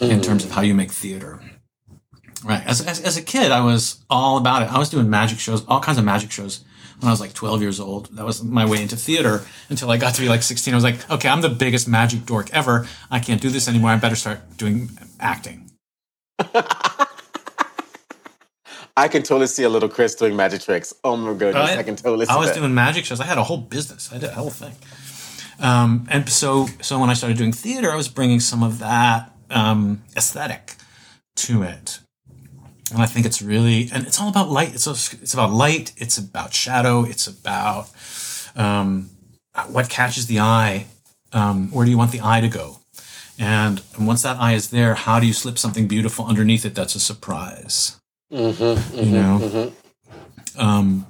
in 0.01 0.19
terms 0.19 0.43
of 0.43 0.51
how 0.51 0.63
you 0.63 0.73
make 0.73 0.91
theater? 0.91 1.39
Right. 2.43 2.61
As, 2.65 2.85
as, 2.85 2.99
as 3.01 3.15
a 3.15 3.21
kid, 3.21 3.53
I 3.53 3.61
was 3.61 4.03
all 4.09 4.37
about 4.37 4.63
it. 4.63 4.69
I 4.73 4.77
was 4.77 4.89
doing 4.89 5.09
magic 5.09 5.39
shows, 5.39 5.65
all 5.67 5.79
kinds 5.79 5.97
of 5.97 6.03
magic 6.03 6.31
shows 6.31 6.65
when 6.99 7.07
I 7.07 7.11
was 7.11 7.21
like 7.21 7.33
12 7.33 7.61
years 7.61 7.79
old. 7.79 8.13
That 8.17 8.25
was 8.25 8.43
my 8.43 8.65
way 8.65 8.81
into 8.81 8.97
theater 8.97 9.45
until 9.69 9.91
I 9.91 9.97
got 9.97 10.15
to 10.15 10.21
be 10.21 10.29
like 10.29 10.43
16. 10.43 10.73
I 10.73 10.77
was 10.77 10.83
like, 10.83 11.09
okay, 11.09 11.29
I'm 11.29 11.41
the 11.41 11.49
biggest 11.49 11.87
magic 11.87 12.25
dork 12.25 12.49
ever. 12.53 12.87
I 13.09 13.19
can't 13.19 13.41
do 13.41 13.49
this 13.49 13.67
anymore. 13.69 13.91
I 13.91 13.97
better 13.97 14.15
start 14.15 14.57
doing 14.57 14.89
acting. 15.19 15.71
I 18.99 19.07
can 19.07 19.23
totally 19.23 19.47
see 19.47 19.63
a 19.63 19.69
little 19.69 19.87
Chris 19.87 20.13
doing 20.15 20.35
magic 20.35 20.61
tricks. 20.61 20.93
Oh 21.05 21.15
my 21.15 21.33
goodness, 21.33 21.71
I, 21.71 21.79
I 21.79 21.83
can 21.83 21.95
totally. 21.95 22.27
I 22.27 22.37
was 22.37 22.51
doing 22.51 22.73
magic 22.73 23.05
shows. 23.05 23.21
I 23.21 23.25
had 23.25 23.37
a 23.37 23.43
whole 23.43 23.57
business. 23.57 24.11
I 24.11 24.17
did 24.17 24.29
a 24.29 24.33
whole 24.33 24.49
thing. 24.49 24.73
Um, 25.59 26.07
and 26.09 26.29
so, 26.29 26.67
so 26.81 26.99
when 26.99 27.09
I 27.09 27.13
started 27.13 27.37
doing 27.37 27.51
theater, 27.51 27.91
I 27.91 27.95
was 27.95 28.07
bringing 28.07 28.39
some 28.39 28.63
of 28.63 28.79
that 28.79 29.33
um, 29.49 30.03
aesthetic 30.17 30.75
to 31.37 31.63
it. 31.63 31.99
And 32.91 33.01
I 33.01 33.05
think 33.05 33.25
it's 33.25 33.41
really, 33.41 33.89
and 33.93 34.05
it's 34.05 34.19
all 34.19 34.29
about 34.29 34.49
light. 34.49 34.73
It's 34.73 34.87
it's 35.13 35.33
about 35.33 35.51
light. 35.51 35.93
It's 35.97 36.17
about 36.17 36.53
shadow. 36.53 37.05
It's 37.05 37.27
about 37.27 37.89
um, 38.55 39.11
what 39.69 39.89
catches 39.89 40.27
the 40.27 40.39
eye. 40.39 40.87
Um, 41.31 41.71
where 41.71 41.85
do 41.85 41.91
you 41.91 41.97
want 41.97 42.11
the 42.11 42.21
eye 42.21 42.41
to 42.41 42.49
go? 42.49 42.79
And, 43.37 43.81
and 43.95 44.05
once 44.05 44.23
that 44.23 44.37
eye 44.37 44.53
is 44.53 44.71
there, 44.71 44.95
how 44.95 45.19
do 45.21 45.27
you 45.27 45.33
slip 45.33 45.57
something 45.57 45.87
beautiful 45.87 46.25
underneath 46.25 46.65
it 46.65 46.75
that's 46.75 46.95
a 46.95 46.99
surprise? 46.99 47.98
Mm-hmm, 48.31 48.63
mm-hmm, 48.63 48.99
you 48.99 49.11
know, 49.11 49.39
mm-hmm. 49.41 50.59
um, 50.59 51.07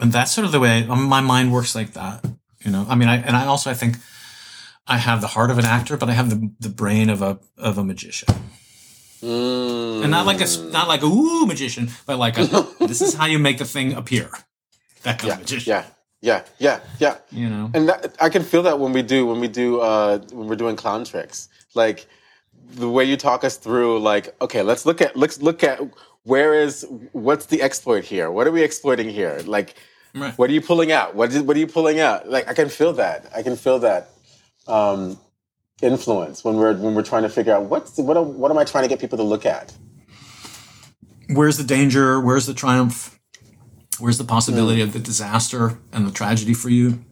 and 0.00 0.12
that's 0.12 0.32
sort 0.32 0.46
of 0.46 0.52
the 0.52 0.60
way 0.60 0.86
um, 0.88 1.04
my 1.04 1.20
mind 1.20 1.52
works 1.52 1.74
like 1.74 1.92
that. 1.92 2.24
You 2.64 2.70
know, 2.70 2.86
I 2.88 2.94
mean, 2.94 3.08
I 3.08 3.16
and 3.16 3.36
I 3.36 3.46
also 3.46 3.70
I 3.70 3.74
think 3.74 3.96
I 4.86 4.96
have 4.96 5.20
the 5.20 5.26
heart 5.26 5.50
of 5.50 5.58
an 5.58 5.66
actor, 5.66 5.96
but 5.96 6.08
I 6.08 6.12
have 6.12 6.30
the 6.30 6.50
the 6.58 6.68
brain 6.68 7.10
of 7.10 7.20
a 7.20 7.38
of 7.58 7.76
a 7.76 7.84
magician. 7.84 8.28
Mm. 9.22 10.02
And 10.02 10.10
not 10.10 10.26
like 10.26 10.40
a 10.40 10.46
not 10.70 10.88
like 10.88 11.02
a 11.02 11.06
ooh 11.06 11.46
magician, 11.46 11.90
but 12.06 12.18
like 12.18 12.38
a 12.38 12.46
this 12.80 13.02
is 13.02 13.14
how 13.14 13.26
you 13.26 13.38
make 13.38 13.58
the 13.58 13.64
thing 13.64 13.92
appear. 13.92 14.30
That 15.02 15.18
kind 15.18 15.28
yeah, 15.28 15.34
of 15.34 15.40
magician. 15.40 15.70
Yeah, 15.70 15.84
yeah, 16.20 16.42
yeah, 16.58 16.80
yeah. 16.98 17.16
You 17.30 17.48
know, 17.50 17.70
and 17.74 17.88
that, 17.88 18.16
I 18.20 18.28
can 18.28 18.42
feel 18.42 18.62
that 18.62 18.78
when 18.78 18.92
we 18.92 19.02
do 19.02 19.26
when 19.26 19.40
we 19.40 19.48
do 19.48 19.80
uh, 19.80 20.18
when 20.32 20.48
we're 20.48 20.56
doing 20.56 20.76
clown 20.76 21.04
tricks, 21.04 21.48
like 21.74 22.06
the 22.74 22.88
way 22.88 23.04
you 23.04 23.16
talk 23.16 23.44
us 23.44 23.56
through 23.56 24.00
like 24.00 24.34
okay 24.40 24.62
let's 24.62 24.84
look 24.84 25.00
at 25.00 25.16
let's 25.16 25.40
look 25.40 25.62
at 25.62 25.80
where 26.26 26.54
is 26.54 26.84
what's 27.12 27.46
the 27.46 27.62
exploit 27.62 28.04
here? 28.04 28.30
What 28.32 28.48
are 28.48 28.50
we 28.50 28.62
exploiting 28.62 29.08
here? 29.08 29.40
Like 29.46 29.76
right. 30.12 30.36
what 30.36 30.50
are 30.50 30.52
you 30.52 30.60
pulling 30.60 30.90
out? 30.90 31.14
What 31.14 31.32
is 31.32 31.40
what 31.42 31.56
are 31.56 31.60
you 31.60 31.68
pulling 31.68 32.00
out? 32.00 32.28
Like 32.28 32.48
i 32.48 32.52
can 32.52 32.68
feel 32.68 32.92
that. 32.94 33.30
I 33.34 33.42
can 33.42 33.54
feel 33.56 33.78
that 33.78 34.10
um, 34.66 35.18
influence 35.80 36.42
when 36.42 36.56
we're 36.56 36.74
when 36.74 36.96
we're 36.96 37.04
trying 37.04 37.22
to 37.22 37.28
figure 37.28 37.54
out 37.54 37.62
what's 37.64 37.96
what 37.98 38.22
what 38.26 38.50
am 38.50 38.58
i 38.58 38.64
trying 38.64 38.82
to 38.82 38.88
get 38.88 39.00
people 39.00 39.16
to 39.18 39.24
look 39.24 39.46
at? 39.46 39.72
Where's 41.30 41.58
the 41.58 41.64
danger? 41.64 42.20
Where's 42.20 42.46
the 42.46 42.54
triumph? 42.54 43.18
Where's 44.00 44.18
the 44.18 44.24
possibility 44.24 44.80
mm. 44.80 44.84
of 44.84 44.92
the 44.92 44.98
disaster 44.98 45.78
and 45.92 46.06
the 46.06 46.10
tragedy 46.10 46.54
for 46.54 46.70
you? 46.70 47.04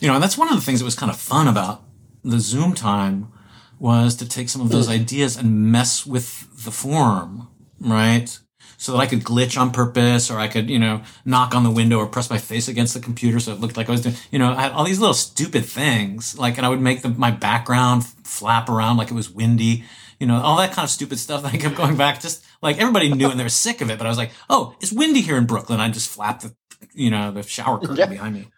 You 0.00 0.08
know 0.08 0.14
and 0.14 0.22
that's 0.22 0.36
one 0.36 0.48
of 0.48 0.54
the 0.54 0.60
things 0.60 0.80
that 0.80 0.84
was 0.84 0.96
kind 0.96 1.10
of 1.10 1.16
fun 1.18 1.48
about 1.48 1.82
the 2.22 2.40
zoom 2.40 2.74
time 2.74 3.32
was 3.78 4.16
to 4.16 4.28
take 4.28 4.48
some 4.48 4.62
of 4.62 4.70
those 4.70 4.86
hmm. 4.86 4.92
ideas 4.92 5.36
and 5.36 5.72
mess 5.72 6.06
with 6.06 6.64
the 6.64 6.70
form, 6.70 7.48
right? 7.80 8.38
So 8.76 8.92
that 8.92 8.98
I 8.98 9.06
could 9.06 9.20
glitch 9.20 9.58
on 9.58 9.70
purpose 9.70 10.30
or 10.30 10.38
I 10.38 10.48
could, 10.48 10.68
you 10.68 10.78
know, 10.78 11.02
knock 11.24 11.54
on 11.54 11.64
the 11.64 11.70
window 11.70 11.98
or 11.98 12.06
press 12.06 12.28
my 12.28 12.38
face 12.38 12.68
against 12.68 12.92
the 12.92 13.00
computer 13.00 13.40
so 13.40 13.52
it 13.52 13.60
looked 13.60 13.76
like 13.76 13.88
I 13.88 13.92
was 13.92 14.02
doing, 14.02 14.16
you 14.30 14.38
know, 14.38 14.52
I 14.52 14.62
had 14.62 14.72
all 14.72 14.84
these 14.84 14.98
little 14.98 15.14
stupid 15.14 15.64
things. 15.64 16.38
Like, 16.38 16.56
and 16.56 16.66
I 16.66 16.68
would 16.68 16.80
make 16.80 17.02
the, 17.02 17.08
my 17.08 17.30
background 17.30 18.04
flap 18.04 18.68
around 18.68 18.96
like 18.96 19.10
it 19.10 19.14
was 19.14 19.30
windy, 19.30 19.84
you 20.18 20.26
know, 20.26 20.36
all 20.36 20.58
that 20.58 20.72
kind 20.72 20.84
of 20.84 20.90
stupid 20.90 21.18
stuff 21.18 21.42
that 21.42 21.54
I 21.54 21.56
kept 21.56 21.76
going 21.76 21.96
back. 21.96 22.20
Just 22.20 22.44
like 22.62 22.78
everybody 22.78 23.12
knew 23.12 23.30
and 23.30 23.38
they 23.38 23.44
were 23.44 23.48
sick 23.48 23.80
of 23.80 23.90
it, 23.90 23.98
but 23.98 24.06
I 24.06 24.10
was 24.10 24.18
like, 24.18 24.32
oh, 24.50 24.74
it's 24.80 24.92
windy 24.92 25.20
here 25.20 25.36
in 25.36 25.46
Brooklyn. 25.46 25.80
I 25.80 25.88
just 25.88 26.10
flapped 26.10 26.42
the, 26.42 26.54
you 26.92 27.10
know, 27.10 27.30
the 27.30 27.42
shower 27.42 27.78
curtain 27.78 27.96
yeah. 27.96 28.06
behind 28.06 28.34
me. 28.34 28.48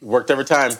Worked 0.00 0.30
every 0.30 0.44
time. 0.44 0.72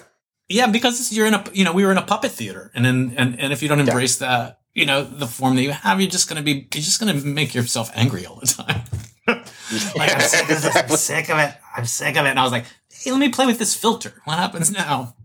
Yeah, 0.48 0.68
because 0.68 1.12
you're 1.12 1.26
in 1.26 1.34
a 1.34 1.44
you 1.52 1.64
know 1.64 1.72
we 1.72 1.84
were 1.84 1.90
in 1.90 1.98
a 1.98 2.02
puppet 2.02 2.30
theater, 2.30 2.70
and 2.74 2.84
then 2.84 3.14
and 3.16 3.38
and 3.40 3.52
if 3.52 3.62
you 3.62 3.68
don't 3.68 3.80
embrace 3.80 4.20
yeah. 4.20 4.28
that 4.28 4.60
you 4.74 4.86
know 4.86 5.02
the 5.02 5.26
form 5.26 5.56
that 5.56 5.62
you 5.62 5.72
have, 5.72 6.00
you're 6.00 6.10
just 6.10 6.28
gonna 6.28 6.42
be 6.42 6.68
you're 6.72 6.82
just 6.84 7.00
gonna 7.00 7.14
make 7.14 7.54
yourself 7.54 7.90
angry 7.94 8.26
all 8.26 8.36
the 8.36 8.46
time. 8.46 8.82
like 9.96 10.14
I'm 10.14 10.20
sick, 10.20 10.42
of 10.42 10.48
this, 10.48 10.76
I'm 10.76 10.88
sick 10.90 11.30
of 11.30 11.38
it. 11.38 11.54
I'm 11.76 11.84
sick 11.84 12.16
of 12.16 12.26
it. 12.26 12.28
And 12.28 12.38
I 12.38 12.44
was 12.44 12.52
like, 12.52 12.66
hey, 12.92 13.10
let 13.10 13.18
me 13.18 13.28
play 13.28 13.46
with 13.46 13.58
this 13.58 13.74
filter. 13.74 14.20
What 14.24 14.38
happens 14.38 14.70
now? 14.70 15.16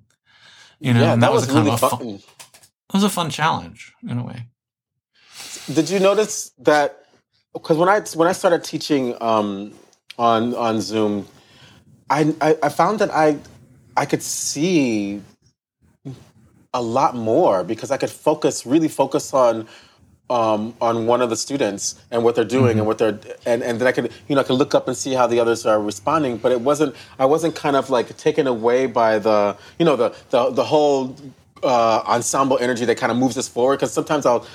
You 0.79 0.93
know, 0.93 1.01
yeah, 1.01 1.15
that, 1.15 1.19
that, 1.19 1.31
was, 1.31 1.45
was 1.45 1.55
really 1.55 1.77
fun. 1.77 1.89
fun. 1.91 2.07
It 2.07 2.93
was 2.93 3.03
a 3.03 3.09
fun 3.09 3.29
challenge 3.29 3.93
in 4.07 4.17
a 4.17 4.25
way. 4.25 4.47
Did 5.71 5.89
you 5.89 5.99
notice 5.99 6.51
that? 6.59 7.05
Because 7.53 7.77
when 7.77 7.89
I 7.89 7.99
when 8.15 8.27
I 8.27 8.31
started 8.31 8.63
teaching 8.63 9.15
um, 9.21 9.73
on 10.17 10.55
on 10.55 10.81
Zoom, 10.81 11.27
I, 12.09 12.33
I 12.41 12.57
I 12.63 12.69
found 12.69 12.97
that 12.99 13.11
I 13.11 13.37
I 14.01 14.05
could 14.05 14.23
see 14.23 15.21
a 16.73 16.81
lot 16.81 17.15
more 17.15 17.63
because 17.63 17.91
I 17.91 17.97
could 17.97 18.09
focus, 18.09 18.65
really 18.65 18.87
focus 18.87 19.31
on 19.31 19.67
um, 20.27 20.73
on 20.81 21.05
one 21.05 21.21
of 21.21 21.29
the 21.29 21.35
students 21.35 22.01
and 22.09 22.23
what 22.23 22.33
they're 22.33 22.43
doing 22.43 22.71
mm-hmm. 22.71 22.79
and 22.79 22.87
what 22.87 22.97
they're 22.97 23.19
and, 23.45 23.61
and 23.61 23.79
then 23.79 23.87
I 23.87 23.91
could 23.91 24.11
you 24.27 24.33
know 24.33 24.41
I 24.41 24.43
could 24.43 24.55
look 24.55 24.73
up 24.73 24.87
and 24.87 24.97
see 24.97 25.13
how 25.13 25.27
the 25.27 25.39
others 25.39 25.67
are 25.67 25.79
responding. 25.79 26.37
But 26.37 26.51
it 26.51 26.61
wasn't 26.61 26.95
I 27.19 27.25
wasn't 27.25 27.53
kind 27.55 27.75
of 27.75 27.91
like 27.91 28.17
taken 28.17 28.47
away 28.47 28.87
by 28.87 29.19
the 29.19 29.55
you 29.77 29.85
know 29.85 29.95
the 29.95 30.15
the 30.31 30.49
the 30.49 30.63
whole 30.63 31.15
uh, 31.61 32.01
ensemble 32.07 32.57
energy 32.57 32.85
that 32.85 32.97
kind 32.97 33.11
of 33.11 33.19
moves 33.19 33.37
us 33.37 33.47
forward. 33.47 33.75
Because 33.77 33.93
sometimes 33.93 34.25
I'll 34.25 34.47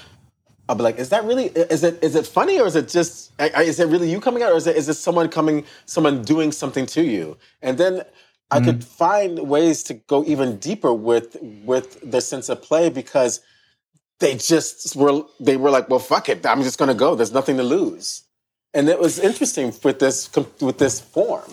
I'll 0.68 0.74
be 0.74 0.82
like, 0.82 0.99
is 0.99 1.11
that 1.11 1.22
really 1.22 1.47
is 1.76 1.84
it 1.84 2.03
is 2.03 2.16
it 2.16 2.26
funny 2.26 2.59
or 2.59 2.66
is 2.66 2.74
it 2.74 2.88
just 2.88 3.30
is 3.38 3.78
it 3.78 3.86
really 3.86 4.11
you 4.11 4.20
coming 4.20 4.42
out 4.42 4.51
or 4.51 4.57
is 4.57 4.66
it 4.66 4.74
is 4.74 4.88
it 4.88 4.94
someone 4.94 5.28
coming 5.28 5.64
someone 5.84 6.22
doing 6.22 6.51
something 6.51 6.86
to 6.86 7.05
you? 7.05 7.36
And 7.62 7.78
then 7.78 8.03
I 8.51 8.61
could 8.61 8.78
mm-hmm. 8.78 8.88
find 8.88 9.38
ways 9.49 9.82
to 9.84 9.94
go 9.94 10.24
even 10.24 10.59
deeper 10.59 10.92
with 10.92 11.36
with 11.40 11.99
the 12.09 12.20
sense 12.20 12.49
of 12.49 12.62
play 12.62 12.90
because 12.90 13.40
they 14.20 14.36
just 14.36 14.94
were 14.94 15.22
they 15.40 15.57
were 15.57 15.70
like, 15.70 15.88
well, 15.88 15.99
fuck 15.99 16.28
it, 16.28 16.47
I'm 16.47 16.62
just 16.62 16.78
going 16.78 16.88
to 16.88 16.94
go. 16.94 17.14
There's 17.14 17.32
nothing 17.32 17.57
to 17.57 17.64
lose, 17.64 18.22
and 18.72 18.88
it 18.88 19.01
was 19.01 19.18
interesting 19.18 19.74
with 19.82 19.99
this 19.99 20.30
with 20.61 20.78
this 20.78 21.01
form. 21.01 21.53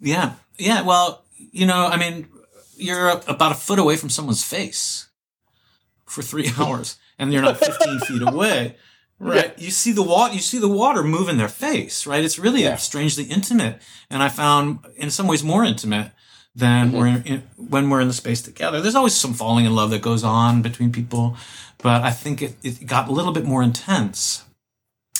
Yeah, 0.00 0.34
yeah. 0.58 0.82
Well, 0.82 1.24
you 1.36 1.66
know, 1.66 1.86
I 1.86 1.96
mean, 1.96 2.28
you're 2.76 3.10
about 3.10 3.52
a 3.52 3.56
foot 3.56 3.78
away 3.78 3.96
from 3.96 4.10
someone's 4.10 4.44
face 4.44 5.08
for 6.04 6.22
three 6.22 6.50
hours, 6.58 6.98
and 7.18 7.32
you're 7.32 7.42
not 7.42 7.58
15 7.58 8.00
feet 8.00 8.22
away. 8.22 8.76
Right. 9.20 9.52
Yeah. 9.56 9.64
You 9.64 9.70
see 9.70 9.92
the 9.92 10.02
water, 10.02 10.34
you 10.34 10.40
see 10.40 10.58
the 10.58 10.68
water 10.68 11.02
move 11.02 11.28
in 11.28 11.38
their 11.38 11.48
face, 11.48 12.06
right? 12.06 12.24
It's 12.24 12.38
really 12.38 12.62
yeah. 12.62 12.76
strangely 12.76 13.24
intimate. 13.24 13.80
And 14.10 14.22
I 14.22 14.28
found 14.28 14.78
in 14.96 15.10
some 15.10 15.26
ways 15.26 15.42
more 15.42 15.64
intimate 15.64 16.12
than 16.54 16.88
mm-hmm. 16.88 16.96
we're 16.96 17.06
in, 17.06 17.42
when 17.56 17.90
we're 17.90 18.00
in 18.00 18.08
the 18.08 18.14
space 18.14 18.42
together. 18.42 18.80
There's 18.80 18.94
always 18.94 19.14
some 19.14 19.34
falling 19.34 19.64
in 19.64 19.74
love 19.74 19.90
that 19.90 20.02
goes 20.02 20.24
on 20.24 20.62
between 20.62 20.92
people, 20.92 21.36
but 21.78 22.02
I 22.02 22.10
think 22.10 22.42
it, 22.42 22.56
it 22.62 22.86
got 22.86 23.08
a 23.08 23.12
little 23.12 23.32
bit 23.32 23.44
more 23.44 23.62
intense. 23.62 24.44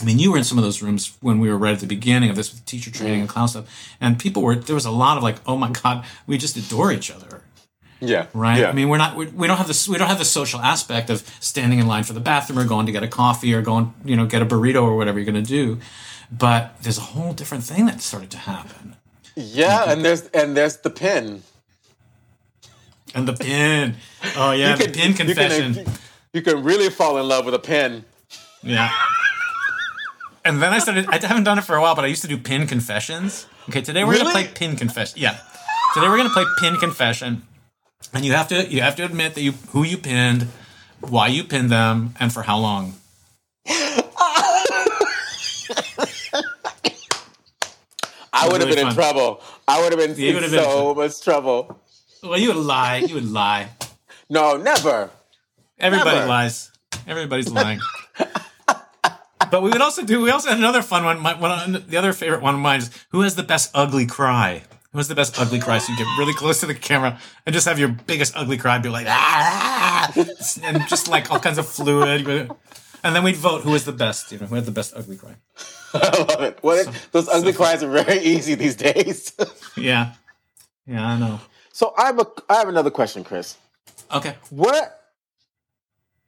I 0.01 0.05
mean, 0.05 0.19
you 0.19 0.31
were 0.31 0.39
in 0.39 0.45
some 0.45 0.59
of 0.59 0.65
those 0.65 0.83
rooms 0.83 1.17
when 1.21 1.41
we 1.41 1.49
were 1.49 1.59
right 1.59 1.75
at 1.75 1.81
the 1.81 1.87
beginning 1.87 2.31
of 2.31 2.37
this 2.37 2.53
with 2.53 2.65
teacher 2.67 2.91
training 2.91 3.21
and 3.21 3.29
clown 3.29 3.49
stuff, 3.49 3.97
and 4.01 4.19
people 4.19 4.43
were 4.43 4.55
there 4.55 4.75
was 4.75 4.85
a 4.85 4.93
lot 4.93 5.17
of 5.17 5.23
like, 5.25 5.37
oh 5.47 5.57
my 5.57 5.71
god, 5.71 6.05
we 6.27 6.39
just 6.39 6.57
adore 6.57 6.93
each 6.93 7.11
other. 7.11 7.43
Yeah. 8.01 8.27
Right. 8.33 8.61
Yeah. 8.61 8.71
I 8.71 8.73
mean, 8.73 8.89
we're 8.89 8.99
not 8.99 9.17
we, 9.17 9.27
we 9.27 9.47
don't 9.47 9.57
have 9.57 9.67
this 9.67 9.89
we 9.89 9.99
don't 9.99 10.09
have 10.09 10.19
the 10.19 10.25
social 10.25 10.61
aspect 10.61 11.11
of 11.11 11.29
standing 11.41 11.79
in 11.79 11.87
line 11.87 12.05
for 12.05 12.13
the 12.13 12.21
bathroom 12.21 12.59
or 12.59 12.65
going 12.65 12.87
to 12.87 12.93
get 12.93 13.03
a 13.03 13.09
coffee 13.09 13.53
or 13.55 13.63
going 13.63 13.95
you 14.05 14.17
know 14.17 14.27
get 14.27 14.43
a 14.43 14.47
burrito 14.47 14.83
or 14.83 14.97
whatever 14.97 15.19
you're 15.19 15.31
going 15.31 15.43
to 15.43 15.49
do, 15.49 15.79
but 16.31 16.81
there's 16.83 16.99
a 16.99 17.03
whole 17.03 17.33
different 17.33 17.65
thing 17.65 17.87
that 17.87 18.01
started 18.01 18.31
to 18.31 18.39
happen. 18.39 18.97
Yeah, 19.35 19.91
and 19.91 20.05
there's 20.05 20.23
and 20.29 20.57
there's 20.57 20.79
the 20.79 20.91
pin. 20.91 21.43
And 23.15 23.27
the 23.27 23.33
pin. 23.33 23.95
Oh 24.37 24.53
yeah, 24.53 24.77
can, 24.77 24.93
the 24.93 24.99
pin 24.99 25.15
confession. 25.15 25.75
You 25.75 25.85
can, 25.85 25.93
you 26.35 26.43
can 26.43 26.63
really 26.63 26.91
fall 26.91 27.19
in 27.19 27.27
love 27.27 27.45
with 27.45 27.55
a 27.55 27.59
pin. 27.59 28.05
Yeah. 28.63 28.93
And 30.45 30.63
then 30.63 30.73
I 30.73 30.79
started. 30.79 31.07
I 31.09 31.19
haven't 31.25 31.45
done 31.45 31.59
it 31.59 31.65
for 31.65 31.77
a 31.77 31.81
while, 31.81 31.95
but 31.95 32.05
I 32.05 32.09
used 32.09 32.23
to 32.23 32.29
do 32.29 32.39
pin 32.39 32.67
confessions. 32.67 33.47
Okay, 33.69 33.83
today 33.83 34.05
we're 34.05 34.13
really? 34.13 34.25
gonna 34.25 34.33
play 34.33 34.47
pin 34.47 34.77
confession. 34.77 35.21
Yeah, 35.21 35.39
today 35.95 36.09
we're 36.09 36.17
gonna 36.17 36.31
play 36.31 36.45
pin 36.59 36.77
confession, 36.77 37.43
and 38.13 38.25
you 38.25 38.33
have 38.33 38.49
to 38.49 38.67
you 38.67 38.81
have 38.83 38.97
to 38.97 39.05
admit 39.05 39.35
that 39.35 39.43
you 39.43 39.53
who 39.71 39.83
you 39.85 39.99
pinned, 39.99 40.49
why 41.01 41.29
you 41.29 41.45
pinned 41.45 41.71
them, 41.71 42.15
and 42.19 42.33
for 42.33 42.43
how 42.43 42.59
long. 42.59 42.95
I 48.41 48.47
would 48.47 48.61
have 48.61 48.69
really 48.69 48.77
been 48.77 48.85
fun. 48.85 48.89
in 48.91 48.95
trouble. 48.95 49.43
I 49.67 49.83
would 49.83 49.93
have 49.93 49.99
been 49.99 50.11
in 50.11 50.51
so 50.51 50.95
been 50.95 51.05
much 51.05 51.21
trouble. 51.23 51.81
Well, 52.23 52.39
you 52.39 52.49
would 52.49 52.57
lie. 52.57 52.99
You 52.99 53.15
would 53.15 53.31
lie. 53.31 53.71
No, 54.31 54.57
never. 54.57 55.11
Everybody 55.79 56.17
never. 56.17 56.29
lies. 56.29 56.71
Everybody's 57.07 57.51
lying. 57.51 57.81
but 59.51 59.63
we 59.63 59.71
would 59.71 59.81
also 59.81 60.05
do. 60.05 60.21
We 60.21 60.31
also 60.31 60.51
had 60.51 60.59
another 60.59 60.83
fun 60.83 61.05
one. 61.05 61.21
My, 61.21 61.35
one. 61.35 61.85
The 61.89 61.97
other 61.97 62.13
favorite 62.13 62.43
one 62.43 62.55
of 62.55 62.61
mine 62.61 62.79
is 62.81 62.91
who 63.11 63.23
has 63.23 63.35
the 63.37 63.43
best 63.43 63.71
ugly 63.75 64.07
cry. 64.07 64.63
Who 64.93 64.99
has 64.99 65.09
the 65.09 65.15
best 65.15 65.39
ugly 65.39 65.59
cry? 65.59 65.79
So 65.79 65.93
you 65.93 65.99
get 65.99 66.07
really 66.19 66.33
close 66.33 66.61
to 66.61 66.67
the 66.67 66.75
camera 66.75 67.19
and 67.45 67.53
just 67.53 67.69
have 67.69 67.79
your 67.79 67.89
biggest 67.89 68.35
ugly 68.37 68.57
cry. 68.57 68.79
Be 68.79 68.89
like 68.89 69.07
ah, 69.09 70.11
and 70.63 70.89
just 70.89 71.09
like 71.09 71.31
all 71.31 71.39
kinds 71.39 71.59
of 71.59 71.69
fluid. 71.69 72.51
And 73.05 73.15
then 73.15 73.23
we'd 73.23 73.37
vote 73.37 73.63
who 73.63 73.73
was 73.73 73.85
the 73.85 73.93
best. 73.93 74.33
You 74.33 74.39
know, 74.39 74.47
who 74.47 74.55
had 74.55 74.65
the 74.65 74.71
best 74.71 74.95
ugly 74.97 75.17
cry. 75.17 75.35
I 75.95 76.25
love 76.29 76.43
it. 76.43 76.59
What 76.63 76.85
so, 76.87 76.93
those 77.13 77.29
ugly 77.29 77.53
so 77.53 77.59
cries 77.59 77.83
are 77.83 77.91
very 77.91 78.19
easy 78.21 78.55
these 78.55 78.77
days. 78.77 79.35
yeah, 79.77 80.15
yeah, 80.87 81.07
I 81.07 81.19
know. 81.19 81.41
So 81.73 81.93
I 81.97 82.07
have 82.07 82.19
a 82.19 82.27
I 82.49 82.55
have 82.55 82.69
another 82.69 82.91
question, 82.91 83.25
Chris. 83.25 83.59
Okay. 84.13 84.37
What 84.49 84.99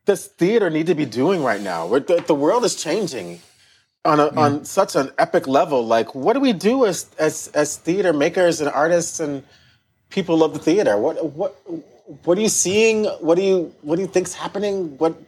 does 0.05 0.27
theater 0.27 0.69
need 0.69 0.87
to 0.87 0.95
be 0.95 1.07
doing 1.07 1.43
right 1.43 1.61
now? 1.61 1.89
The, 1.89 2.23
the 2.27 2.35
world 2.35 2.65
is 2.65 2.77
changing 2.77 3.41
on 4.05 4.21
a, 4.21 4.29
on 4.29 4.65
such 4.65 4.97
an 4.97 5.11
epic 5.19 5.47
level. 5.47 5.87
Like, 5.87 6.15
what 6.15 6.33
do 6.33 6.41
we 6.41 6.53
do 6.53 6.87
as 6.87 7.07
as 7.19 7.49
as 7.55 7.77
theater 7.77 8.13
makers 8.13 8.61
and 8.61 8.71
artists 8.71 9.21
and 9.21 9.43
people 10.09 10.43
of 10.43 10.53
the 10.53 10.59
theater? 10.59 10.97
What 10.97 11.33
what 11.33 11.57
what 12.25 12.39
are 12.39 12.41
you 12.41 12.49
seeing? 12.49 13.05
What 13.21 13.37
do 13.37 13.43
you 13.43 13.75
what 13.83 13.97
do 13.97 14.03
you 14.03 14.09
think's 14.09 14.35
happening? 14.35 14.97
What 14.99 15.21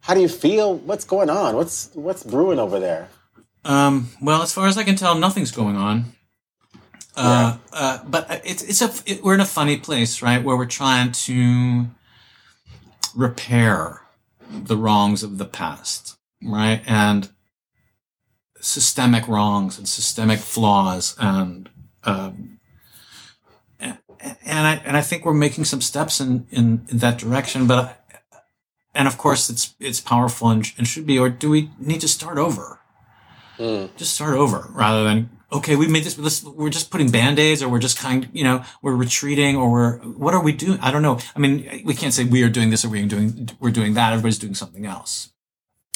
how 0.00 0.14
do 0.14 0.20
you 0.20 0.28
feel? 0.28 0.76
What's 0.76 1.04
going 1.04 1.30
on? 1.30 1.56
What's 1.56 1.90
what's 1.94 2.22
brewing 2.22 2.58
over 2.58 2.78
there? 2.80 3.08
Um, 3.64 4.10
well, 4.20 4.42
as 4.42 4.52
far 4.52 4.66
as 4.68 4.76
I 4.76 4.84
can 4.84 4.96
tell, 4.96 5.14
nothing's 5.14 5.50
going 5.50 5.76
on. 5.76 6.12
Uh, 7.16 7.56
yeah. 7.72 7.78
uh, 7.78 8.04
but 8.04 8.42
it's 8.44 8.62
it's 8.62 8.82
a 8.82 9.10
it, 9.10 9.22
we're 9.22 9.34
in 9.34 9.40
a 9.40 9.46
funny 9.46 9.76
place, 9.76 10.20
right, 10.20 10.42
where 10.42 10.56
we're 10.56 10.66
trying 10.66 11.12
to 11.12 11.86
repair 13.14 14.02
the 14.50 14.76
wrongs 14.76 15.22
of 15.22 15.38
the 15.38 15.44
past, 15.44 16.16
right, 16.42 16.82
and 16.86 17.28
systemic 18.64 19.28
wrongs 19.28 19.78
and 19.78 19.86
systemic 19.88 20.38
flaws, 20.38 21.14
and 21.18 21.68
um, 22.04 22.58
and 23.78 23.98
I 24.66 24.82
and 24.84 24.96
I 24.96 25.02
think 25.02 25.24
we're 25.24 25.34
making 25.34 25.64
some 25.64 25.80
steps 25.80 26.20
in 26.20 26.46
in, 26.50 26.86
in 26.90 26.98
that 26.98 27.18
direction, 27.18 27.66
but. 27.66 28.00
And 28.96 29.08
of 29.08 29.18
course, 29.18 29.50
it's 29.50 29.74
it's 29.80 30.00
powerful 30.00 30.50
and, 30.50 30.64
and 30.78 30.86
should 30.86 31.04
be. 31.04 31.18
Or 31.18 31.28
do 31.28 31.50
we 31.50 31.68
need 31.80 32.00
to 32.02 32.06
start 32.06 32.38
over? 32.38 32.78
Mm. 33.58 33.90
Just 33.96 34.14
start 34.14 34.36
over 34.36 34.68
rather 34.72 35.02
than 35.02 35.30
okay, 35.54 35.76
we 35.76 35.86
made 35.86 36.04
this. 36.04 36.44
we're 36.44 36.70
just 36.70 36.90
putting 36.90 37.10
band 37.10 37.38
aids, 37.38 37.62
or 37.62 37.68
we're 37.68 37.78
just 37.78 37.98
kind, 37.98 38.28
you 38.32 38.44
know, 38.44 38.64
we're 38.82 38.94
retreating, 38.94 39.56
or 39.56 39.70
we're 39.70 39.98
what 39.98 40.34
are 40.34 40.42
we 40.42 40.52
doing? 40.52 40.78
I 40.80 40.90
don't 40.90 41.02
know. 41.02 41.18
I 41.34 41.38
mean, 41.38 41.82
we 41.84 41.94
can't 41.94 42.12
say 42.12 42.24
we 42.24 42.42
are 42.42 42.48
doing 42.48 42.70
this 42.70 42.84
or 42.84 42.88
we're 42.88 43.06
doing 43.06 43.48
we're 43.60 43.70
doing 43.70 43.94
that. 43.94 44.12
Everybody's 44.12 44.38
doing 44.38 44.54
something 44.54 44.84
else, 44.84 45.30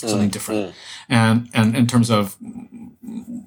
something 0.07 0.29
mm. 0.29 0.33
different. 0.33 0.69
Mm. 0.69 0.75
And 1.09 1.51
and 1.55 1.77
in 1.77 1.87
terms 1.87 2.11
of 2.11 2.37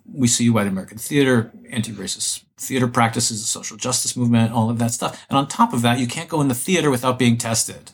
we 0.06 0.28
see 0.28 0.50
white 0.50 0.68
American 0.68 0.98
theater, 0.98 1.52
anti-racist 1.70 2.44
theater 2.58 2.88
practices, 2.88 3.42
the 3.42 3.48
social 3.48 3.78
justice 3.78 4.16
movement, 4.16 4.52
all 4.52 4.70
of 4.70 4.80
that 4.80 4.92
stuff. 4.92 5.26
And 5.30 5.38
on 5.38 5.48
top 5.48 5.74
of 5.74 5.82
that, 5.82 6.00
you 6.00 6.08
can't 6.08 6.30
go 6.30 6.42
in 6.42 6.48
the 6.48 6.56
theater 6.56 6.92
without 6.92 7.18
being 7.18 7.38
tested. 7.38 7.92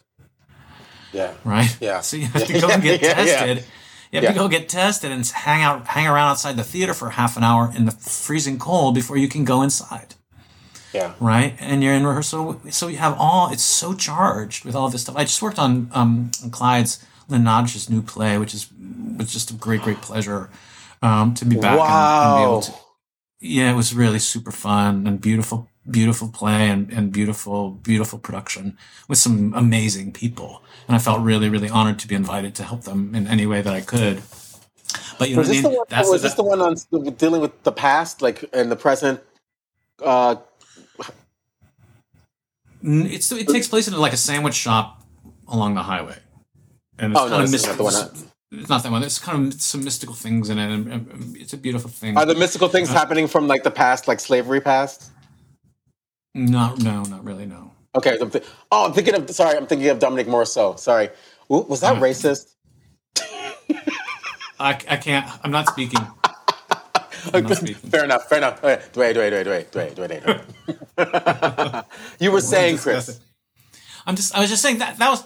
Yeah. 1.14 1.34
Right. 1.43 1.76
Yeah. 1.80 2.01
So 2.08 2.18
you 2.18 2.28
have 2.28 2.45
to 2.45 2.60
go 2.60 2.70
and 2.72 2.84
get 2.84 3.01
yeah, 3.01 3.14
tested. 3.14 3.58
Yeah 3.58 3.64
you 4.12 4.18
have 4.18 4.24
yeah. 4.24 4.32
to 4.32 4.39
go 4.39 4.47
get 4.47 4.70
tested 4.70 5.12
and 5.12 5.26
hang 5.28 5.62
out, 5.62 5.86
hang 5.88 6.08
around 6.08 6.30
outside 6.30 6.55
the 6.55 6.64
theater 6.64 6.93
for 6.93 7.12
half 7.12 7.36
an 7.36 7.43
hour 7.43 7.72
in 7.76 7.86
the 7.86 7.91
freezing 7.91 8.58
cold 8.58 8.95
before 8.95 9.18
you 9.18 9.28
can 9.28 9.43
go 9.43 9.62
inside. 9.62 10.16
Yeah. 10.93 11.14
Right. 11.20 11.55
And 11.60 11.84
you're 11.84 11.93
in 11.93 12.08
rehearsal, 12.08 12.62
so 12.70 12.88
you 12.88 12.97
have 12.97 13.16
all. 13.20 13.51
It's 13.51 13.64
so 13.64 13.93
charged 13.93 14.64
with 14.64 14.76
all 14.76 14.89
this 14.89 15.01
stuff. 15.01 15.18
I 15.18 15.24
just 15.24 15.41
worked 15.41 15.60
on 15.60 15.89
um, 15.91 16.32
Clyde's 16.51 17.05
Nottage 17.36 17.89
new 17.89 18.01
play, 18.01 18.38
which 18.38 18.53
is 18.53 18.69
was 19.17 19.32
just 19.32 19.51
a 19.51 19.53
great, 19.53 19.82
great 19.82 20.01
pleasure 20.01 20.49
um, 21.01 21.34
to 21.36 21.45
be 21.45 21.57
back 21.57 21.78
wow. 21.78 21.88
and, 21.88 22.28
and, 22.28 22.38
be 22.38 22.43
able 22.43 22.61
to. 22.61 22.73
Yeah, 23.39 23.71
it 23.71 23.75
was 23.75 23.93
really 23.93 24.19
super 24.19 24.51
fun 24.51 25.05
and 25.05 25.21
beautiful, 25.21 25.69
beautiful 25.89 26.30
play 26.30 26.69
and, 26.69 26.91
and 26.91 27.11
beautiful, 27.11 27.69
beautiful 27.69 28.17
production 28.17 28.78
with 29.07 29.19
some 29.19 29.53
amazing 29.53 30.11
people 30.11 30.63
and 30.88 30.95
I 30.95 30.99
felt 30.99 31.21
really, 31.21 31.49
really 31.49 31.69
honored 31.69 31.99
to 31.99 32.07
be 32.07 32.15
invited 32.15 32.55
to 32.55 32.63
help 32.63 32.84
them 32.84 33.13
in 33.13 33.28
any 33.28 33.45
way 33.45 33.61
that 33.61 33.73
I 33.73 33.82
could. 33.82 34.21
But 35.19 35.30
you 35.30 35.36
know, 35.36 35.41
was 35.41 35.49
this, 35.49 35.59
I 35.59 35.61
mean? 35.61 35.71
the, 35.71 35.78
one, 35.78 35.86
That's 35.89 36.09
was 36.09 36.21
this 36.21 36.34
the 36.36 36.43
one 36.43 36.61
on 36.61 36.75
dealing 37.17 37.41
with 37.41 37.63
the 37.63 37.71
past, 37.71 38.21
like 38.21 38.45
and 38.53 38.71
the 38.71 38.75
present? 38.75 39.19
Uh, 40.01 40.38
it's 42.82 43.32
it 43.32 43.47
takes 43.49 43.67
place 43.67 43.88
in 43.88 43.97
like 43.97 44.13
a 44.13 44.17
sandwich 44.17 44.53
shop 44.53 45.03
along 45.47 45.75
the 45.75 45.84
highway, 45.84 46.17
and 47.00 47.14
it's 47.14 47.22
oh, 47.22 47.28
kind 47.28 47.39
no, 47.39 47.43
of 47.43 47.52
mystical. 47.52 47.88
It's 48.50 48.70
not 48.70 48.84
that 48.84 48.91
one. 48.91 49.02
There's 49.02 49.20
kind 49.20 49.54
of 49.54 49.62
some 49.62 49.84
mystical 49.84 50.16
things 50.16 50.50
in 50.50 50.58
it, 50.58 51.02
it's 51.36 51.54
a 51.54 51.58
beautiful 51.58 51.89
thing. 51.89 52.18
Are 52.18 52.26
the 52.26 52.36
mystical 52.36 52.70
things 52.70 52.89
uh, 52.89 52.93
happening 52.93 53.28
from 53.28 53.48
like 53.48 53.64
the 53.64 53.72
past, 53.72 54.08
like 54.08 54.20
slavery 54.20 54.62
past? 54.62 55.12
No, 56.34 56.76
no, 56.76 57.04
not 57.04 57.26
really. 57.26 57.45
No. 57.45 57.72
Okay. 57.95 58.18
I'm 58.22 58.30
th- 58.30 58.45
oh, 58.72 58.86
I'm 58.86 58.93
thinking 58.93 59.16
of. 59.16 59.30
Sorry, 59.32 59.58
I'm 59.58 59.68
thinking 59.68 59.89
of 59.89 60.00
Dominique 60.00 60.28
Morisseau. 60.28 60.80
Sorry. 60.80 61.10
Ooh, 61.52 61.66
was 61.68 61.82
that 61.82 61.98
uh, 61.98 62.00
racist? 62.00 62.54
I, 64.60 64.72
I 64.89 64.98
can't. 64.98 65.30
I'm 65.43 65.52
not 65.52 65.68
speaking. 65.68 66.00
I'm 67.34 67.43
not 67.43 67.58
speaking. 67.58 67.89
Fair 67.89 68.06
enough. 68.06 68.30
Fair 68.30 68.38
enough. 68.38 68.64
Wait, 68.64 68.80
wait, 68.95 69.18
wait, 69.18 69.34
wait, 69.34 69.76
wait, 69.76 69.98
wait, 69.98 70.26
wait. 70.26 71.84
you 72.20 72.32
were 72.32 72.41
saying, 72.41 72.78
Chris. 72.78 73.20
I'm 74.06 74.16
just. 74.16 74.36
I 74.36 74.39
was 74.39 74.50
just 74.50 74.62
saying 74.62 74.78
that 74.80 74.98
that 74.98 75.10
was. 75.10 75.24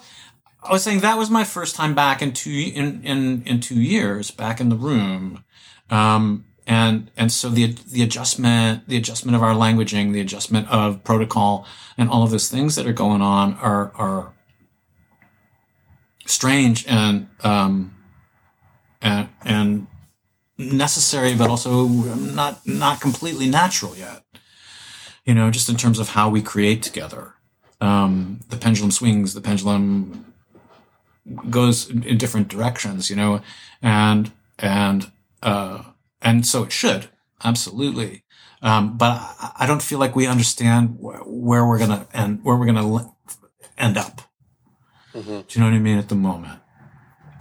I 0.64 0.72
was 0.72 0.84
saying 0.84 1.00
that 1.00 1.18
was 1.18 1.30
my 1.30 1.44
first 1.44 1.76
time 1.76 1.96
back 1.96 2.22
in 2.22 2.34
two 2.34 2.72
in 2.74 3.04
in 3.04 3.44
in 3.44 3.60
two 3.60 3.82
years 3.82 4.32
back 4.32 4.60
in 4.60 4.70
the 4.70 4.76
room. 4.76 5.44
Um, 5.90 6.46
and 6.68 7.10
and 7.18 7.32
so 7.32 7.50
the 7.50 7.68
the 7.68 8.04
adjustment 8.04 8.88
the 8.88 8.98
adjustment 8.98 9.36
of 9.36 9.44
our 9.44 9.54
languaging 9.54 10.14
the 10.14 10.22
adjustment 10.22 10.70
of 10.70 11.04
protocol 11.04 11.66
and 11.98 12.10
all 12.10 12.24
of 12.24 12.32
those 12.32 12.50
things 12.50 12.76
that 12.76 12.86
are 12.86 12.94
going 12.94 13.22
on 13.22 13.56
are 13.56 13.92
are 13.96 14.34
strange 16.26 16.86
and 16.88 17.28
um 17.44 17.96
and 19.02 19.30
and 19.44 19.88
necessary 20.58 21.36
but 21.36 21.50
also 21.50 21.88
not 21.88 22.66
not 22.68 23.02
completely 23.02 23.50
natural 23.50 23.96
yet 23.98 24.24
you 25.26 25.34
know 25.34 25.50
just 25.50 25.68
in 25.68 25.76
terms 25.76 25.98
of 25.98 26.10
how 26.10 26.30
we 26.30 26.42
create 26.42 26.84
together 26.84 27.34
um 27.82 28.40
the 28.50 28.58
pendulum 28.58 28.92
swings 28.92 29.34
the 29.34 29.42
pendulum 29.42 30.31
goes 31.50 31.90
in 31.90 32.18
different 32.18 32.48
directions, 32.48 33.10
you 33.10 33.16
know, 33.16 33.42
and 33.82 34.32
and 34.60 35.12
uh, 35.44 35.84
and 36.22 36.46
so 36.46 36.64
it 36.64 36.72
should 36.72 37.10
absolutely. 37.44 38.24
Um, 38.62 38.98
but 38.98 39.20
I 39.58 39.66
don't 39.66 39.82
feel 39.82 39.98
like 39.98 40.16
we 40.16 40.28
understand 40.28 40.98
where 41.00 41.66
we're 41.66 41.80
gonna 41.80 42.08
and 42.14 42.44
where 42.44 42.56
we're 42.56 42.68
gonna 42.68 43.12
end 43.78 43.98
up. 43.98 44.22
Mm-hmm. 45.14 45.30
Do 45.30 45.46
you 45.50 45.60
know 45.60 45.68
what 45.68 45.76
I 45.76 45.80
mean 45.80 45.98
at 45.98 46.10
the 46.10 46.16
moment? 46.16 46.60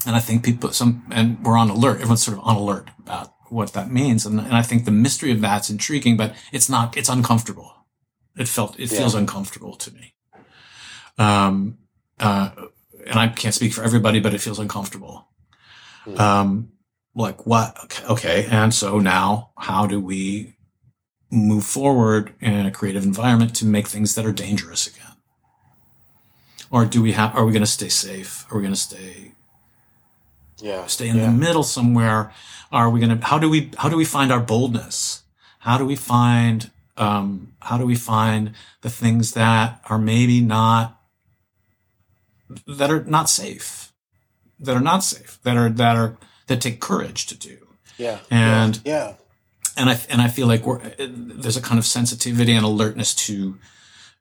And 0.06 0.16
I 0.16 0.20
think 0.20 0.44
people 0.44 0.72
some 0.72 1.06
and 1.10 1.44
we're 1.44 1.58
on 1.58 1.68
alert. 1.68 1.96
Everyone's 1.96 2.22
sort 2.22 2.38
of 2.38 2.44
on 2.44 2.56
alert 2.56 2.88
about 2.98 3.34
what 3.50 3.72
that 3.74 3.90
means, 3.90 4.24
and, 4.24 4.40
and 4.40 4.54
I 4.54 4.62
think 4.62 4.84
the 4.84 4.90
mystery 4.90 5.32
of 5.32 5.40
that's 5.40 5.68
intriguing, 5.68 6.16
but 6.16 6.34
it's 6.52 6.68
not. 6.70 6.96
It's 6.96 7.08
uncomfortable. 7.08 7.74
It 8.36 8.48
felt 8.48 8.78
it 8.80 8.90
yeah. 8.90 8.98
feels 8.98 9.14
uncomfortable 9.14 9.76
to 9.76 9.92
me. 9.92 10.14
Um, 11.18 11.78
uh, 12.18 12.50
and 13.06 13.18
I 13.18 13.28
can't 13.28 13.54
speak 13.54 13.72
for 13.72 13.82
everybody, 13.82 14.20
but 14.20 14.34
it 14.34 14.40
feels 14.40 14.58
uncomfortable. 14.58 15.28
Mm. 16.06 16.18
Um, 16.18 16.72
like 17.14 17.46
what? 17.46 18.02
Okay. 18.08 18.46
And 18.50 18.72
so 18.72 18.98
now 18.98 19.50
how 19.58 19.86
do 19.86 20.00
we 20.00 20.56
move 21.30 21.64
forward 21.64 22.34
in 22.40 22.66
a 22.66 22.70
creative 22.70 23.04
environment 23.04 23.54
to 23.56 23.66
make 23.66 23.86
things 23.86 24.14
that 24.14 24.26
are 24.26 24.32
dangerous 24.32 24.86
again? 24.86 25.16
Or 26.70 26.84
do 26.84 27.02
we 27.02 27.12
have, 27.12 27.34
are 27.34 27.44
we 27.44 27.52
going 27.52 27.62
to 27.62 27.66
stay 27.66 27.88
safe? 27.88 28.46
Are 28.50 28.56
we 28.56 28.62
going 28.62 28.74
to 28.74 28.80
stay, 28.80 29.32
yeah, 30.58 30.86
stay 30.86 31.08
in 31.08 31.16
yeah. 31.16 31.26
the 31.26 31.32
middle 31.32 31.64
somewhere? 31.64 32.32
Are 32.70 32.88
we 32.88 33.00
going 33.00 33.18
to, 33.18 33.26
how 33.26 33.38
do 33.38 33.50
we, 33.50 33.70
how 33.78 33.88
do 33.88 33.96
we 33.96 34.04
find 34.04 34.30
our 34.30 34.40
boldness? 34.40 35.24
How 35.60 35.78
do 35.78 35.84
we 35.84 35.96
find, 35.96 36.70
um, 36.96 37.54
how 37.60 37.76
do 37.76 37.84
we 37.84 37.96
find 37.96 38.52
the 38.82 38.90
things 38.90 39.32
that 39.32 39.80
are 39.90 39.98
maybe 39.98 40.40
not 40.40 40.99
that 42.66 42.90
are 42.90 43.04
not 43.04 43.28
safe, 43.28 43.92
that 44.58 44.76
are 44.76 44.80
not 44.80 45.04
safe, 45.04 45.38
that 45.42 45.56
are 45.56 45.68
that 45.68 45.96
are 45.96 46.16
that 46.46 46.60
take 46.60 46.80
courage 46.80 47.26
to 47.26 47.36
do. 47.36 47.58
Yeah. 47.96 48.18
And 48.30 48.80
yeah. 48.84 49.14
And 49.76 49.88
I 49.88 50.00
and 50.08 50.20
I 50.20 50.28
feel 50.28 50.46
like 50.46 50.66
we're, 50.66 50.80
there's 50.98 51.56
a 51.56 51.62
kind 51.62 51.78
of 51.78 51.86
sensitivity 51.86 52.52
and 52.52 52.64
alertness 52.64 53.14
to 53.26 53.58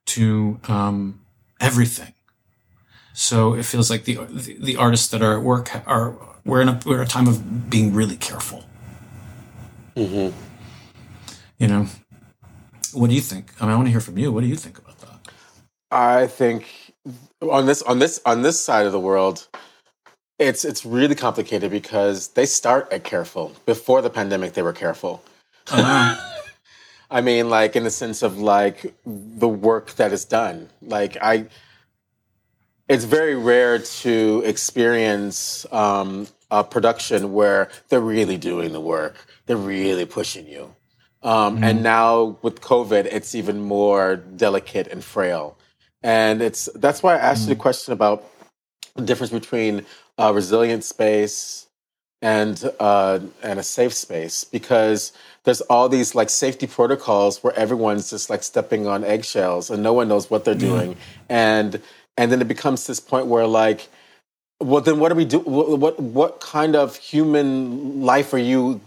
to 0.08 0.60
um, 0.68 1.22
everything. 1.60 2.14
So 3.14 3.54
it 3.54 3.66
feels 3.66 3.90
like 3.90 4.06
the, 4.06 4.20
the, 4.30 4.58
the 4.60 4.76
artists 4.78 5.10
that 5.10 5.22
are 5.22 5.38
at 5.38 5.44
work 5.44 5.70
are 5.86 6.16
we're 6.46 6.62
in 6.62 6.70
a 6.70 6.80
we're 6.86 6.98
in 6.98 7.02
a 7.02 7.06
time 7.06 7.28
of 7.28 7.70
being 7.70 7.94
really 7.94 8.16
careful. 8.16 8.64
Mm-hmm. 9.96 10.38
You 11.58 11.68
know, 11.68 11.88
what 12.94 13.10
do 13.10 13.16
you 13.16 13.22
think? 13.22 13.52
I 13.60 13.66
mean, 13.66 13.74
I 13.74 13.76
want 13.76 13.88
to 13.88 13.92
hear 13.92 14.00
from 14.00 14.18
you. 14.18 14.32
What 14.32 14.42
do 14.42 14.48
you 14.48 14.56
think 14.56 14.78
about 14.78 15.00
that? 15.00 15.32
I 15.92 16.28
think 16.28 16.89
on 17.42 17.66
this 17.66 17.82
on 17.84 18.00
this 18.00 18.22
on 18.26 18.42
this 18.42 18.60
side 18.60 18.86
of 18.86 18.92
the 18.92 19.00
world, 19.00 19.48
it's 20.38 20.66
it's 20.66 20.86
really 20.86 21.16
complicated 21.16 21.72
because 21.72 22.30
they 22.30 22.46
start 22.46 22.92
at 22.92 23.04
careful. 23.04 23.54
Before 23.66 24.02
the 24.02 24.10
pandemic, 24.10 24.54
they 24.54 24.62
were 24.62 24.74
careful. 24.74 25.24
Uh-huh. 25.72 26.26
I 27.12 27.22
mean, 27.22 27.50
like 27.50 27.76
in 27.76 27.84
the 27.84 27.92
sense 27.92 28.22
of 28.22 28.38
like 28.38 28.94
the 29.06 29.48
work 29.48 29.92
that 29.96 30.14
is 30.14 30.26
done. 30.26 30.70
Like 30.82 31.18
I, 31.22 31.48
it's 32.88 33.04
very 33.04 33.36
rare 33.36 33.80
to 33.80 34.44
experience 34.46 35.66
um, 35.72 36.28
a 36.52 36.64
production 36.64 37.34
where 37.34 37.70
they're 37.90 38.00
really 38.00 38.38
doing 38.38 38.74
the 38.74 38.82
work. 38.82 39.16
They're 39.48 39.58
really 39.58 40.06
pushing 40.06 40.48
you. 40.48 40.76
Um, 41.24 41.56
mm-hmm. 41.56 41.64
And 41.64 41.84
now 41.84 42.38
with 42.44 42.62
COVID, 42.62 43.06
it's 43.06 43.34
even 43.34 43.60
more 43.60 44.16
delicate 44.16 44.88
and 44.88 45.04
frail 45.04 45.58
and 46.04 46.42
it's 46.42 46.70
that's 46.76 47.04
why 47.04 47.16
I 47.16 47.20
asked 47.20 47.46
mm. 47.46 47.50
you 47.50 47.56
the 47.56 47.62
question 47.62 47.94
about 47.94 48.24
the 48.96 49.04
difference 49.04 49.32
between 49.32 49.86
a 50.18 50.34
resilient 50.34 50.84
space 50.84 51.68
and 52.22 52.72
uh, 52.80 53.20
and 53.42 53.60
a 53.60 53.64
safe 53.64 53.94
space 53.94 54.44
because 54.44 55.14
there's 55.46 55.62
all 55.62 55.88
these 55.88 56.16
like 56.16 56.30
safety 56.30 56.68
protocols 56.68 57.44
where 57.44 57.54
everyone's 57.58 58.10
just 58.10 58.30
like 58.30 58.44
stepping 58.44 58.88
on 58.88 59.04
eggshells 59.04 59.70
and 59.70 59.82
no 59.82 59.94
one 59.94 60.08
knows 60.08 60.30
what 60.30 60.44
they're 60.44 60.56
mm. 60.56 60.60
doing 60.60 60.98
and 61.30 61.82
and 62.18 62.32
then 62.32 62.42
it 62.42 62.48
becomes 62.48 62.86
this 62.88 63.00
point 63.00 63.28
where 63.28 63.48
like 63.48 63.88
well 64.60 64.82
then 64.82 65.00
what 65.00 65.10
do 65.10 65.16
we 65.16 65.26
do 65.26 65.40
what, 65.40 65.80
what 65.80 66.00
what 66.00 66.42
kind 66.42 66.76
of 66.76 66.98
human 66.98 68.02
life 68.02 68.34
are 68.34 68.38
you 68.38 68.82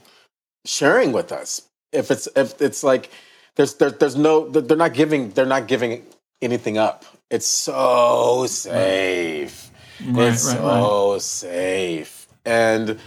sharing 0.67 1.13
with 1.13 1.33
us 1.33 1.63
if 1.93 2.11
it's 2.11 2.29
if 2.37 2.61
it's 2.61 2.83
like 2.83 3.11
there's 3.57 3.75
there's 3.75 3.95
there's 3.95 4.17
no 4.17 4.49
they're 4.51 4.77
not 4.77 4.93
giving 4.93 5.31
they're 5.31 5.47
not 5.47 5.67
giving 5.67 6.05
anything 6.43 6.78
up. 6.78 7.05
It's 7.30 7.47
so 7.47 8.47
safe. 8.47 9.70
Right, 10.05 10.32
it's 10.32 10.47
right, 10.47 10.57
so 10.57 11.12
right. 11.12 11.22
safe. 11.22 12.26
And 12.45 12.99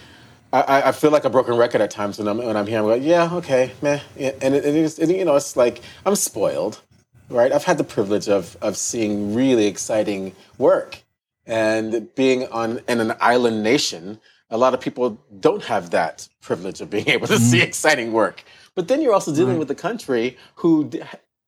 I, 0.53 0.83
I 0.89 0.91
feel 0.93 1.11
like 1.11 1.25
a 1.25 1.29
broken 1.29 1.55
record 1.57 1.81
at 1.81 1.91
times 1.91 2.17
when 2.17 2.27
I'm 2.27 2.37
when 2.37 2.55
I'm 2.55 2.67
here. 2.67 2.79
I'm 2.79 2.85
like, 2.85 3.03
yeah, 3.03 3.33
okay, 3.33 3.73
meh. 3.81 3.99
And 4.17 4.55
it, 4.55 4.65
it 4.65 4.75
is, 4.75 4.99
it, 4.99 5.09
you 5.09 5.25
know, 5.25 5.35
it's 5.35 5.57
like 5.57 5.81
I'm 6.05 6.15
spoiled, 6.15 6.81
right? 7.29 7.51
I've 7.51 7.65
had 7.65 7.77
the 7.77 7.83
privilege 7.83 8.29
of 8.29 8.57
of 8.61 8.77
seeing 8.77 9.35
really 9.35 9.67
exciting 9.67 10.33
work, 10.57 11.03
and 11.45 12.13
being 12.15 12.47
on 12.47 12.79
in 12.87 13.01
an 13.01 13.13
island 13.19 13.63
nation. 13.63 14.19
A 14.51 14.57
lot 14.57 14.75
of 14.75 14.79
people 14.79 15.19
don't 15.39 15.63
have 15.63 15.89
that 15.89 16.29
privilege 16.39 16.79
of 16.79 16.89
being 16.89 17.09
able 17.15 17.27
to 17.27 17.33
mm. 17.33 17.39
see 17.39 17.61
exciting 17.61 18.13
work. 18.13 18.43
But 18.75 18.87
then 18.87 19.01
you're 19.01 19.13
also 19.13 19.33
dealing 19.33 19.53
right. 19.53 19.59
with 19.59 19.71
a 19.71 19.75
country 19.75 20.37
who 20.55 20.89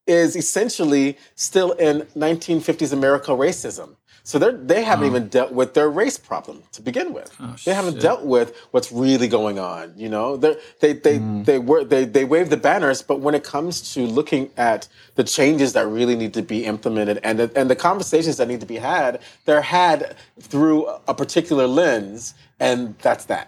is 0.07 0.35
essentially 0.35 1.17
still 1.35 1.73
in 1.73 2.01
1950s 2.15 2.93
America 2.93 3.31
racism. 3.31 3.95
So 4.27 4.37
they 4.39 4.51
they 4.51 4.83
haven't 4.83 5.05
oh. 5.05 5.07
even 5.07 5.29
dealt 5.29 5.53
with 5.53 5.73
their 5.73 5.89
race 5.89 6.17
problem 6.17 6.61
to 6.73 6.81
begin 6.81 7.13
with. 7.13 7.33
Oh, 7.39 7.55
they 7.63 7.73
haven't 7.73 7.93
shit. 7.93 8.01
dealt 8.01 8.25
with 8.25 8.57
what's 8.71 8.91
really 8.91 9.29
going 9.29 9.57
on. 9.57 9.93
You 9.95 10.09
know, 10.09 10.35
They're, 10.35 10.57
they 10.81 10.91
they 10.91 11.19
mm. 11.19 11.45
they 11.45 11.59
were 11.59 11.85
they 11.85 12.03
they 12.03 12.25
wave 12.25 12.49
the 12.49 12.57
banners, 12.57 13.01
but 13.01 13.21
when 13.21 13.35
it 13.35 13.45
comes 13.45 13.93
to 13.93 14.01
looking 14.01 14.49
at 14.57 14.89
the 15.15 15.23
changes 15.23 15.71
that 15.73 15.87
really 15.87 16.17
need 16.17 16.33
to 16.33 16.41
be 16.41 16.65
implemented 16.65 17.21
and 17.23 17.39
the, 17.39 17.51
and 17.55 17.69
the 17.69 17.75
conversations 17.77 18.35
that 18.35 18.49
need 18.49 18.59
to 18.59 18.65
be 18.65 18.75
had, 18.75 19.21
they're 19.45 19.61
had 19.61 20.17
through 20.41 20.87
a 21.07 21.13
particular 21.13 21.65
lens, 21.65 22.33
and 22.59 22.95
that's 22.99 23.23
that. 23.25 23.47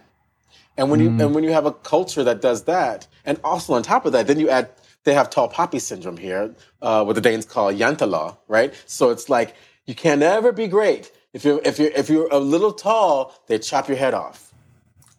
And 0.77 0.89
when 0.89 1.01
mm. 1.01 1.03
you 1.03 1.25
and 1.25 1.35
when 1.35 1.43
you 1.43 1.51
have 1.51 1.65
a 1.65 1.73
culture 1.73 2.23
that 2.23 2.41
does 2.41 2.63
that, 2.63 3.05
and 3.25 3.37
also 3.43 3.73
on 3.73 3.83
top 3.83 4.05
of 4.05 4.13
that, 4.13 4.27
then 4.27 4.39
you 4.39 4.49
add 4.49 4.69
they 5.03 5.13
have 5.13 5.29
tall 5.29 5.47
poppy 5.47 5.79
syndrome 5.79 6.17
here, 6.17 6.53
uh, 6.81 7.03
what 7.03 7.13
the 7.13 7.21
Danes 7.21 7.45
call 7.45 7.71
Jante 7.71 8.09
law, 8.09 8.37
right? 8.47 8.73
So 8.85 9.09
it's 9.09 9.29
like 9.29 9.55
you 9.85 9.95
can 9.95 10.19
never 10.19 10.51
be 10.51 10.67
great 10.67 11.11
if 11.33 11.45
you're 11.45 11.61
if 11.63 11.77
you're 11.79 11.91
if 11.91 12.09
you're 12.09 12.27
a 12.31 12.39
little 12.39 12.73
tall, 12.73 13.35
they 13.47 13.59
chop 13.59 13.87
your 13.87 13.97
head 13.97 14.13
off. 14.13 14.51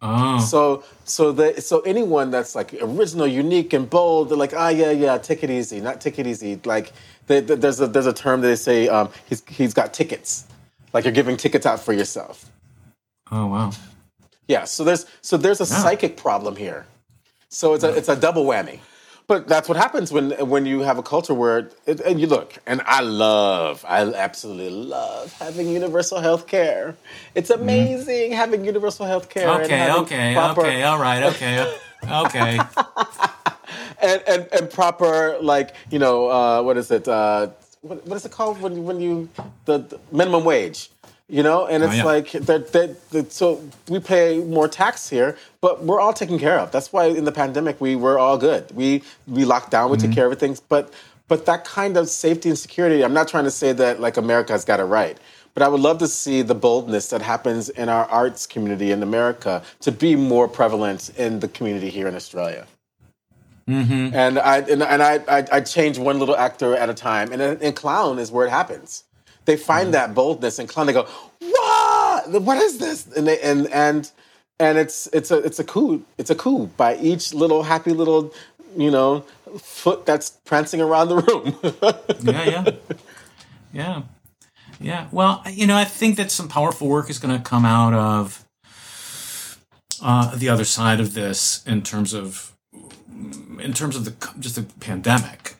Oh. 0.02 0.40
So 0.40 0.84
so 1.04 1.30
the 1.32 1.60
so 1.60 1.80
anyone 1.80 2.30
that's 2.30 2.54
like 2.54 2.74
original, 2.80 3.26
unique, 3.26 3.72
and 3.72 3.88
bold, 3.88 4.30
they're 4.30 4.38
like, 4.38 4.54
ah, 4.56 4.70
yeah, 4.70 4.90
yeah, 4.90 5.18
take 5.18 5.44
it 5.44 5.50
easy, 5.50 5.80
not 5.80 6.00
take 6.00 6.18
it 6.18 6.26
easy. 6.26 6.60
Like 6.64 6.92
they, 7.26 7.40
they, 7.40 7.54
there's 7.54 7.80
a 7.80 7.86
there's 7.86 8.06
a 8.06 8.12
term 8.12 8.40
that 8.40 8.48
they 8.48 8.56
say 8.56 8.88
um, 8.88 9.10
he's 9.28 9.42
he's 9.48 9.74
got 9.74 9.94
tickets, 9.94 10.46
like 10.92 11.04
you're 11.04 11.12
giving 11.12 11.36
tickets 11.36 11.66
out 11.66 11.80
for 11.80 11.92
yourself. 11.92 12.50
Oh 13.30 13.46
wow. 13.46 13.72
Yeah. 14.48 14.64
So 14.64 14.82
there's 14.82 15.06
so 15.20 15.36
there's 15.36 15.60
a 15.60 15.64
yeah. 15.64 15.82
psychic 15.82 16.16
problem 16.16 16.56
here. 16.56 16.86
So 17.50 17.74
it's 17.74 17.84
a 17.84 17.94
it's 17.94 18.08
a 18.08 18.16
double 18.16 18.44
whammy. 18.46 18.80
But 19.30 19.46
that's 19.46 19.68
what 19.68 19.78
happens 19.78 20.10
when 20.10 20.32
when 20.48 20.66
you 20.66 20.80
have 20.80 20.98
a 20.98 21.04
culture 21.04 21.34
where 21.34 21.70
it, 21.86 22.00
and 22.00 22.20
you 22.20 22.26
look, 22.26 22.58
and 22.66 22.82
I 22.84 23.00
love, 23.00 23.84
I 23.86 24.02
absolutely 24.12 24.70
love 24.70 25.32
having 25.34 25.68
universal 25.68 26.18
health 26.18 26.48
care. 26.48 26.96
It's 27.36 27.48
mm-hmm. 27.48 27.62
amazing 27.62 28.32
mm. 28.32 28.34
having 28.34 28.64
universal 28.64 29.06
health 29.06 29.28
care. 29.28 29.48
Okay, 29.62 29.92
okay, 29.92 30.34
proper, 30.34 30.62
okay, 30.62 30.82
all 30.82 30.98
right, 30.98 31.22
okay, 31.22 31.76
okay. 32.10 32.58
and, 34.02 34.20
and 34.26 34.48
and 34.52 34.68
proper 34.68 35.38
like 35.40 35.76
you 35.92 36.00
know 36.00 36.28
uh, 36.28 36.60
what 36.60 36.76
is 36.76 36.90
it? 36.90 37.06
Uh, 37.06 37.50
what, 37.82 38.04
what 38.08 38.16
is 38.16 38.24
it 38.24 38.32
called 38.32 38.60
when 38.60 38.82
when 38.82 39.00
you 39.00 39.28
the, 39.64 39.78
the 39.78 40.00
minimum 40.10 40.42
wage? 40.42 40.90
you 41.30 41.42
know 41.42 41.66
and 41.66 41.84
it's 41.84 41.92
oh, 41.92 41.96
yeah. 41.96 42.04
like 42.04 42.32
that 42.32 42.72
that 42.72 43.32
so 43.32 43.62
we 43.88 44.00
pay 44.00 44.40
more 44.40 44.66
tax 44.66 45.08
here 45.08 45.36
but 45.60 45.84
we're 45.84 46.00
all 46.00 46.12
taken 46.12 46.38
care 46.38 46.58
of 46.58 46.70
that's 46.70 46.92
why 46.92 47.06
in 47.06 47.24
the 47.24 47.32
pandemic 47.32 47.80
we 47.80 47.96
were 47.96 48.18
all 48.18 48.38
good 48.38 48.70
we 48.72 49.02
we 49.26 49.44
locked 49.44 49.70
down 49.70 49.90
we 49.90 49.96
mm-hmm. 49.96 50.06
took 50.06 50.14
care 50.14 50.30
of 50.30 50.38
things 50.38 50.60
but 50.60 50.92
but 51.28 51.46
that 51.46 51.64
kind 51.64 51.96
of 51.96 52.08
safety 52.08 52.48
and 52.48 52.58
security 52.58 53.04
i'm 53.04 53.14
not 53.14 53.28
trying 53.28 53.44
to 53.44 53.50
say 53.50 53.72
that 53.72 54.00
like 54.00 54.16
america's 54.16 54.64
got 54.64 54.80
it 54.80 54.84
right 54.84 55.18
but 55.54 55.62
i 55.62 55.68
would 55.68 55.80
love 55.80 55.98
to 55.98 56.08
see 56.08 56.42
the 56.42 56.54
boldness 56.54 57.10
that 57.10 57.22
happens 57.22 57.68
in 57.70 57.88
our 57.88 58.04
arts 58.06 58.46
community 58.46 58.90
in 58.90 59.02
america 59.02 59.62
to 59.80 59.92
be 59.92 60.16
more 60.16 60.48
prevalent 60.48 61.10
in 61.16 61.40
the 61.40 61.48
community 61.48 61.90
here 61.90 62.08
in 62.08 62.14
australia 62.14 62.66
mm-hmm. 63.68 64.14
and 64.14 64.38
I 64.38 64.58
and, 64.58 64.82
and 64.82 65.02
I, 65.02 65.20
I, 65.28 65.46
I 65.52 65.60
change 65.60 65.98
one 65.98 66.18
little 66.18 66.36
actor 66.36 66.74
at 66.74 66.90
a 66.90 66.94
time, 66.94 67.30
and 67.32 67.62
in 67.62 67.72
clown 67.72 68.18
is 68.18 68.32
where 68.32 68.46
it 68.46 68.50
happens 68.50 69.04
they 69.44 69.56
find 69.56 69.86
mm-hmm. 69.86 69.92
that 69.92 70.14
boldness 70.14 70.58
and 70.58 70.68
clown. 70.68 70.86
They 70.86 70.92
go, 70.92 71.08
"What? 71.40 72.42
What 72.42 72.58
is 72.58 72.78
this?" 72.78 73.06
And 73.16 73.26
they 73.26 73.40
and 73.40 73.66
and 73.68 74.10
and 74.60 74.78
it's 74.78 75.08
it's 75.12 75.30
a 75.30 75.38
it's 75.38 75.58
a 75.58 75.64
coup. 75.64 76.04
It's 76.18 76.30
a 76.30 76.34
coup 76.36 76.66
by 76.76 76.96
each 76.98 77.34
little 77.34 77.64
happy 77.64 77.92
little 77.92 78.32
you 78.76 78.90
know 78.90 79.24
foot 79.58 80.06
that's 80.06 80.30
prancing 80.44 80.80
around 80.80 81.08
the 81.08 81.16
room. 81.16 81.58
yeah, 82.20 82.44
yeah, 82.44 82.70
yeah. 83.72 84.02
Yeah. 84.82 85.08
Well, 85.12 85.42
you 85.50 85.66
know, 85.66 85.76
I 85.76 85.84
think 85.84 86.16
that 86.16 86.30
some 86.30 86.48
powerful 86.48 86.88
work 86.88 87.10
is 87.10 87.18
going 87.18 87.36
to 87.36 87.42
come 87.42 87.66
out 87.66 87.92
of 87.92 88.46
uh, 90.00 90.34
the 90.34 90.48
other 90.48 90.64
side 90.64 91.00
of 91.00 91.12
this 91.12 91.62
in 91.66 91.82
terms 91.82 92.14
of 92.14 92.56
in 93.60 93.74
terms 93.74 93.96
of 93.96 94.04
the 94.06 94.14
just 94.38 94.56
the 94.56 94.62
pandemic, 94.80 95.56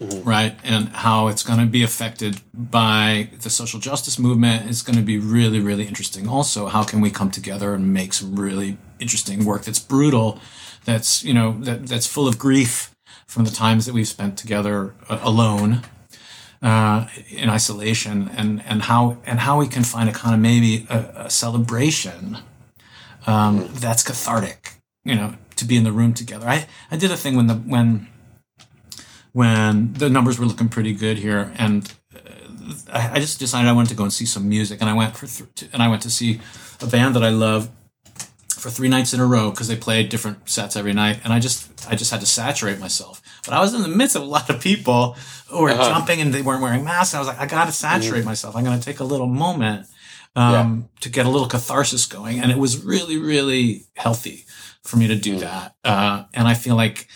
mm-hmm. 0.00 0.28
right? 0.28 0.56
And 0.64 0.88
how 0.88 1.28
it's 1.28 1.42
going 1.42 1.60
to 1.60 1.66
be 1.66 1.82
affected 1.82 2.40
by 2.54 3.30
the 3.40 3.50
social 3.50 3.80
justice 3.80 4.18
movement 4.18 4.68
is 4.68 4.82
going 4.82 4.96
to 4.96 5.04
be 5.04 5.18
really, 5.18 5.60
really 5.60 5.86
interesting. 5.86 6.28
Also, 6.28 6.66
how 6.66 6.82
can 6.82 7.00
we 7.00 7.10
come 7.10 7.30
together 7.30 7.74
and 7.74 7.92
make 7.92 8.12
some 8.12 8.38
really 8.38 8.78
interesting 8.98 9.44
work 9.44 9.64
that's 9.64 9.78
brutal, 9.78 10.40
that's 10.84 11.22
you 11.22 11.34
know 11.34 11.58
that 11.60 11.86
that's 11.86 12.06
full 12.06 12.26
of 12.26 12.38
grief 12.38 12.94
from 13.26 13.44
the 13.44 13.50
times 13.50 13.86
that 13.86 13.94
we've 13.94 14.08
spent 14.08 14.36
together 14.36 14.94
uh, 15.08 15.18
alone 15.22 15.82
uh, 16.62 17.06
in 17.30 17.48
isolation 17.48 18.30
and 18.36 18.62
and 18.64 18.82
how 18.82 19.18
and 19.24 19.40
how 19.40 19.58
we 19.58 19.68
can 19.68 19.84
find 19.84 20.08
a 20.08 20.12
kind 20.12 20.34
of 20.34 20.40
maybe 20.40 20.86
a, 20.90 21.24
a 21.26 21.30
celebration 21.30 22.38
um, 23.26 23.68
that's 23.74 24.02
cathartic 24.02 24.74
you 25.04 25.14
know 25.14 25.34
to 25.56 25.64
be 25.64 25.76
in 25.76 25.84
the 25.84 25.92
room 25.92 26.12
together 26.12 26.48
i 26.48 26.66
i 26.90 26.96
did 26.96 27.10
a 27.10 27.16
thing 27.16 27.36
when 27.36 27.46
the 27.46 27.54
when 27.54 28.08
when 29.32 29.92
the 29.94 30.10
numbers 30.10 30.38
were 30.38 30.46
looking 30.46 30.68
pretty 30.68 30.92
good 30.92 31.18
here 31.18 31.52
and 31.56 31.92
uh, 32.14 32.20
I, 32.92 33.12
I 33.14 33.18
just 33.20 33.38
decided 33.38 33.68
i 33.68 33.72
wanted 33.72 33.90
to 33.90 33.94
go 33.94 34.04
and 34.04 34.12
see 34.12 34.26
some 34.26 34.48
music 34.48 34.80
and 34.80 34.90
i 34.90 34.94
went 34.94 35.16
for 35.16 35.26
th- 35.26 35.70
and 35.72 35.82
i 35.82 35.88
went 35.88 36.02
to 36.02 36.10
see 36.10 36.40
a 36.80 36.86
band 36.86 37.14
that 37.16 37.24
i 37.24 37.30
love 37.30 37.70
for 38.50 38.70
three 38.70 38.88
nights 38.88 39.14
in 39.14 39.20
a 39.20 39.26
row 39.26 39.50
because 39.50 39.68
they 39.68 39.76
played 39.76 40.08
different 40.10 40.48
sets 40.48 40.76
every 40.76 40.92
night 40.92 41.20
and 41.24 41.32
i 41.32 41.38
just 41.38 41.86
i 41.90 41.94
just 41.94 42.10
had 42.10 42.20
to 42.20 42.26
saturate 42.26 42.78
myself 42.78 43.22
but 43.44 43.54
I 43.54 43.60
was 43.60 43.74
in 43.74 43.82
the 43.82 43.88
midst 43.88 44.16
of 44.16 44.22
a 44.22 44.26
lot 44.26 44.50
of 44.50 44.60
people 44.60 45.16
who 45.48 45.62
were 45.62 45.70
uh-huh. 45.70 45.88
jumping 45.88 46.20
and 46.20 46.32
they 46.32 46.42
weren't 46.42 46.62
wearing 46.62 46.84
masks. 46.84 47.14
And 47.14 47.18
I 47.18 47.20
was 47.20 47.28
like, 47.28 47.40
I 47.40 47.46
got 47.46 47.66
to 47.66 47.72
saturate 47.72 48.22
mm. 48.22 48.26
myself. 48.26 48.56
I'm 48.56 48.64
going 48.64 48.78
to 48.78 48.84
take 48.84 49.00
a 49.00 49.04
little 49.04 49.26
moment 49.26 49.86
um, 50.36 50.52
yeah. 50.52 51.00
to 51.00 51.08
get 51.08 51.26
a 51.26 51.28
little 51.28 51.48
catharsis 51.48 52.06
going. 52.06 52.40
And 52.40 52.50
it 52.50 52.58
was 52.58 52.84
really, 52.84 53.16
really 53.18 53.86
healthy 53.96 54.44
for 54.82 54.96
me 54.96 55.08
to 55.08 55.16
do 55.16 55.36
mm. 55.36 55.40
that. 55.40 55.74
Uh, 55.84 56.24
and 56.34 56.46
I 56.46 56.54
feel 56.54 56.76
like 56.76 57.08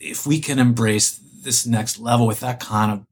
if 0.00 0.26
we 0.26 0.40
can 0.40 0.58
embrace 0.58 1.20
this 1.46 1.66
next 1.66 1.98
level 1.98 2.26
with 2.26 2.40
that 2.40 2.60
kind 2.60 2.92
of 2.92 3.06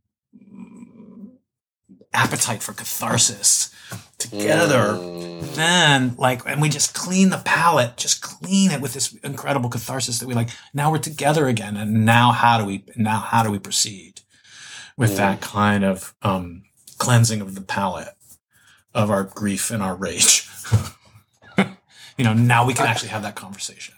appetite 2.12 2.62
for 2.62 2.72
catharsis, 2.72 3.74
together, 4.18 4.94
mm. 4.94 5.54
then 5.54 6.14
like, 6.16 6.42
and 6.46 6.60
we 6.60 6.68
just 6.68 6.94
clean 6.94 7.30
the 7.30 7.38
palate, 7.38 7.96
just 7.96 8.20
clean 8.20 8.70
it 8.70 8.80
with 8.80 8.92
this 8.92 9.14
incredible 9.24 9.70
catharsis 9.70 10.18
that 10.18 10.26
we 10.26 10.34
like. 10.34 10.50
Now 10.74 10.90
we're 10.90 10.98
together 10.98 11.46
again, 11.48 11.76
and 11.76 12.04
now 12.04 12.32
how 12.32 12.58
do 12.58 12.64
we? 12.64 12.84
Now 12.96 13.18
how 13.18 13.42
do 13.42 13.50
we 13.50 13.58
proceed 13.58 14.20
with 14.96 15.12
mm. 15.12 15.16
that 15.16 15.40
kind 15.40 15.84
of 15.84 16.14
um, 16.22 16.64
cleansing 16.98 17.40
of 17.40 17.54
the 17.54 17.60
palate 17.62 18.14
of 18.94 19.10
our 19.10 19.24
grief 19.24 19.70
and 19.70 19.82
our 19.82 19.94
rage? 19.94 20.48
you 21.58 22.24
know, 22.24 22.34
now 22.34 22.66
we 22.66 22.74
can 22.74 22.86
actually 22.86 23.10
have 23.10 23.22
that 23.22 23.34
conversation. 23.34 23.94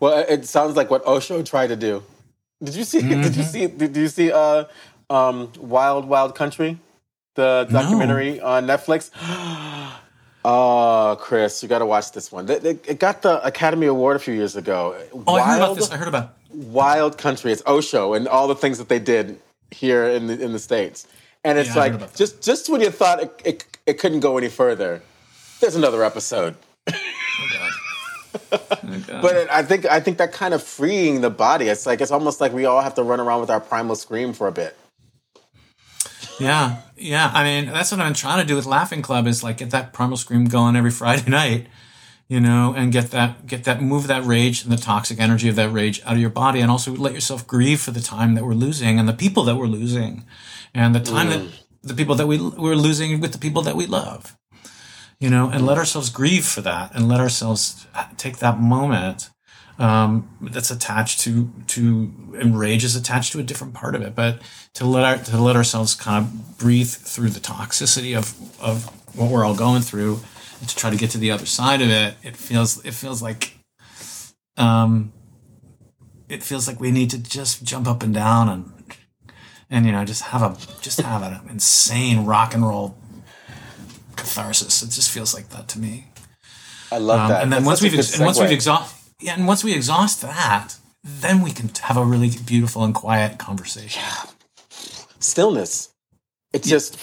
Well, 0.00 0.24
it 0.28 0.44
sounds 0.44 0.76
like 0.76 0.90
what 0.90 1.06
Osho 1.06 1.42
tried 1.42 1.68
to 1.68 1.76
do. 1.76 2.02
Did 2.62 2.74
you 2.74 2.84
see? 2.84 3.00
Mm-hmm. 3.00 3.22
Did 3.22 3.36
you 3.36 3.42
see? 3.42 3.66
Did 3.66 3.96
you 3.96 4.08
see? 4.08 4.32
Uh, 4.32 4.64
um, 5.08 5.52
Wild 5.58 6.06
Wild 6.08 6.34
Country 6.34 6.78
the 7.36 7.68
documentary 7.70 8.38
no. 8.38 8.44
on 8.44 8.66
Netflix. 8.66 9.10
Oh, 10.44 11.16
Chris, 11.20 11.62
you 11.62 11.68
got 11.68 11.78
to 11.78 11.86
watch 11.86 12.10
this 12.10 12.32
one. 12.32 12.50
It 12.50 12.98
got 12.98 13.22
the 13.22 13.44
Academy 13.46 13.86
Award 13.86 14.16
a 14.16 14.18
few 14.18 14.34
years 14.34 14.56
ago. 14.56 14.98
Oh, 15.12 15.34
Wild, 15.34 15.38
I 15.38 15.44
heard 15.46 15.56
about 15.62 15.76
this. 15.76 15.90
I 15.92 15.96
heard 15.96 16.08
about 16.08 16.34
Wild 16.50 17.18
Country. 17.18 17.52
It's 17.52 17.62
Osho 17.66 18.14
and 18.14 18.26
all 18.26 18.48
the 18.48 18.56
things 18.56 18.78
that 18.78 18.88
they 18.88 18.98
did 18.98 19.38
here 19.70 20.06
in 20.06 20.26
the 20.26 20.42
in 20.42 20.52
the 20.52 20.58
states. 20.58 21.06
And 21.44 21.58
it's 21.58 21.76
yeah, 21.76 21.82
like 21.82 22.16
just 22.16 22.42
just 22.42 22.68
when 22.68 22.80
you 22.80 22.90
thought 22.90 23.22
it, 23.22 23.42
it, 23.44 23.78
it 23.86 23.98
couldn't 23.98 24.20
go 24.20 24.36
any 24.36 24.48
further, 24.48 25.00
there's 25.60 25.76
another 25.76 26.02
episode. 26.02 26.56
But 28.50 29.50
I 29.50 29.62
think 29.62 29.86
I 29.86 30.00
think 30.00 30.18
that 30.18 30.32
kind 30.32 30.54
of 30.54 30.62
freeing 30.62 31.20
the 31.20 31.30
body. 31.30 31.68
It's 31.68 31.86
like 31.86 32.00
it's 32.00 32.10
almost 32.10 32.40
like 32.40 32.52
we 32.52 32.64
all 32.64 32.80
have 32.80 32.94
to 32.94 33.02
run 33.02 33.20
around 33.20 33.40
with 33.40 33.50
our 33.50 33.60
primal 33.60 33.96
scream 33.96 34.32
for 34.32 34.48
a 34.48 34.52
bit. 34.52 34.76
Yeah, 36.38 36.82
yeah. 36.96 37.30
I 37.32 37.44
mean, 37.44 37.72
that's 37.72 37.90
what 37.92 38.00
I'm 38.00 38.14
trying 38.14 38.40
to 38.40 38.46
do 38.46 38.56
with 38.56 38.66
Laughing 38.66 39.02
Club 39.02 39.26
is 39.26 39.42
like 39.42 39.58
get 39.58 39.70
that 39.70 39.92
primal 39.92 40.16
scream 40.16 40.46
going 40.46 40.76
every 40.76 40.90
Friday 40.90 41.28
night, 41.30 41.66
you 42.28 42.40
know, 42.40 42.74
and 42.76 42.92
get 42.92 43.10
that 43.12 43.46
get 43.46 43.64
that 43.64 43.82
move 43.82 44.06
that 44.06 44.24
rage 44.24 44.62
and 44.62 44.72
the 44.72 44.76
toxic 44.76 45.18
energy 45.18 45.48
of 45.48 45.56
that 45.56 45.70
rage 45.70 46.02
out 46.04 46.14
of 46.14 46.20
your 46.20 46.30
body, 46.30 46.60
and 46.60 46.70
also 46.70 46.92
let 46.92 47.14
yourself 47.14 47.46
grieve 47.46 47.80
for 47.80 47.90
the 47.90 48.00
time 48.00 48.34
that 48.34 48.44
we're 48.44 48.54
losing 48.54 48.98
and 48.98 49.08
the 49.08 49.14
people 49.14 49.44
that 49.44 49.56
we're 49.56 49.66
losing, 49.66 50.24
and 50.74 50.94
the 50.94 51.00
time 51.00 51.28
mm. 51.28 51.30
that 51.30 51.62
the 51.82 51.94
people 51.94 52.14
that 52.16 52.26
we 52.26 52.38
we're 52.38 52.74
losing 52.74 53.20
with 53.20 53.32
the 53.32 53.38
people 53.38 53.62
that 53.62 53.76
we 53.76 53.86
love, 53.86 54.36
you 55.18 55.30
know, 55.30 55.48
and 55.48 55.64
let 55.64 55.78
ourselves 55.78 56.10
grieve 56.10 56.44
for 56.44 56.60
that, 56.62 56.94
and 56.94 57.08
let 57.08 57.20
ourselves 57.20 57.86
take 58.16 58.38
that 58.38 58.60
moment 58.60 59.30
um, 59.78 60.28
that's 60.40 60.70
attached 60.70 61.20
to 61.20 61.50
to 61.68 62.12
and 62.38 62.58
rage 62.58 62.84
is 62.84 62.96
attached 62.96 63.32
to 63.32 63.38
a 63.38 63.42
different 63.42 63.74
part 63.74 63.94
of 63.94 64.02
it. 64.02 64.14
But 64.14 64.40
to 64.74 64.86
let 64.86 65.04
our, 65.04 65.16
to 65.24 65.40
let 65.40 65.56
ourselves 65.56 65.94
kind 65.94 66.24
of 66.24 66.58
breathe 66.58 66.88
through 66.88 67.30
the 67.30 67.40
toxicity 67.40 68.16
of 68.16 68.34
of 68.60 68.86
what 69.16 69.30
we're 69.30 69.44
all 69.44 69.56
going 69.56 69.82
through, 69.82 70.20
and 70.60 70.68
to 70.68 70.76
try 70.76 70.90
to 70.90 70.96
get 70.96 71.10
to 71.10 71.18
the 71.18 71.30
other 71.30 71.46
side 71.46 71.82
of 71.82 71.90
it, 71.90 72.14
it 72.22 72.36
feels 72.36 72.84
it 72.84 72.94
feels 72.94 73.22
like, 73.22 73.58
um, 74.56 75.12
it 76.28 76.42
feels 76.42 76.66
like 76.66 76.80
we 76.80 76.90
need 76.90 77.10
to 77.10 77.18
just 77.18 77.62
jump 77.62 77.86
up 77.86 78.02
and 78.02 78.14
down 78.14 78.48
and 78.48 78.72
and 79.68 79.86
you 79.86 79.92
know 79.92 80.04
just 80.04 80.22
have 80.22 80.42
a 80.42 80.56
just 80.80 81.00
have 81.00 81.22
an 81.22 81.40
insane 81.50 82.24
rock 82.24 82.54
and 82.54 82.66
roll 82.66 82.96
catharsis. 84.16 84.82
It 84.82 84.90
just 84.90 85.10
feels 85.10 85.34
like 85.34 85.50
that 85.50 85.68
to 85.68 85.78
me. 85.78 86.06
I 86.90 86.98
love 86.98 87.20
um, 87.20 87.28
that. 87.28 87.42
And 87.42 87.52
then 87.52 87.64
That's 87.64 87.66
once 87.66 87.82
we've 87.82 87.98
ex- 87.98 88.16
and 88.16 88.24
once 88.24 88.40
we've 88.40 88.50
exhausted 88.50 88.96
yeah, 89.20 89.34
and 89.34 89.46
once 89.46 89.64
we 89.64 89.72
exhaust 89.72 90.20
that, 90.22 90.76
then 91.02 91.40
we 91.40 91.50
can 91.50 91.70
have 91.82 91.96
a 91.96 92.04
really 92.04 92.30
beautiful 92.44 92.84
and 92.84 92.94
quiet 92.94 93.38
conversation. 93.38 94.02
Yeah. 94.02 94.30
Stillness. 95.20 95.90
It's 96.52 96.68
yeah. 96.68 96.72
just. 96.72 96.98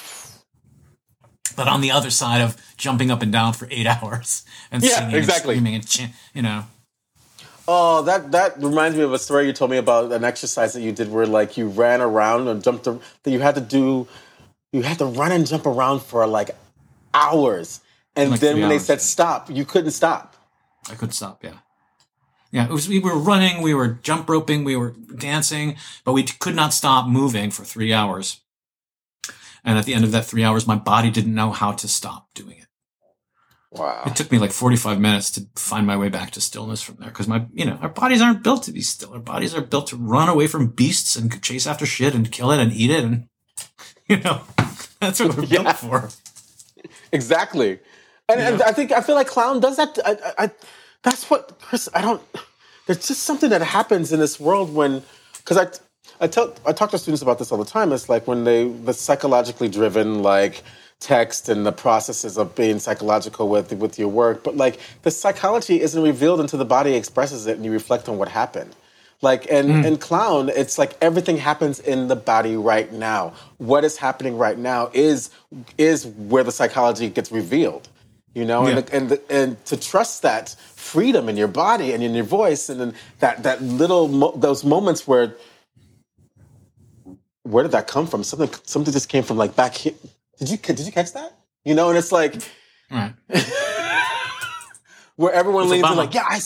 But 1.56 1.68
on 1.68 1.82
the 1.82 1.92
other 1.92 2.10
side 2.10 2.42
of 2.42 2.58
jumping 2.78 3.12
up 3.12 3.22
and 3.22 3.32
down 3.32 3.54
for 3.54 3.68
eight 3.72 3.88
hours 4.04 4.44
and 4.72 4.84
yeah, 4.84 5.00
singing 5.00 5.16
exactly. 5.16 5.56
and 5.56 5.62
screaming 5.64 5.76
and 5.76 5.88
ch- 5.88 6.14
you 6.34 6.42
know. 6.42 6.66
Oh, 7.68 8.02
that 8.04 8.32
that 8.34 8.62
reminds 8.62 8.98
me 8.98 9.04
of 9.04 9.14
a 9.14 9.20
story 9.20 9.48
you 9.48 9.54
told 9.54 9.72
me 9.72 9.78
about 9.78 10.12
an 10.12 10.24
exercise 10.24 10.74
that 10.74 10.82
you 10.82 10.92
did 10.92 11.10
where 11.12 11.26
like 11.26 11.58
you 11.58 11.70
ran 11.70 12.02
around 12.02 12.50
and 12.50 12.62
jumped 12.62 12.84
that 12.84 13.32
you 13.32 13.40
had 13.40 13.56
to 13.56 13.62
do 13.62 14.08
you 14.74 14.82
had 14.82 14.98
to 14.98 15.06
run 15.06 15.32
and 15.32 15.48
jump 15.48 15.66
around 15.66 16.02
for 16.02 16.28
like 16.28 16.50
hours. 17.14 17.82
And 18.16 18.32
like 18.32 18.40
then 18.40 18.56
when 18.56 18.66
hours. 18.66 18.74
they 18.74 18.80
said 18.80 19.02
stop, 19.02 19.50
you 19.50 19.66
couldn't 19.66 19.92
stop. 19.92 20.36
I 20.90 20.96
couldn't 20.96 21.14
stop, 21.14 21.44
yeah. 21.44 21.58
Yeah, 22.52 22.66
it 22.66 22.72
was, 22.72 22.88
we 22.88 23.00
were 23.00 23.18
running, 23.18 23.64
we 23.64 23.74
were 23.74 24.00
jump 24.04 24.30
roping, 24.30 24.64
we 24.64 24.76
were 24.76 24.92
dancing, 25.18 25.76
but 26.06 26.14
we 26.14 26.24
could 26.24 26.56
not 26.56 26.72
stop 26.72 27.08
moving 27.08 27.50
for 27.50 27.64
three 27.64 27.92
hours. 27.92 28.42
And 29.66 29.78
at 29.78 29.86
the 29.86 29.96
end 29.96 30.04
of 30.04 30.12
that 30.12 30.26
three 30.26 30.44
hours, 30.44 30.68
my 30.68 30.76
body 30.76 31.10
didn't 31.10 31.34
know 31.34 31.52
how 31.52 31.72
to 31.72 31.88
stop 31.88 32.28
doing 32.36 32.58
it. 32.58 32.68
Wow. 33.72 34.04
It 34.06 34.16
took 34.16 34.32
me 34.32 34.38
like 34.38 34.52
45 34.52 35.00
minutes 35.00 35.32
to 35.32 35.48
find 35.56 35.88
my 35.88 35.98
way 35.98 36.10
back 36.10 36.30
to 36.32 36.42
stillness 36.42 36.84
from 36.84 36.98
there. 37.00 37.10
Cause 37.10 37.28
my, 37.28 37.48
you 37.54 37.66
know, 37.66 37.80
our 37.82 37.90
bodies 37.90 38.22
aren't 38.22 38.44
built 38.44 38.64
to 38.64 38.72
be 38.72 38.82
still. 38.82 39.14
Our 39.14 39.20
bodies 39.20 39.56
are 39.56 39.62
built 39.62 39.88
to 39.88 39.98
run 39.98 40.30
away 40.30 40.46
from 40.46 40.68
beasts 40.68 41.16
and 41.16 41.42
chase 41.42 41.66
after 41.66 41.88
shit 41.88 42.14
and 42.14 42.32
kill 42.32 42.52
it 42.52 42.60
and 42.60 42.72
eat 42.72 42.92
it. 42.92 43.04
And, 43.04 43.28
you 44.08 44.18
know, 44.18 44.44
that's 45.00 45.20
what 45.20 45.36
we're 45.36 45.46
yeah. 45.46 45.64
built 45.64 45.78
for. 45.78 46.10
Exactly. 47.14 47.80
And, 48.28 48.42
and, 48.42 48.62
I 48.62 48.72
think, 48.72 48.92
I 48.92 49.02
feel 49.02 49.16
like 49.16 49.28
clown 49.28 49.60
does 49.60 49.78
that. 49.78 50.00
I, 50.06 50.46
I, 50.46 50.52
that's 51.04 51.30
what 51.30 51.60
Chris. 51.62 51.88
I 51.94 52.02
don't. 52.02 52.22
There's 52.88 53.08
just 53.08 53.24
something 53.24 53.50
that 53.52 53.62
happens 53.62 54.12
in 54.12 54.20
this 54.20 54.40
world 54.40 54.74
when, 54.74 55.04
because 55.38 55.58
I, 55.58 55.68
I 56.24 56.28
tell 56.28 56.56
I 56.66 56.72
talk 56.74 56.92
to 56.92 56.98
students 56.98 57.22
about 57.22 57.40
this 57.40 57.52
all 57.52 57.58
the 57.58 57.66
time. 57.66 57.92
It's 57.92 58.10
like 58.10 58.28
when 58.28 58.44
they 58.46 58.68
the 58.68 58.94
psychologically 58.94 59.70
driven 59.70 60.24
like 60.24 60.64
text 61.00 61.50
and 61.50 61.66
the 61.66 61.72
processes 61.72 62.38
of 62.38 62.56
being 62.56 62.80
psychological 62.80 63.50
with 63.50 63.74
with 63.74 64.00
your 64.00 64.08
work, 64.08 64.44
but 64.44 64.56
like 64.56 64.80
the 65.02 65.12
psychology 65.12 65.82
isn't 65.82 66.02
revealed 66.02 66.40
until 66.40 66.60
the 66.60 66.66
body 66.66 66.96
expresses 66.96 67.46
it 67.46 67.58
and 67.58 67.66
you 67.66 67.72
reflect 67.72 68.08
on 68.08 68.18
what 68.18 68.30
happened. 68.30 68.74
Like 69.24 69.50
and 69.50 69.70
mm. 69.70 69.86
in 69.86 69.98
clown, 69.98 70.50
it's 70.50 70.78
like 70.78 70.96
everything 71.02 71.38
happens 71.38 71.80
in 71.80 72.10
the 72.10 72.16
body 72.16 72.56
right 72.56 72.92
now. 72.92 73.34
What 73.58 73.84
is 73.84 73.98
happening 73.98 74.38
right 74.38 74.58
now 74.58 74.92
is 74.94 75.32
is 75.78 76.06
where 76.06 76.44
the 76.44 76.52
psychology 76.52 77.10
gets 77.10 77.32
revealed 77.32 77.88
you 78.34 78.46
know, 78.46 78.68
yeah. 78.68 78.78
and 78.78 78.90
and 79.12 79.20
and 79.30 79.66
to 79.66 79.78
trust 79.78 80.24
that 80.24 80.56
freedom 80.76 81.30
in 81.30 81.38
your 81.38 81.48
body 81.48 81.94
and 81.94 82.04
in 82.04 82.16
your 82.16 82.24
voice, 82.24 82.68
and 82.68 82.80
then 82.80 82.96
that 83.20 83.44
that 83.44 83.62
little 83.62 84.08
mo- 84.08 84.34
those 84.36 84.64
moments 84.64 85.08
where 85.08 85.36
where 87.44 87.62
did 87.62 87.74
that 87.74 87.88
come 87.88 88.08
from? 88.08 88.24
Something 88.24 88.50
something 88.64 88.92
just 88.92 89.08
came 89.08 89.24
from 89.24 89.38
like 89.38 89.56
back 89.56 89.76
here. 89.76 89.94
Did 90.40 90.50
you 90.50 90.58
did 90.58 90.80
you 90.80 90.92
catch 90.92 91.14
that? 91.14 91.38
You 91.64 91.76
know, 91.76 91.90
and 91.90 91.98
it's 91.98 92.12
like 92.12 92.36
right. 92.90 93.14
where 95.16 95.32
everyone 95.32 95.66
it's 95.66 95.72
leans 95.74 95.88
in 95.92 95.96
like, 95.96 96.16
yeah, 96.16 96.26
I, 96.28 96.40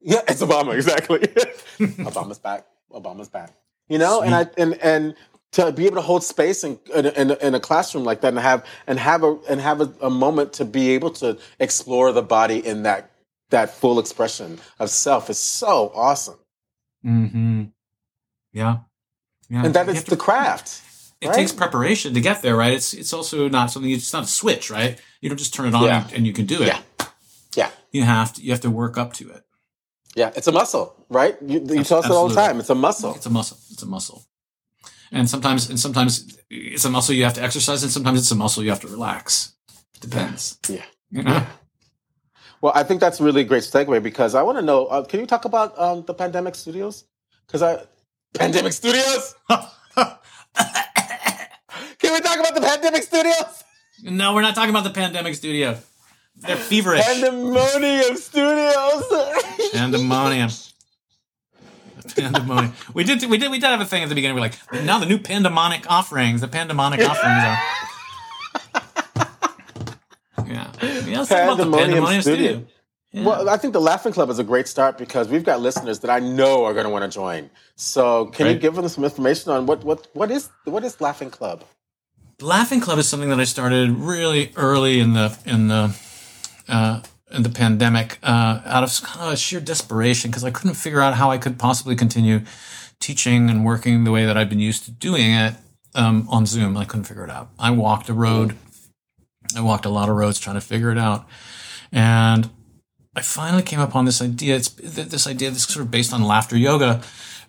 yeah, 0.02 0.20
it's 0.28 0.42
Obama 0.42 0.74
exactly. 0.74 1.18
Obama's 1.78 2.38
back. 2.38 2.66
Obama's 2.90 3.28
back. 3.28 3.52
You 3.88 3.98
know, 3.98 4.20
Sweet. 4.20 4.26
and 4.26 4.34
I 4.34 4.46
and 4.56 4.74
and 4.82 5.14
to 5.52 5.72
be 5.72 5.86
able 5.86 5.96
to 5.96 6.02
hold 6.02 6.22
space 6.22 6.62
in, 6.62 6.78
in, 6.94 7.06
in, 7.06 7.30
in, 7.32 7.54
a 7.54 7.60
classroom 7.60 8.04
like 8.04 8.20
that 8.20 8.28
and 8.28 8.38
have 8.38 8.64
and 8.86 8.98
have 8.98 9.24
a 9.24 9.36
and 9.48 9.60
have 9.60 9.80
a, 9.80 9.92
a, 10.00 10.10
moment 10.10 10.52
to 10.54 10.64
be 10.64 10.90
able 10.90 11.10
to 11.10 11.38
explore 11.58 12.12
the 12.12 12.22
body 12.22 12.64
in 12.64 12.84
that 12.84 13.10
that 13.50 13.70
full 13.70 13.98
expression 13.98 14.60
of 14.78 14.90
self 14.90 15.28
is 15.28 15.38
so 15.38 15.90
awesome. 15.94 16.38
Mm-hmm. 17.04 17.64
Yeah. 18.52 18.78
Yeah. 19.48 19.64
And 19.64 19.74
that 19.74 19.88
is 19.88 20.04
the 20.04 20.16
craft. 20.16 20.82
It 21.20 21.26
right? 21.28 21.34
takes 21.34 21.52
preparation 21.52 22.14
to 22.14 22.20
get 22.20 22.42
there, 22.42 22.56
right? 22.56 22.72
It's 22.72 22.94
it's 22.94 23.12
also 23.12 23.48
not 23.48 23.70
something. 23.70 23.90
It's 23.90 24.12
not 24.12 24.24
a 24.24 24.28
switch, 24.28 24.70
right? 24.70 25.00
You 25.20 25.28
don't 25.28 25.36
just 25.36 25.52
turn 25.52 25.66
it 25.66 25.74
on 25.74 25.84
yeah. 25.84 26.04
and, 26.04 26.12
and, 26.14 26.26
you 26.26 26.32
can 26.32 26.46
do 26.46 26.62
it. 26.62 26.68
Yeah. 26.68 26.80
Yeah. 27.56 27.70
You 27.90 28.04
have 28.04 28.32
to 28.34 28.42
you 28.42 28.52
have 28.52 28.60
to 28.60 28.70
work 28.70 28.96
up 28.96 29.12
to 29.14 29.28
it. 29.30 29.44
Yeah, 30.16 30.32
it's 30.34 30.46
a 30.46 30.52
muscle, 30.52 30.94
right? 31.08 31.36
You, 31.40 31.60
you 31.60 31.84
tell 31.84 31.98
us 31.98 32.06
it 32.06 32.10
all 32.10 32.28
the 32.28 32.34
time. 32.34 32.58
It's 32.58 32.70
a 32.70 32.74
muscle. 32.74 33.14
It's 33.14 33.26
a 33.26 33.30
muscle. 33.30 33.58
It's 33.70 33.82
a 33.82 33.86
muscle. 33.86 34.24
And 35.12 35.28
sometimes 35.28 35.68
and 35.68 35.78
sometimes 35.78 36.38
it's 36.50 36.84
a 36.84 36.90
muscle 36.90 37.14
you 37.14 37.24
have 37.24 37.34
to 37.34 37.42
exercise, 37.42 37.82
and 37.82 37.92
sometimes 37.92 38.18
it's 38.20 38.30
a 38.30 38.34
muscle 38.34 38.62
you 38.62 38.70
have 38.70 38.80
to 38.80 38.88
relax. 38.88 39.54
Depends. 40.00 40.58
Yeah. 40.68 40.84
You 41.10 41.22
know? 41.22 41.32
Yeah. 41.32 41.46
Well, 42.60 42.72
I 42.74 42.82
think 42.82 43.00
that's 43.00 43.20
a 43.20 43.24
really 43.24 43.44
great 43.44 43.62
segue 43.62 44.02
because 44.02 44.34
I 44.34 44.42
want 44.42 44.58
to 44.58 44.62
know. 44.62 44.86
Uh, 44.86 45.04
can 45.04 45.20
you 45.20 45.26
talk 45.26 45.44
about 45.44 45.78
um, 45.78 46.04
the 46.06 46.14
Pandemic 46.14 46.54
Studios? 46.54 47.04
Because 47.46 47.62
I 47.62 47.82
Pandemic 48.34 48.72
Studios. 48.72 49.34
Can 51.98 52.14
we 52.14 52.20
talk 52.20 52.38
about 52.38 52.54
the 52.54 52.60
Pandemic 52.62 53.02
Studios? 53.02 53.64
No, 54.02 54.34
we're 54.34 54.42
not 54.42 54.54
talking 54.54 54.70
about 54.70 54.84
the 54.84 54.90
Pandemic 54.90 55.34
Studio. 55.34 55.78
They're 56.40 56.56
feverish. 56.56 57.04
Pandemonium 57.04 58.16
Studios. 58.16 59.04
Pandemonium. 59.72 60.50
Pandemonium. 62.16 62.72
We 62.94 63.04
did. 63.04 63.24
We 63.28 63.38
did. 63.38 63.50
We 63.50 63.58
did 63.58 63.66
have 63.66 63.80
a 63.80 63.84
thing 63.84 64.02
at 64.02 64.08
the 64.08 64.14
beginning. 64.14 64.34
We're 64.34 64.40
like, 64.42 64.58
now 64.84 64.98
the 64.98 65.06
new 65.06 65.18
pandemonic 65.18 65.90
offerings. 65.90 66.40
The 66.40 66.48
pandemonic 66.48 67.00
offerings 67.00 67.44
are. 67.44 67.58
Yeah. 70.46 70.68
yeah 70.82 71.24
Pandemonium, 71.28 71.72
Pandemonium 71.72 72.22
Studio. 72.22 72.48
Studio. 72.50 72.66
Yeah. 73.12 73.24
Well, 73.24 73.48
I 73.48 73.56
think 73.56 73.72
the 73.72 73.80
Laughing 73.80 74.12
Club 74.12 74.30
is 74.30 74.40
a 74.40 74.44
great 74.44 74.66
start 74.66 74.98
because 74.98 75.28
we've 75.28 75.44
got 75.44 75.60
listeners 75.60 76.00
that 76.00 76.10
I 76.10 76.18
know 76.18 76.64
are 76.64 76.72
going 76.72 76.84
to 76.84 76.90
want 76.90 77.04
to 77.04 77.08
join. 77.08 77.50
So, 77.76 78.26
can 78.26 78.46
right. 78.46 78.54
you 78.54 78.58
give 78.58 78.74
them 78.74 78.88
some 78.88 79.04
information 79.04 79.52
on 79.52 79.66
what 79.66 79.84
what 79.84 80.08
what 80.12 80.30
is 80.30 80.48
what 80.64 80.82
is 80.82 81.00
Laughing 81.00 81.30
Club? 81.30 81.64
Laughing 82.40 82.80
Club 82.80 82.98
is 82.98 83.08
something 83.08 83.28
that 83.28 83.38
I 83.38 83.44
started 83.44 83.90
really 83.90 84.52
early 84.56 84.98
in 84.98 85.12
the 85.12 85.36
in 85.44 85.68
the 85.68 85.96
uh, 86.70 87.02
in 87.30 87.42
the 87.42 87.48
pandemic 87.48 88.18
uh, 88.22 88.60
out 88.64 88.82
of 88.82 89.02
kind 89.02 89.32
of 89.32 89.38
sheer 89.38 89.60
desperation 89.60 90.30
because 90.30 90.44
I 90.44 90.50
couldn't 90.50 90.74
figure 90.74 91.00
out 91.00 91.14
how 91.14 91.30
I 91.30 91.38
could 91.38 91.58
possibly 91.58 91.96
continue 91.96 92.40
teaching 92.98 93.48
and 93.48 93.64
working 93.64 94.04
the 94.04 94.10
way 94.10 94.26
that 94.26 94.36
I've 94.36 94.48
been 94.48 94.60
used 94.60 94.84
to 94.84 94.90
doing 94.90 95.32
it 95.32 95.54
um, 95.94 96.26
on 96.28 96.46
Zoom. 96.46 96.76
I 96.76 96.84
couldn't 96.84 97.04
figure 97.04 97.24
it 97.24 97.30
out. 97.30 97.50
I 97.58 97.70
walked 97.70 98.08
a 98.08 98.14
road. 98.14 98.56
I 99.56 99.60
walked 99.60 99.84
a 99.84 99.88
lot 99.88 100.08
of 100.08 100.16
roads 100.16 100.38
trying 100.38 100.54
to 100.54 100.60
figure 100.60 100.92
it 100.92 100.98
out, 100.98 101.26
and 101.90 102.50
I 103.16 103.22
finally 103.22 103.62
came 103.62 103.80
upon 103.80 104.04
this 104.04 104.22
idea. 104.22 104.54
It's 104.54 104.68
this 104.68 105.26
idea 105.26 105.50
that's 105.50 105.66
sort 105.66 105.84
of 105.84 105.90
based 105.90 106.12
on 106.12 106.22
laughter 106.22 106.56
yoga, 106.56 107.02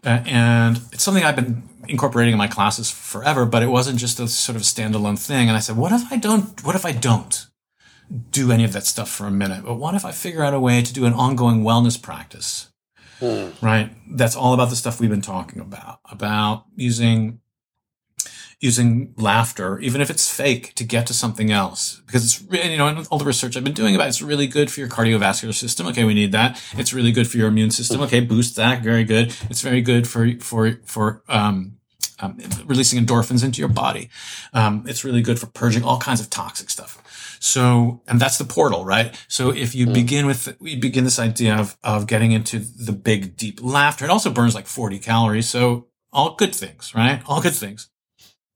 uh, 0.03 0.23
and 0.25 0.77
it's 0.91 1.03
something 1.03 1.23
I've 1.23 1.35
been 1.35 1.61
incorporating 1.87 2.31
in 2.31 2.39
my 2.39 2.47
classes 2.47 2.89
forever. 2.89 3.45
But 3.45 3.61
it 3.61 3.67
wasn't 3.67 3.99
just 3.99 4.19
a 4.19 4.27
sort 4.27 4.55
of 4.55 4.63
standalone 4.63 5.19
thing. 5.19 5.47
And 5.47 5.55
I 5.55 5.59
said, 5.59 5.77
what 5.77 5.91
if 5.91 6.11
I 6.11 6.17
don't? 6.17 6.63
What 6.63 6.75
if 6.75 6.85
I 6.85 6.91
don't 6.91 7.45
do 8.29 8.51
any 8.51 8.63
of 8.63 8.73
that 8.73 8.85
stuff 8.85 9.09
for 9.09 9.25
a 9.25 9.31
minute? 9.31 9.63
But 9.65 9.75
what 9.75 9.95
if 9.95 10.05
I 10.05 10.11
figure 10.11 10.43
out 10.43 10.53
a 10.53 10.59
way 10.59 10.81
to 10.81 10.93
do 10.93 11.05
an 11.05 11.13
ongoing 11.13 11.63
wellness 11.63 12.01
practice? 12.01 12.69
Hmm. 13.19 13.49
Right. 13.61 13.91
That's 14.09 14.35
all 14.35 14.53
about 14.53 14.69
the 14.69 14.75
stuff 14.75 14.99
we've 14.99 15.09
been 15.09 15.21
talking 15.21 15.61
about, 15.61 15.99
about 16.09 16.65
using 16.75 17.39
using 18.61 19.11
laughter, 19.17 19.79
even 19.79 20.01
if 20.01 20.11
it's 20.11 20.31
fake, 20.31 20.75
to 20.75 20.83
get 20.83 21.07
to 21.07 21.13
something 21.13 21.51
else. 21.51 21.99
Because 22.05 22.23
it's 22.23 22.41
really, 22.43 22.71
you 22.71 22.77
know, 22.77 23.03
all 23.09 23.17
the 23.17 23.25
research 23.25 23.57
I've 23.57 23.63
been 23.63 23.73
doing 23.73 23.95
about 23.95 24.05
it, 24.05 24.09
it's 24.09 24.21
really 24.21 24.45
good 24.45 24.71
for 24.71 24.79
your 24.79 24.89
cardiovascular 24.89 25.53
system. 25.53 25.87
Okay, 25.87 26.03
we 26.03 26.13
need 26.13 26.31
that. 26.31 26.61
It's 26.73 26.93
really 26.93 27.11
good 27.11 27.27
for 27.27 27.37
your 27.37 27.47
immune 27.47 27.71
system. 27.71 28.01
Okay, 28.01 28.19
boost 28.19 28.55
that. 28.57 28.83
Very 28.83 29.03
good. 29.03 29.35
It's 29.49 29.61
very 29.61 29.81
good 29.81 30.07
for 30.07 30.37
for 30.39 30.79
for 30.85 31.23
um, 31.27 31.77
um, 32.19 32.37
releasing 32.65 33.03
endorphins 33.03 33.43
into 33.43 33.59
your 33.59 33.69
body. 33.69 34.09
Um, 34.53 34.85
it's 34.87 35.03
really 35.03 35.21
good 35.21 35.39
for 35.39 35.47
purging 35.47 35.83
all 35.83 35.99
kinds 35.99 36.21
of 36.21 36.29
toxic 36.29 36.69
stuff. 36.69 37.01
So, 37.43 38.03
and 38.07 38.19
that's 38.19 38.37
the 38.37 38.45
portal, 38.45 38.85
right? 38.85 39.19
So 39.27 39.49
if 39.49 39.73
you 39.73 39.87
mm. 39.87 39.95
begin 39.95 40.27
with, 40.27 40.55
we 40.59 40.75
begin 40.75 41.03
this 41.05 41.17
idea 41.17 41.55
of, 41.55 41.75
of 41.83 42.05
getting 42.05 42.31
into 42.33 42.59
the 42.59 42.91
big, 42.91 43.35
deep 43.35 43.59
laughter. 43.63 44.05
It 44.05 44.11
also 44.11 44.29
burns 44.31 44.53
like 44.53 44.67
40 44.67 44.99
calories. 44.99 45.49
So 45.49 45.87
all 46.13 46.35
good 46.35 46.53
things, 46.53 46.93
right? 46.93 47.19
All 47.25 47.41
good 47.41 47.55
things. 47.55 47.89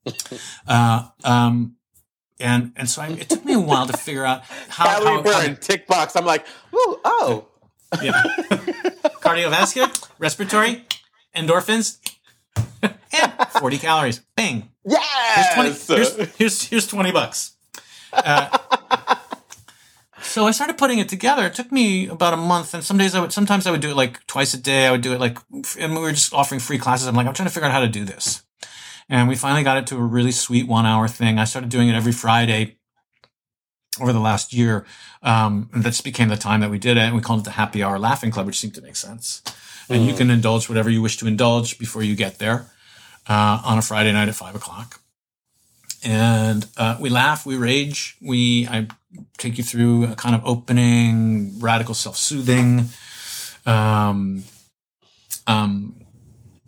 uh, 0.68 1.08
um, 1.24 1.78
and 2.40 2.74
and 2.76 2.88
so 2.88 3.02
I, 3.02 3.08
it 3.08 3.28
took 3.28 3.44
me 3.44 3.54
a 3.54 3.60
while 3.60 3.88
to 3.88 3.98
figure 3.98 4.24
out 4.24 4.44
how 4.70 4.86
calorie 4.86 5.16
how, 5.16 5.22
burn 5.24 5.34
how 5.34 5.54
tick 5.56 5.88
box. 5.88 6.16
I'm 6.16 6.26
like, 6.26 6.46
ooh, 6.72 7.00
oh, 7.04 7.48
yeah, 8.04 8.12
cardiovascular, 9.24 10.10
respiratory, 10.20 10.86
endorphins, 11.36 11.98
and 12.84 13.34
40 13.60 13.78
calories. 13.80 14.22
Bang. 14.36 14.70
Yeah. 14.86 15.00
Here's 15.34 15.88
20, 15.88 15.96
here's, 15.96 16.36
here's, 16.38 16.64
here's 16.64 16.88
20 16.88 17.12
bucks. 17.12 17.56
Uh, 18.14 18.58
so 20.36 20.46
I 20.46 20.52
started 20.52 20.78
putting 20.78 21.00
it 21.00 21.08
together. 21.08 21.46
It 21.46 21.54
took 21.54 21.72
me 21.72 22.10
about 22.10 22.34
a 22.34 22.38
month, 22.38 22.74
and 22.74 22.84
some 22.84 22.98
days 22.98 23.16
I 23.16 23.22
would, 23.22 23.32
sometimes 23.32 23.66
I 23.66 23.72
would 23.72 23.80
do 23.80 23.92
it 23.92 23.96
like 23.96 24.28
twice 24.28 24.54
a 24.54 24.58
day. 24.58 24.86
I 24.86 24.92
would 24.92 25.00
do 25.00 25.14
it 25.14 25.20
like, 25.22 25.38
and 25.80 25.96
we 25.96 26.02
were 26.02 26.12
just 26.12 26.34
offering 26.34 26.60
free 26.60 26.78
classes. 26.78 27.08
I'm 27.08 27.16
like, 27.16 27.26
I'm 27.26 27.34
trying 27.34 27.48
to 27.48 27.54
figure 27.54 27.68
out 27.68 27.72
how 27.72 27.80
to 27.80 27.88
do 27.88 28.04
this. 28.04 28.44
And 29.08 29.30
we 29.30 29.38
finally 29.38 29.64
got 29.64 29.78
it 29.78 29.88
to 29.88 29.96
a 29.96 30.02
really 30.04 30.34
sweet 30.34 30.68
one 30.68 30.86
hour 30.86 31.08
thing. 31.08 31.40
I 31.40 31.46
started 31.46 31.70
doing 31.70 31.88
it 31.88 31.96
every 31.96 32.12
Friday 32.12 32.80
over 34.02 34.12
the 34.12 34.20
last 34.20 34.52
year. 34.52 34.86
Um, 35.24 35.70
and 35.72 35.86
that 35.86 35.92
just 35.92 36.04
became 36.04 36.28
the 36.28 36.36
time 36.36 36.60
that 36.60 36.70
we 36.70 36.80
did 36.80 36.98
it. 36.98 37.04
And 37.04 37.16
we 37.16 37.22
called 37.22 37.40
it 37.40 37.46
the 37.46 37.52
happy 37.52 37.82
hour 37.82 37.98
laughing 37.98 38.30
club, 38.30 38.46
which 38.46 38.60
seemed 38.60 38.76
to 38.76 38.82
make 38.82 38.98
sense. 38.98 39.42
And 39.88 40.02
mm. 40.02 40.08
you 40.08 40.14
can 40.16 40.30
indulge 40.30 40.68
whatever 40.68 40.90
you 40.90 41.02
wish 41.02 41.16
to 41.20 41.28
indulge 41.28 41.80
before 41.80 42.04
you 42.04 42.14
get 42.14 42.40
there, 42.40 42.70
uh, 43.30 43.62
on 43.64 43.78
a 43.78 43.82
Friday 43.82 44.12
night 44.12 44.28
at 44.28 44.36
five 44.36 44.54
o'clock. 44.54 45.00
And, 46.06 46.66
uh, 46.78 46.98
we 47.00 47.10
laugh, 47.10 47.46
we 47.46 47.58
rage, 47.58 48.16
we, 48.22 48.68
I 48.68 48.88
take 49.38 49.58
you 49.58 49.64
through 49.64 50.06
a 50.06 50.16
kind 50.16 50.36
of 50.36 50.46
opening, 50.46 51.60
radical 51.60 51.94
self-soothing, 51.94 52.90
um, 53.66 54.44
um, 55.48 55.96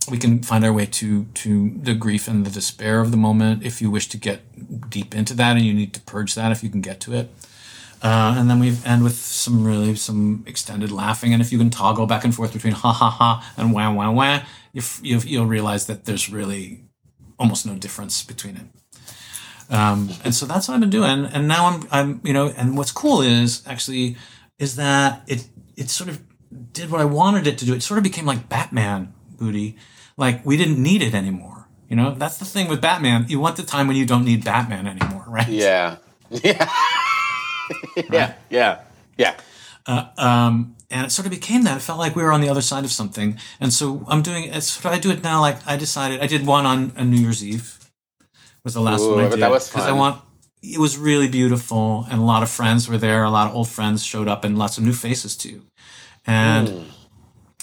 we 0.09 0.17
can 0.17 0.41
find 0.41 0.63
our 0.63 0.71
way 0.71 0.85
to 0.85 1.25
to 1.33 1.71
the 1.81 1.93
grief 1.93 2.27
and 2.27 2.45
the 2.45 2.49
despair 2.49 3.01
of 3.01 3.11
the 3.11 3.17
moment 3.17 3.63
if 3.63 3.81
you 3.81 3.91
wish 3.91 4.07
to 4.09 4.17
get 4.17 4.89
deep 4.89 5.13
into 5.13 5.33
that 5.33 5.57
and 5.57 5.65
you 5.65 5.73
need 5.73 5.93
to 5.93 6.01
purge 6.01 6.35
that 6.35 6.51
if 6.51 6.63
you 6.63 6.69
can 6.69 6.81
get 6.81 6.99
to 7.01 7.13
it. 7.13 7.29
Uh, 8.01 8.35
and 8.37 8.49
then 8.49 8.59
we 8.59 8.77
end 8.85 9.03
with 9.03 9.15
some 9.15 9.65
really 9.65 9.95
some 9.95 10.43
extended 10.47 10.91
laughing. 10.91 11.33
And 11.33 11.41
if 11.41 11.51
you 11.51 11.57
can 11.57 11.69
toggle 11.69 12.05
back 12.05 12.23
and 12.23 12.33
forth 12.33 12.53
between 12.53 12.73
ha 12.73 12.93
ha 12.93 13.09
ha 13.09 13.53
and 13.57 13.73
wah 13.73 13.91
wah 13.91 14.11
wah 14.11 14.41
you, 14.71 14.81
you, 15.01 15.19
you'll 15.19 15.45
realize 15.45 15.87
that 15.87 16.05
there's 16.05 16.29
really 16.29 16.83
almost 17.39 17.65
no 17.65 17.75
difference 17.75 18.23
between 18.23 18.55
it 18.55 18.67
um, 19.69 20.09
and 20.23 20.33
so 20.33 20.45
that's 20.45 20.67
what 20.67 20.75
I've 20.75 20.81
been 20.81 20.89
doing 20.89 21.25
and 21.25 21.47
now 21.47 21.67
I'm 21.67 21.87
I'm 21.91 22.21
you 22.23 22.33
know 22.33 22.49
and 22.49 22.77
what's 22.77 22.91
cool 22.91 23.21
is 23.21 23.63
actually 23.67 24.17
is 24.59 24.75
that 24.75 25.23
it 25.27 25.47
it 25.75 25.89
sort 25.89 26.09
of 26.09 26.21
did 26.73 26.89
what 26.89 27.01
I 27.01 27.05
wanted 27.05 27.47
it 27.47 27.57
to 27.59 27.65
do 27.65 27.73
it 27.73 27.81
sort 27.81 27.97
of 27.97 28.03
became 28.03 28.25
like 28.25 28.49
Batman 28.49 29.13
booty 29.37 29.77
like 30.17 30.45
we 30.45 30.57
didn't 30.57 30.81
need 30.81 31.01
it 31.01 31.13
anymore. 31.13 31.67
You 31.87 31.95
know, 31.95 32.13
that's 32.15 32.37
the 32.37 32.45
thing 32.45 32.67
with 32.67 32.81
Batman. 32.81 33.25
You 33.29 33.39
want 33.39 33.55
the 33.55 33.63
time 33.63 33.87
when 33.87 33.95
you 33.95 34.05
don't 34.05 34.25
need 34.25 34.43
Batman 34.43 34.87
anymore, 34.87 35.23
right? 35.27 35.47
Yeah. 35.47 35.97
Yeah. 36.29 36.69
yeah. 38.11 38.33
Yeah. 38.49 38.81
Yeah. 39.17 39.37
Uh, 39.85 40.07
um, 40.17 40.75
and 40.89 41.05
it 41.05 41.11
sort 41.11 41.25
of 41.25 41.31
became 41.31 41.63
that. 41.63 41.77
It 41.77 41.81
felt 41.81 41.99
like 41.99 42.15
we 42.15 42.23
were 42.23 42.31
on 42.31 42.41
the 42.41 42.49
other 42.49 42.61
side 42.61 42.83
of 42.83 42.91
something. 42.91 43.37
And 43.59 43.71
so 43.71 44.05
I'm 44.07 44.21
doing 44.21 44.45
it's 44.45 44.85
I 44.85 44.99
do 44.99 45.11
it 45.11 45.23
now. 45.23 45.39
Like 45.39 45.65
I 45.65 45.77
decided 45.77 46.21
I 46.21 46.27
did 46.27 46.45
one 46.45 46.65
on, 46.65 46.91
a 46.95 47.05
New 47.05 47.17
Year's 47.17 47.43
Eve. 47.43 47.86
Was 48.67 48.73
the 48.73 48.81
last 48.81 49.03
Ooh, 49.03 49.15
one 49.15 49.23
I 49.23 49.29
did 49.29 49.39
because 49.39 49.75
I 49.75 49.93
want. 49.93 50.21
It 50.61 50.77
was 50.77 50.97
really 50.97 51.29
beautiful, 51.29 52.05
and 52.11 52.19
a 52.19 52.23
lot 52.25 52.43
of 52.43 52.49
friends 52.49 52.89
were 52.89 52.97
there. 52.97 53.23
A 53.23 53.29
lot 53.29 53.47
of 53.47 53.55
old 53.55 53.69
friends 53.69 54.03
showed 54.03 54.27
up, 54.27 54.43
and 54.43 54.57
lots 54.57 54.77
of 54.77 54.83
new 54.83 54.91
faces 54.91 55.37
too. 55.37 55.61
And 56.25 56.67
mm. 56.67 56.85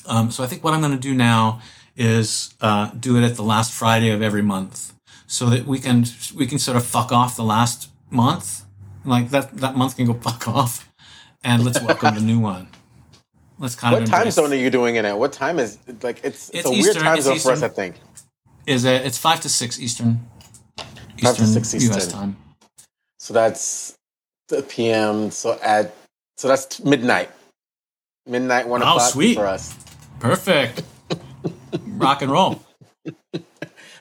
um, 0.06 0.30
so 0.30 0.42
I 0.42 0.46
think 0.46 0.64
what 0.64 0.72
I'm 0.72 0.80
going 0.80 0.94
to 0.94 0.98
do 0.98 1.12
now 1.12 1.60
is 1.94 2.54
uh, 2.62 2.90
do 2.98 3.18
it 3.18 3.22
at 3.22 3.36
the 3.36 3.42
last 3.42 3.70
Friday 3.70 4.08
of 4.12 4.22
every 4.22 4.40
month, 4.40 4.94
so 5.26 5.50
that 5.50 5.66
we 5.66 5.78
can 5.78 6.06
we 6.34 6.46
can 6.46 6.58
sort 6.58 6.78
of 6.78 6.86
fuck 6.86 7.12
off 7.12 7.36
the 7.36 7.44
last 7.44 7.90
month, 8.08 8.64
like 9.04 9.28
that 9.28 9.58
that 9.58 9.76
month 9.76 9.96
can 9.96 10.06
go 10.06 10.14
fuck 10.22 10.48
off, 10.48 10.90
and 11.44 11.66
let's 11.66 11.82
welcome 11.82 12.14
the 12.14 12.22
new 12.22 12.40
one. 12.52 12.68
Let's 13.58 13.74
kind 13.74 13.92
what 13.92 14.04
of. 14.04 14.08
What 14.08 14.16
time 14.22 14.30
zone 14.30 14.52
are 14.52 14.56
you 14.56 14.70
doing 14.70 14.96
it 14.96 15.04
at? 15.04 15.18
What 15.18 15.34
time 15.34 15.58
is 15.58 15.76
like 16.00 16.24
it's 16.24 16.48
it's, 16.48 16.60
it's 16.60 16.66
a 16.66 16.72
Eastern, 16.72 16.82
weird 16.82 16.96
time 16.96 17.20
zone 17.20 17.36
Eastern, 17.36 17.56
for 17.56 17.62
us, 17.62 17.62
I 17.62 17.68
think. 17.68 17.96
Is 18.66 18.86
it? 18.86 19.04
It's 19.04 19.18
five 19.18 19.42
to 19.42 19.50
six 19.50 19.78
Eastern. 19.78 20.30
Eastern 21.24 21.46
five 21.46 21.54
to 21.54 21.60
six 21.60 21.74
Eastern. 21.74 21.92
U.S. 21.92 22.12
time. 22.12 22.36
So 23.18 23.34
that's 23.34 23.94
the 24.48 24.62
PM. 24.62 25.30
So 25.30 25.58
at 25.62 25.94
so 26.36 26.48
that's 26.48 26.82
midnight. 26.84 27.30
Midnight 28.26 28.68
one 28.68 28.82
oh, 28.82 28.86
o'clock 28.86 29.12
sweet. 29.12 29.34
for 29.34 29.46
us. 29.46 29.74
Perfect 30.20 30.82
rock 31.88 32.22
and 32.22 32.30
roll. 32.30 32.62
but 33.32 33.44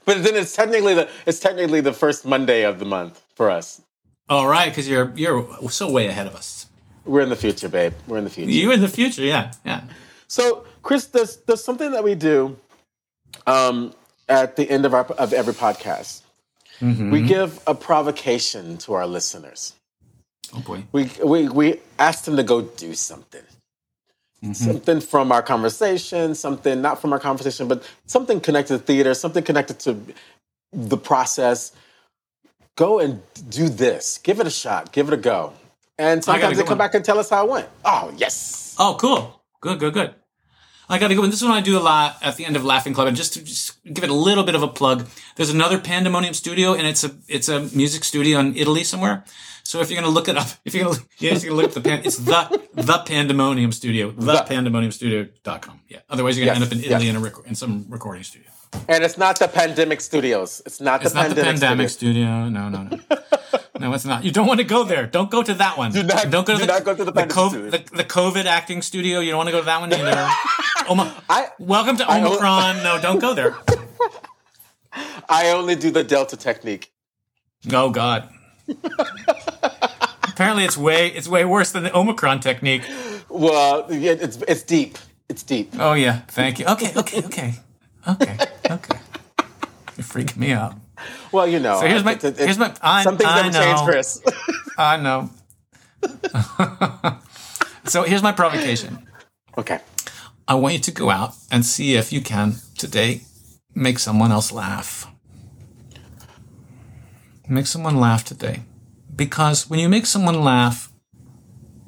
then 0.05 0.35
it's 0.35 0.55
technically 0.55 0.93
the 0.93 1.09
it's 1.25 1.39
technically 1.39 1.81
the 1.81 1.93
first 1.93 2.25
Monday 2.25 2.63
of 2.63 2.79
the 2.79 2.85
month 2.85 3.21
for 3.35 3.49
us. 3.49 3.81
All 4.29 4.47
right, 4.47 4.69
because 4.69 4.87
you're 4.87 5.11
you're 5.15 5.69
so 5.69 5.91
way 5.91 6.07
ahead 6.07 6.27
of 6.27 6.35
us. 6.35 6.67
We're 7.05 7.21
in 7.21 7.29
the 7.29 7.35
future, 7.35 7.67
babe. 7.67 7.93
We're 8.07 8.17
in 8.17 8.23
the 8.23 8.29
future. 8.29 8.51
You're 8.51 8.73
in 8.73 8.81
the 8.81 8.87
future, 8.87 9.23
yeah, 9.23 9.51
yeah. 9.65 9.83
So, 10.27 10.65
Chris, 10.81 11.07
there's 11.07 11.37
there's 11.45 11.63
something 11.63 11.91
that 11.91 12.03
we 12.03 12.15
do 12.15 12.57
um, 13.45 13.93
at 14.29 14.55
the 14.55 14.69
end 14.69 14.85
of 14.85 14.93
our 14.93 15.05
of 15.05 15.33
every 15.33 15.53
podcast. 15.53 16.22
Mm-hmm. 16.79 17.11
We 17.11 17.21
give 17.21 17.59
a 17.67 17.75
provocation 17.75 18.77
to 18.79 18.93
our 18.93 19.07
listeners. 19.07 19.73
Oh 20.55 20.61
boy. 20.61 20.83
We 20.91 21.09
we 21.23 21.49
we 21.49 21.79
ask 21.99 22.25
them 22.25 22.35
to 22.37 22.43
go 22.43 22.61
do 22.61 22.93
something. 22.93 23.43
Mm-hmm. 24.43 24.53
Something 24.53 24.99
from 24.99 25.31
our 25.31 25.41
conversation, 25.41 26.35
something 26.35 26.81
not 26.81 27.01
from 27.01 27.13
our 27.13 27.19
conversation, 27.19 27.67
but 27.67 27.89
something 28.05 28.41
connected 28.41 28.77
to 28.77 28.83
theater, 28.83 29.13
something 29.13 29.43
connected 29.43 29.79
to 29.79 29.97
the 30.73 30.97
process. 30.97 31.71
Go 32.75 32.99
and 32.99 33.21
do 33.49 33.69
this. 33.69 34.17
Give 34.17 34.39
it 34.39 34.47
a 34.47 34.51
shot. 34.51 34.91
Give 34.91 35.07
it 35.07 35.13
a 35.13 35.17
go. 35.17 35.53
And 35.97 36.23
sometimes 36.23 36.57
they 36.57 36.63
come 36.63 36.71
one. 36.71 36.77
back 36.79 36.95
and 36.95 37.05
tell 37.05 37.19
us 37.19 37.29
how 37.29 37.45
it 37.45 37.49
went. 37.51 37.69
Oh, 37.85 38.13
yes. 38.17 38.75
Oh, 38.79 38.97
cool. 38.99 39.41
Good, 39.61 39.79
good, 39.79 39.93
good. 39.93 40.15
I 40.93 40.99
got 40.99 41.07
to 41.07 41.15
go. 41.15 41.23
And 41.23 41.31
this 41.31 41.41
is 41.41 41.47
what 41.47 41.55
I 41.55 41.61
do 41.61 41.77
a 41.77 41.81
lot 41.81 42.17
at 42.21 42.37
the 42.37 42.45
end 42.45 42.55
of 42.55 42.63
Laughing 42.63 42.93
Club. 42.93 43.07
And 43.07 43.17
just 43.17 43.33
to 43.33 43.43
just 43.43 43.83
give 43.83 44.03
it 44.03 44.09
a 44.09 44.13
little 44.13 44.43
bit 44.43 44.55
of 44.55 44.63
a 44.63 44.67
plug, 44.67 45.07
there's 45.35 45.49
another 45.49 45.79
Pandemonium 45.79 46.33
studio, 46.33 46.73
and 46.73 46.85
it's 46.85 47.03
a 47.03 47.11
it's 47.27 47.49
a 47.49 47.61
music 47.75 48.03
studio 48.03 48.39
in 48.39 48.55
Italy 48.55 48.83
somewhere. 48.83 49.23
So 49.63 49.79
if 49.79 49.89
you're 49.89 49.99
gonna 49.99 50.13
look 50.13 50.27
it 50.27 50.37
up, 50.37 50.47
if 50.65 50.75
you're 50.75 50.85
gonna 50.85 50.99
yeah, 51.17 51.33
if 51.33 51.43
you're 51.43 51.51
gonna 51.51 51.61
look 51.61 51.75
at 51.75 51.83
the 51.83 51.89
pan, 51.89 52.01
it's 52.05 52.17
the 52.17 52.61
the 52.73 52.99
Pandemonium 53.05 53.71
Studio, 53.71 54.11
the, 54.11 54.33
pandemoniumstudio.com. 54.33 55.79
Yeah. 55.89 55.99
Otherwise, 56.09 56.37
you're 56.37 56.45
gonna 56.45 56.59
yes, 56.59 56.71
end 56.71 56.71
up 56.71 56.77
in 56.77 56.91
Italy 56.91 57.05
yes. 57.05 57.15
in 57.15 57.21
a 57.21 57.25
rec- 57.25 57.47
in 57.47 57.55
some 57.55 57.85
recording 57.89 58.23
studio. 58.23 58.49
And 58.87 59.03
it's 59.03 59.17
not 59.17 59.39
the 59.39 59.47
Pandemic 59.47 60.01
Studios. 60.01 60.61
It's 60.65 60.81
not 60.81 61.01
the 61.01 61.05
it's 61.05 61.15
not 61.15 61.27
Pandemic, 61.27 61.55
the 61.55 61.65
pandemic 61.65 61.89
Studio. 61.89 62.49
No, 62.49 62.69
no, 62.69 62.83
no. 62.83 62.99
no, 63.79 63.93
it's 63.93 64.05
not. 64.05 64.23
You 64.23 64.31
don't 64.31 64.47
want 64.47 64.59
to 64.59 64.65
go 64.65 64.83
there. 64.83 65.05
Don't 65.05 65.29
go 65.29 65.43
to 65.43 65.53
that 65.53 65.77
one. 65.77 65.91
Do 65.91 66.03
not, 66.03 66.29
don't 66.29 66.45
go 66.45 66.53
to 66.57 66.61
the, 66.61 66.65
not 66.65 66.83
go 66.83 66.95
to 66.95 67.05
the, 67.05 67.11
the, 67.11 67.23
COVID, 67.23 67.71
the, 67.71 67.97
the, 67.97 68.03
COVID 68.03 68.45
acting 68.45 68.81
studio. 68.81 69.19
You 69.19 69.31
don't 69.31 69.37
want 69.37 69.47
to 69.47 69.51
go 69.51 69.59
to 69.59 69.65
that 69.65 69.79
one 69.79 69.93
either. 69.93 70.29
Oma- 70.89 71.23
I, 71.29 71.47
welcome 71.59 71.97
to 71.97 72.11
Omicron. 72.11 72.83
no, 72.83 72.99
don't 73.01 73.19
go 73.19 73.33
there. 73.33 73.55
I 75.29 75.49
only 75.51 75.75
do 75.75 75.91
the 75.91 76.03
Delta 76.03 76.37
technique. 76.37 76.91
Oh 77.71 77.89
God. 77.89 78.29
Apparently, 80.23 80.65
it's 80.65 80.77
way 80.77 81.07
it's 81.07 81.27
way 81.27 81.45
worse 81.45 81.71
than 81.71 81.83
the 81.83 81.95
Omicron 81.95 82.39
technique. 82.39 82.83
Well, 83.29 83.85
it's 83.89 84.37
it's 84.47 84.63
deep. 84.63 84.97
It's 85.29 85.43
deep. 85.43 85.73
Oh 85.79 85.93
yeah. 85.93 86.21
Thank 86.27 86.59
you. 86.59 86.65
Okay. 86.65 86.91
Okay. 86.95 87.23
Okay. 87.25 87.53
Okay. 88.07 88.37
Okay. 88.69 88.99
You're 89.95 90.05
freaking 90.05 90.37
me 90.37 90.51
out. 90.51 90.75
Well, 91.31 91.47
you 91.47 91.59
know. 91.59 91.79
So 91.79 91.87
here's 91.87 92.03
my 92.03 92.13
it, 92.13 92.37
here's 92.37 92.57
my. 92.57 92.73
I, 92.81 93.03
some 93.03 93.17
things 93.17 93.29
I 93.31 93.49
never 93.49 93.65
change, 93.65 93.79
Chris. 93.81 94.21
I 94.77 94.97
know. 94.97 95.29
so 97.85 98.03
here's 98.03 98.23
my 98.23 98.31
provocation. 98.31 99.07
Okay. 99.57 99.79
I 100.47 100.55
want 100.55 100.73
you 100.73 100.79
to 100.81 100.91
go 100.91 101.09
out 101.09 101.35
and 101.51 101.65
see 101.65 101.95
if 101.95 102.11
you 102.11 102.21
can 102.21 102.55
today 102.77 103.21
make 103.73 103.97
someone 103.97 104.31
else 104.31 104.51
laugh. 104.51 105.07
Make 107.47 107.67
someone 107.67 107.97
laugh 107.97 108.25
today 108.25 108.63
because 109.15 109.69
when 109.69 109.79
you 109.79 109.87
make 109.87 110.05
someone 110.05 110.43
laugh, 110.43 110.91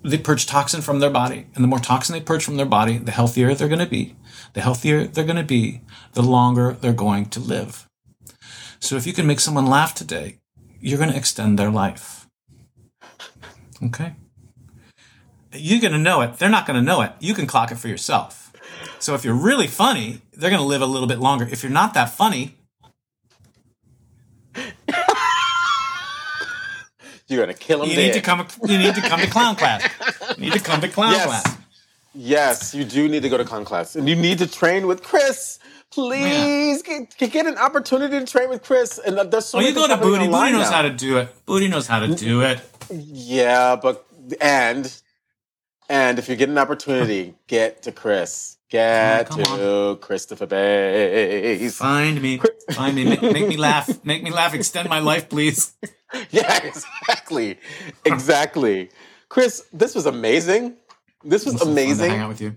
they 0.03 0.18
purge 0.18 0.45
toxin 0.45 0.82
from 0.82 0.99
their 0.99 1.10
body. 1.10 1.47
And 1.56 1.64
the 1.64 1.68
more 1.68 1.80
toxin 1.80 2.14
they 2.14 2.22
purge 2.22 2.45
from 2.45 2.58
their 2.58 2.66
body, 2.66 2.97
the 2.97 3.12
healthier 3.12 3.53
they're 3.56 3.68
going 3.68 3.80
to 3.80 3.86
be. 3.86 4.16
The 4.53 4.62
healthier 4.62 5.06
they're 5.06 5.26
going 5.26 5.36
to 5.36 5.43
be, 5.43 5.82
the 6.14 6.22
longer 6.22 6.78
they're 6.80 6.93
going 6.93 7.26
to 7.28 7.39
live. 7.39 7.88
So 8.80 8.95
if 8.95 9.08
you 9.08 9.14
can 9.14 9.28
make 9.28 9.39
someone 9.39 9.66
laugh 9.66 9.95
today, 9.95 10.38
you're 10.80 10.99
going 10.99 11.10
to 11.10 11.18
extend 11.18 11.58
their 11.58 11.72
life. 11.72 12.28
Okay? 13.84 14.16
You're 15.51 15.82
going 15.82 15.93
to 15.93 15.99
know 15.99 16.22
it. 16.22 16.38
They're 16.38 16.49
not 16.49 16.68
going 16.68 16.80
to 16.80 16.86
know 16.86 17.01
it. 17.01 17.14
You 17.20 17.34
can 17.34 17.47
clock 17.47 17.72
it 17.72 17.80
for 17.80 17.88
yourself. 17.88 18.45
So 19.06 19.14
if 19.14 19.24
you're 19.24 19.36
really 19.36 19.68
funny, 19.68 20.24
they're 20.34 20.49
going 20.49 20.60
to 20.60 20.68
live 20.68 20.82
a 20.82 20.88
little 20.88 21.08
bit 21.08 21.20
longer. 21.20 21.47
If 21.47 21.62
you're 21.62 21.72
not 21.72 21.93
that 21.93 22.10
funny, 22.10 22.58
You're 27.28 27.41
gonna 27.41 27.56
kill 27.56 27.82
him. 27.82 27.89
You 27.89 27.95
dead. 27.95 28.06
need 28.06 28.14
to 28.14 28.22
come. 28.22 28.47
You 28.68 28.78
need 28.78 28.93
to 28.93 29.01
come 29.01 29.20
to 29.20 29.28
clown 29.28 29.56
class. 29.56 29.84
You 30.38 30.43
need 30.43 30.53
to 30.53 30.60
come 30.60 30.80
to 30.82 30.88
clown 30.88 31.14
yes. 31.14 31.26
class. 31.26 31.58
Yes, 32.14 32.76
you 32.76 32.84
do 32.84 33.10
need 33.10 33.24
to 33.24 33.30
go 33.30 33.38
to 33.38 33.43
clown 33.43 33.66
class, 33.66 33.95
and 33.95 34.08
you 34.08 34.16
need 34.16 34.38
to 34.38 34.47
train 34.47 34.86
with 34.86 35.01
Chris. 35.01 35.58
Please 35.91 36.84
yeah. 36.88 36.99
get, 37.18 37.32
get 37.32 37.45
an 37.47 37.58
opportunity 37.58 38.20
to 38.20 38.26
train 38.28 38.49
with 38.49 38.62
Chris. 38.62 38.99
And 38.99 39.18
uh, 39.18 39.24
there's 39.24 39.47
so. 39.47 39.60
You 39.60 39.74
go 39.74 39.88
to 39.88 39.97
Booty. 39.97 40.28
Booty 40.28 40.51
knows 40.51 40.70
now. 40.70 40.72
how 40.72 40.82
to 40.84 40.91
do 40.91 41.18
it. 41.18 41.45
Booty 41.47 41.68
knows 41.68 41.88
how 41.88 41.99
to 41.99 42.14
do 42.14 42.43
it. 42.43 42.62
Yeah, 42.91 43.76
but 43.76 44.06
and 44.39 44.95
and 45.89 46.20
if 46.20 46.30
you 46.30 46.36
get 46.36 46.49
an 46.49 46.60
opportunity, 46.60 47.34
get 47.47 47.82
to 47.84 47.91
Chris. 47.91 48.55
Get 48.70 49.30
to 49.32 49.91
on. 49.91 49.97
Christopher 49.97 50.47
Bayes. 50.47 51.78
Find 51.78 52.22
me. 52.22 52.41
Find 52.72 52.95
me. 52.95 53.05
Make, 53.05 53.22
make, 53.22 53.47
me 53.47 53.57
laugh. 53.57 54.03
Make 54.03 54.24
me 54.24 54.32
laugh. 54.32 54.53
Extend 54.53 54.89
my 54.89 54.99
life, 54.99 55.30
please. 55.30 55.76
yeah, 56.32 56.63
exactly. 56.63 57.59
Exactly. 58.05 58.89
Chris, 59.30 59.63
this 59.72 59.93
was 59.93 60.05
amazing. 60.05 60.78
This 61.24 61.45
was 61.45 61.61
amazing. 61.61 62.11
hang 62.11 62.20
out 62.22 62.30
with 62.30 62.41
you. 62.41 62.55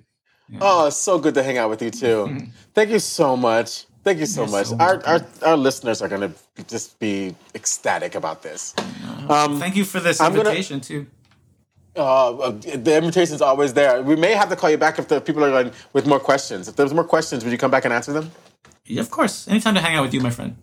Yeah. 0.48 0.59
Oh, 0.62 0.90
so 0.90 1.18
good 1.18 1.34
to 1.34 1.42
hang 1.42 1.59
out 1.59 1.68
with 1.68 1.82
you 1.82 1.90
too. 1.90 2.48
Thank 2.74 2.90
you 2.90 2.98
so 2.98 3.36
much. 3.36 3.84
Thank 4.02 4.20
you 4.20 4.26
so 4.26 4.42
You're 4.42 4.50
much. 4.50 4.66
So 4.68 4.76
our, 4.78 5.04
our, 5.04 5.26
our 5.42 5.56
listeners 5.56 6.00
are 6.00 6.09
going 6.09 6.32
to 6.32 6.64
just 6.64 6.98
be 6.98 7.34
ecstatic 7.54 8.14
about 8.14 8.42
this. 8.42 8.74
Um, 9.28 9.59
Thank 9.59 9.76
you 9.76 9.84
for 9.84 10.00
this 10.00 10.20
invitation 10.20 10.78
gonna, 10.78 10.84
too. 10.84 11.06
Uh, 11.99 12.53
the 12.53 12.96
invitation 12.96 13.34
is 13.34 13.42
always 13.42 13.74
there. 13.74 14.03
We 14.03 14.16
may 14.16 14.32
have 14.32 14.49
to 14.51 14.57
call 14.57 14.70
you 14.70 14.78
back 14.78 14.99
if 14.99 15.09
the 15.09 15.20
people 15.20 15.44
are 15.44 15.51
going 15.51 15.72
with 15.92 16.07
more 16.07 16.20
questions. 16.20 16.68
If 16.68 16.76
there's 16.76 16.94
more 16.94 17.05
questions, 17.05 17.44
would 17.44 17.51
you 17.51 17.59
come 17.59 17.70
back 17.70 17.84
and 17.84 17.92
answer 17.92 18.12
them? 18.12 18.30
Yeah, 18.86 19.01
of 19.01 19.11
course. 19.11 19.49
Anytime 19.49 19.74
to 19.74 19.80
hang 19.80 19.96
out 19.96 20.03
with 20.03 20.14
you, 20.14 20.20
my 20.20 20.30
friend. 20.30 20.57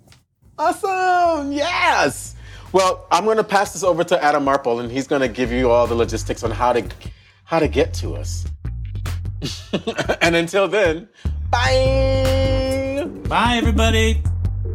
Awesome. 0.58 1.52
Yes. 1.52 2.36
Well, 2.72 3.06
I'm 3.12 3.26
going 3.26 3.38
to 3.38 3.44
pass 3.44 3.74
this 3.74 3.84
over 3.84 4.04
to 4.06 4.24
Adam 4.24 4.44
Marple, 4.44 4.80
and 4.80 4.92
he's 4.92 5.08
going 5.08 5.22
to 5.22 5.28
give 5.28 5.52
you 5.52 5.70
all 5.70 5.88
the 5.88 5.96
logistics 5.96 6.44
on 6.44 6.52
how 6.52 6.74
to 6.74 6.86
how 7.44 7.60
to 7.60 7.68
get 7.68 7.94
to 7.96 8.16
us. 8.16 8.46
and 10.22 10.36
until 10.36 10.68
then, 10.68 11.08
bye. 11.50 13.08
Bye, 13.28 13.58
everybody. 13.58 14.22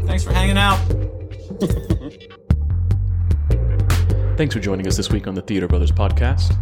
Thanks 0.04 0.22
for 0.24 0.32
hanging 0.32 0.58
out. 0.58 0.78
Thanks 4.41 4.55
for 4.55 4.61
joining 4.61 4.86
us 4.86 4.97
this 4.97 5.11
week 5.11 5.26
on 5.26 5.34
the 5.34 5.43
Theater 5.43 5.66
of 5.66 5.74
Others 5.74 5.93
podcast. 5.93 6.57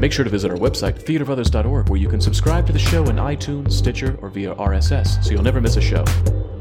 Make 0.00 0.12
sure 0.12 0.24
to 0.24 0.30
visit 0.30 0.50
our 0.50 0.56
website, 0.56 1.04
theaterofothers.org, 1.04 1.90
where 1.90 2.00
you 2.00 2.08
can 2.08 2.22
subscribe 2.22 2.66
to 2.68 2.72
the 2.72 2.78
show 2.78 3.04
in 3.04 3.16
iTunes, 3.16 3.72
Stitcher, 3.72 4.18
or 4.22 4.30
via 4.30 4.54
RSS, 4.54 5.22
so 5.22 5.32
you'll 5.32 5.42
never 5.42 5.60
miss 5.60 5.76
a 5.76 5.82
show. 5.82 6.06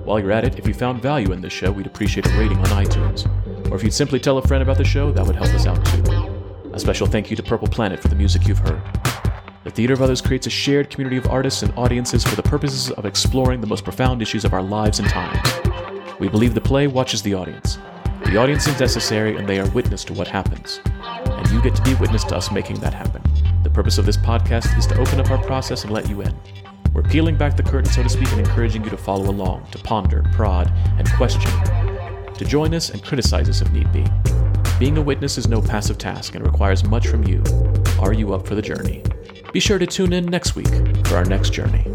While 0.03 0.19
you're 0.19 0.33
at 0.33 0.43
it, 0.43 0.59
if 0.59 0.67
you 0.67 0.73
found 0.73 1.01
value 1.01 1.31
in 1.31 1.39
this 1.39 1.53
show, 1.53 1.71
we'd 1.71 1.85
appreciate 1.85 2.27
a 2.27 2.37
rating 2.37 2.57
on 2.57 2.65
iTunes. 2.65 3.25
Or 3.71 3.77
if 3.77 3.83
you'd 3.83 3.93
simply 3.93 4.19
tell 4.19 4.37
a 4.37 4.41
friend 4.45 4.61
about 4.61 4.77
the 4.77 4.83
show, 4.83 5.09
that 5.13 5.25
would 5.25 5.37
help 5.37 5.53
us 5.53 5.67
out 5.67 5.85
too. 5.85 6.03
A 6.73 6.79
special 6.81 7.07
thank 7.07 7.29
you 7.29 7.37
to 7.37 7.43
Purple 7.43 7.69
Planet 7.69 8.01
for 8.01 8.09
the 8.09 8.15
music 8.15 8.45
you've 8.45 8.59
heard. 8.59 8.83
The 9.63 9.71
Theater 9.71 9.93
of 9.93 10.01
Others 10.01 10.19
creates 10.19 10.47
a 10.47 10.49
shared 10.49 10.89
community 10.89 11.15
of 11.15 11.27
artists 11.27 11.63
and 11.63 11.71
audiences 11.77 12.25
for 12.25 12.35
the 12.35 12.43
purposes 12.43 12.91
of 12.91 13.05
exploring 13.05 13.61
the 13.61 13.67
most 13.67 13.85
profound 13.85 14.21
issues 14.21 14.43
of 14.43 14.51
our 14.51 14.61
lives 14.61 14.99
and 14.99 15.07
times. 15.07 15.47
We 16.19 16.27
believe 16.27 16.55
the 16.55 16.59
play 16.59 16.87
watches 16.87 17.21
the 17.21 17.35
audience. 17.35 17.77
The 18.25 18.37
audience 18.37 18.67
is 18.67 18.79
necessary 18.79 19.37
and 19.37 19.47
they 19.47 19.59
are 19.59 19.69
witness 19.69 20.03
to 20.05 20.13
what 20.13 20.27
happens. 20.27 20.81
And 20.85 21.49
you 21.51 21.61
get 21.61 21.75
to 21.75 21.81
be 21.83 21.93
witness 21.93 22.23
to 22.25 22.35
us 22.35 22.51
making 22.51 22.79
that 22.79 22.93
happen. 22.93 23.21
The 23.63 23.69
purpose 23.69 23.97
of 23.97 24.05
this 24.05 24.17
podcast 24.17 24.77
is 24.77 24.87
to 24.87 24.97
open 24.97 25.19
up 25.19 25.29
our 25.29 25.41
process 25.43 25.83
and 25.83 25.93
let 25.93 26.09
you 26.09 26.21
in. 26.21 26.35
We're 26.91 27.03
peeling 27.03 27.37
back 27.37 27.55
the 27.55 27.63
curtain, 27.63 27.91
so 27.91 28.03
to 28.03 28.09
speak, 28.09 28.29
and 28.31 28.39
encouraging 28.39 28.83
you 28.83 28.89
to 28.89 28.97
follow 28.97 29.29
along, 29.29 29.67
to 29.71 29.77
ponder, 29.77 30.23
prod, 30.33 30.71
and 30.97 31.09
question, 31.13 31.51
to 32.33 32.45
join 32.45 32.73
us 32.73 32.89
and 32.89 33.03
criticize 33.03 33.47
us 33.47 33.61
if 33.61 33.71
need 33.71 33.91
be. 33.93 34.03
Being 34.79 34.97
a 34.97 35.01
witness 35.01 35.37
is 35.37 35.47
no 35.47 35.61
passive 35.61 35.97
task 35.97 36.35
and 36.35 36.45
requires 36.45 36.83
much 36.83 37.07
from 37.07 37.23
you. 37.25 37.43
Are 37.99 38.11
you 38.11 38.33
up 38.33 38.47
for 38.47 38.55
the 38.55 38.61
journey? 38.61 39.03
Be 39.53 39.59
sure 39.59 39.77
to 39.77 39.85
tune 39.85 40.13
in 40.13 40.25
next 40.25 40.55
week 40.55 40.67
for 41.07 41.15
our 41.15 41.25
next 41.25 41.53
journey. 41.53 41.85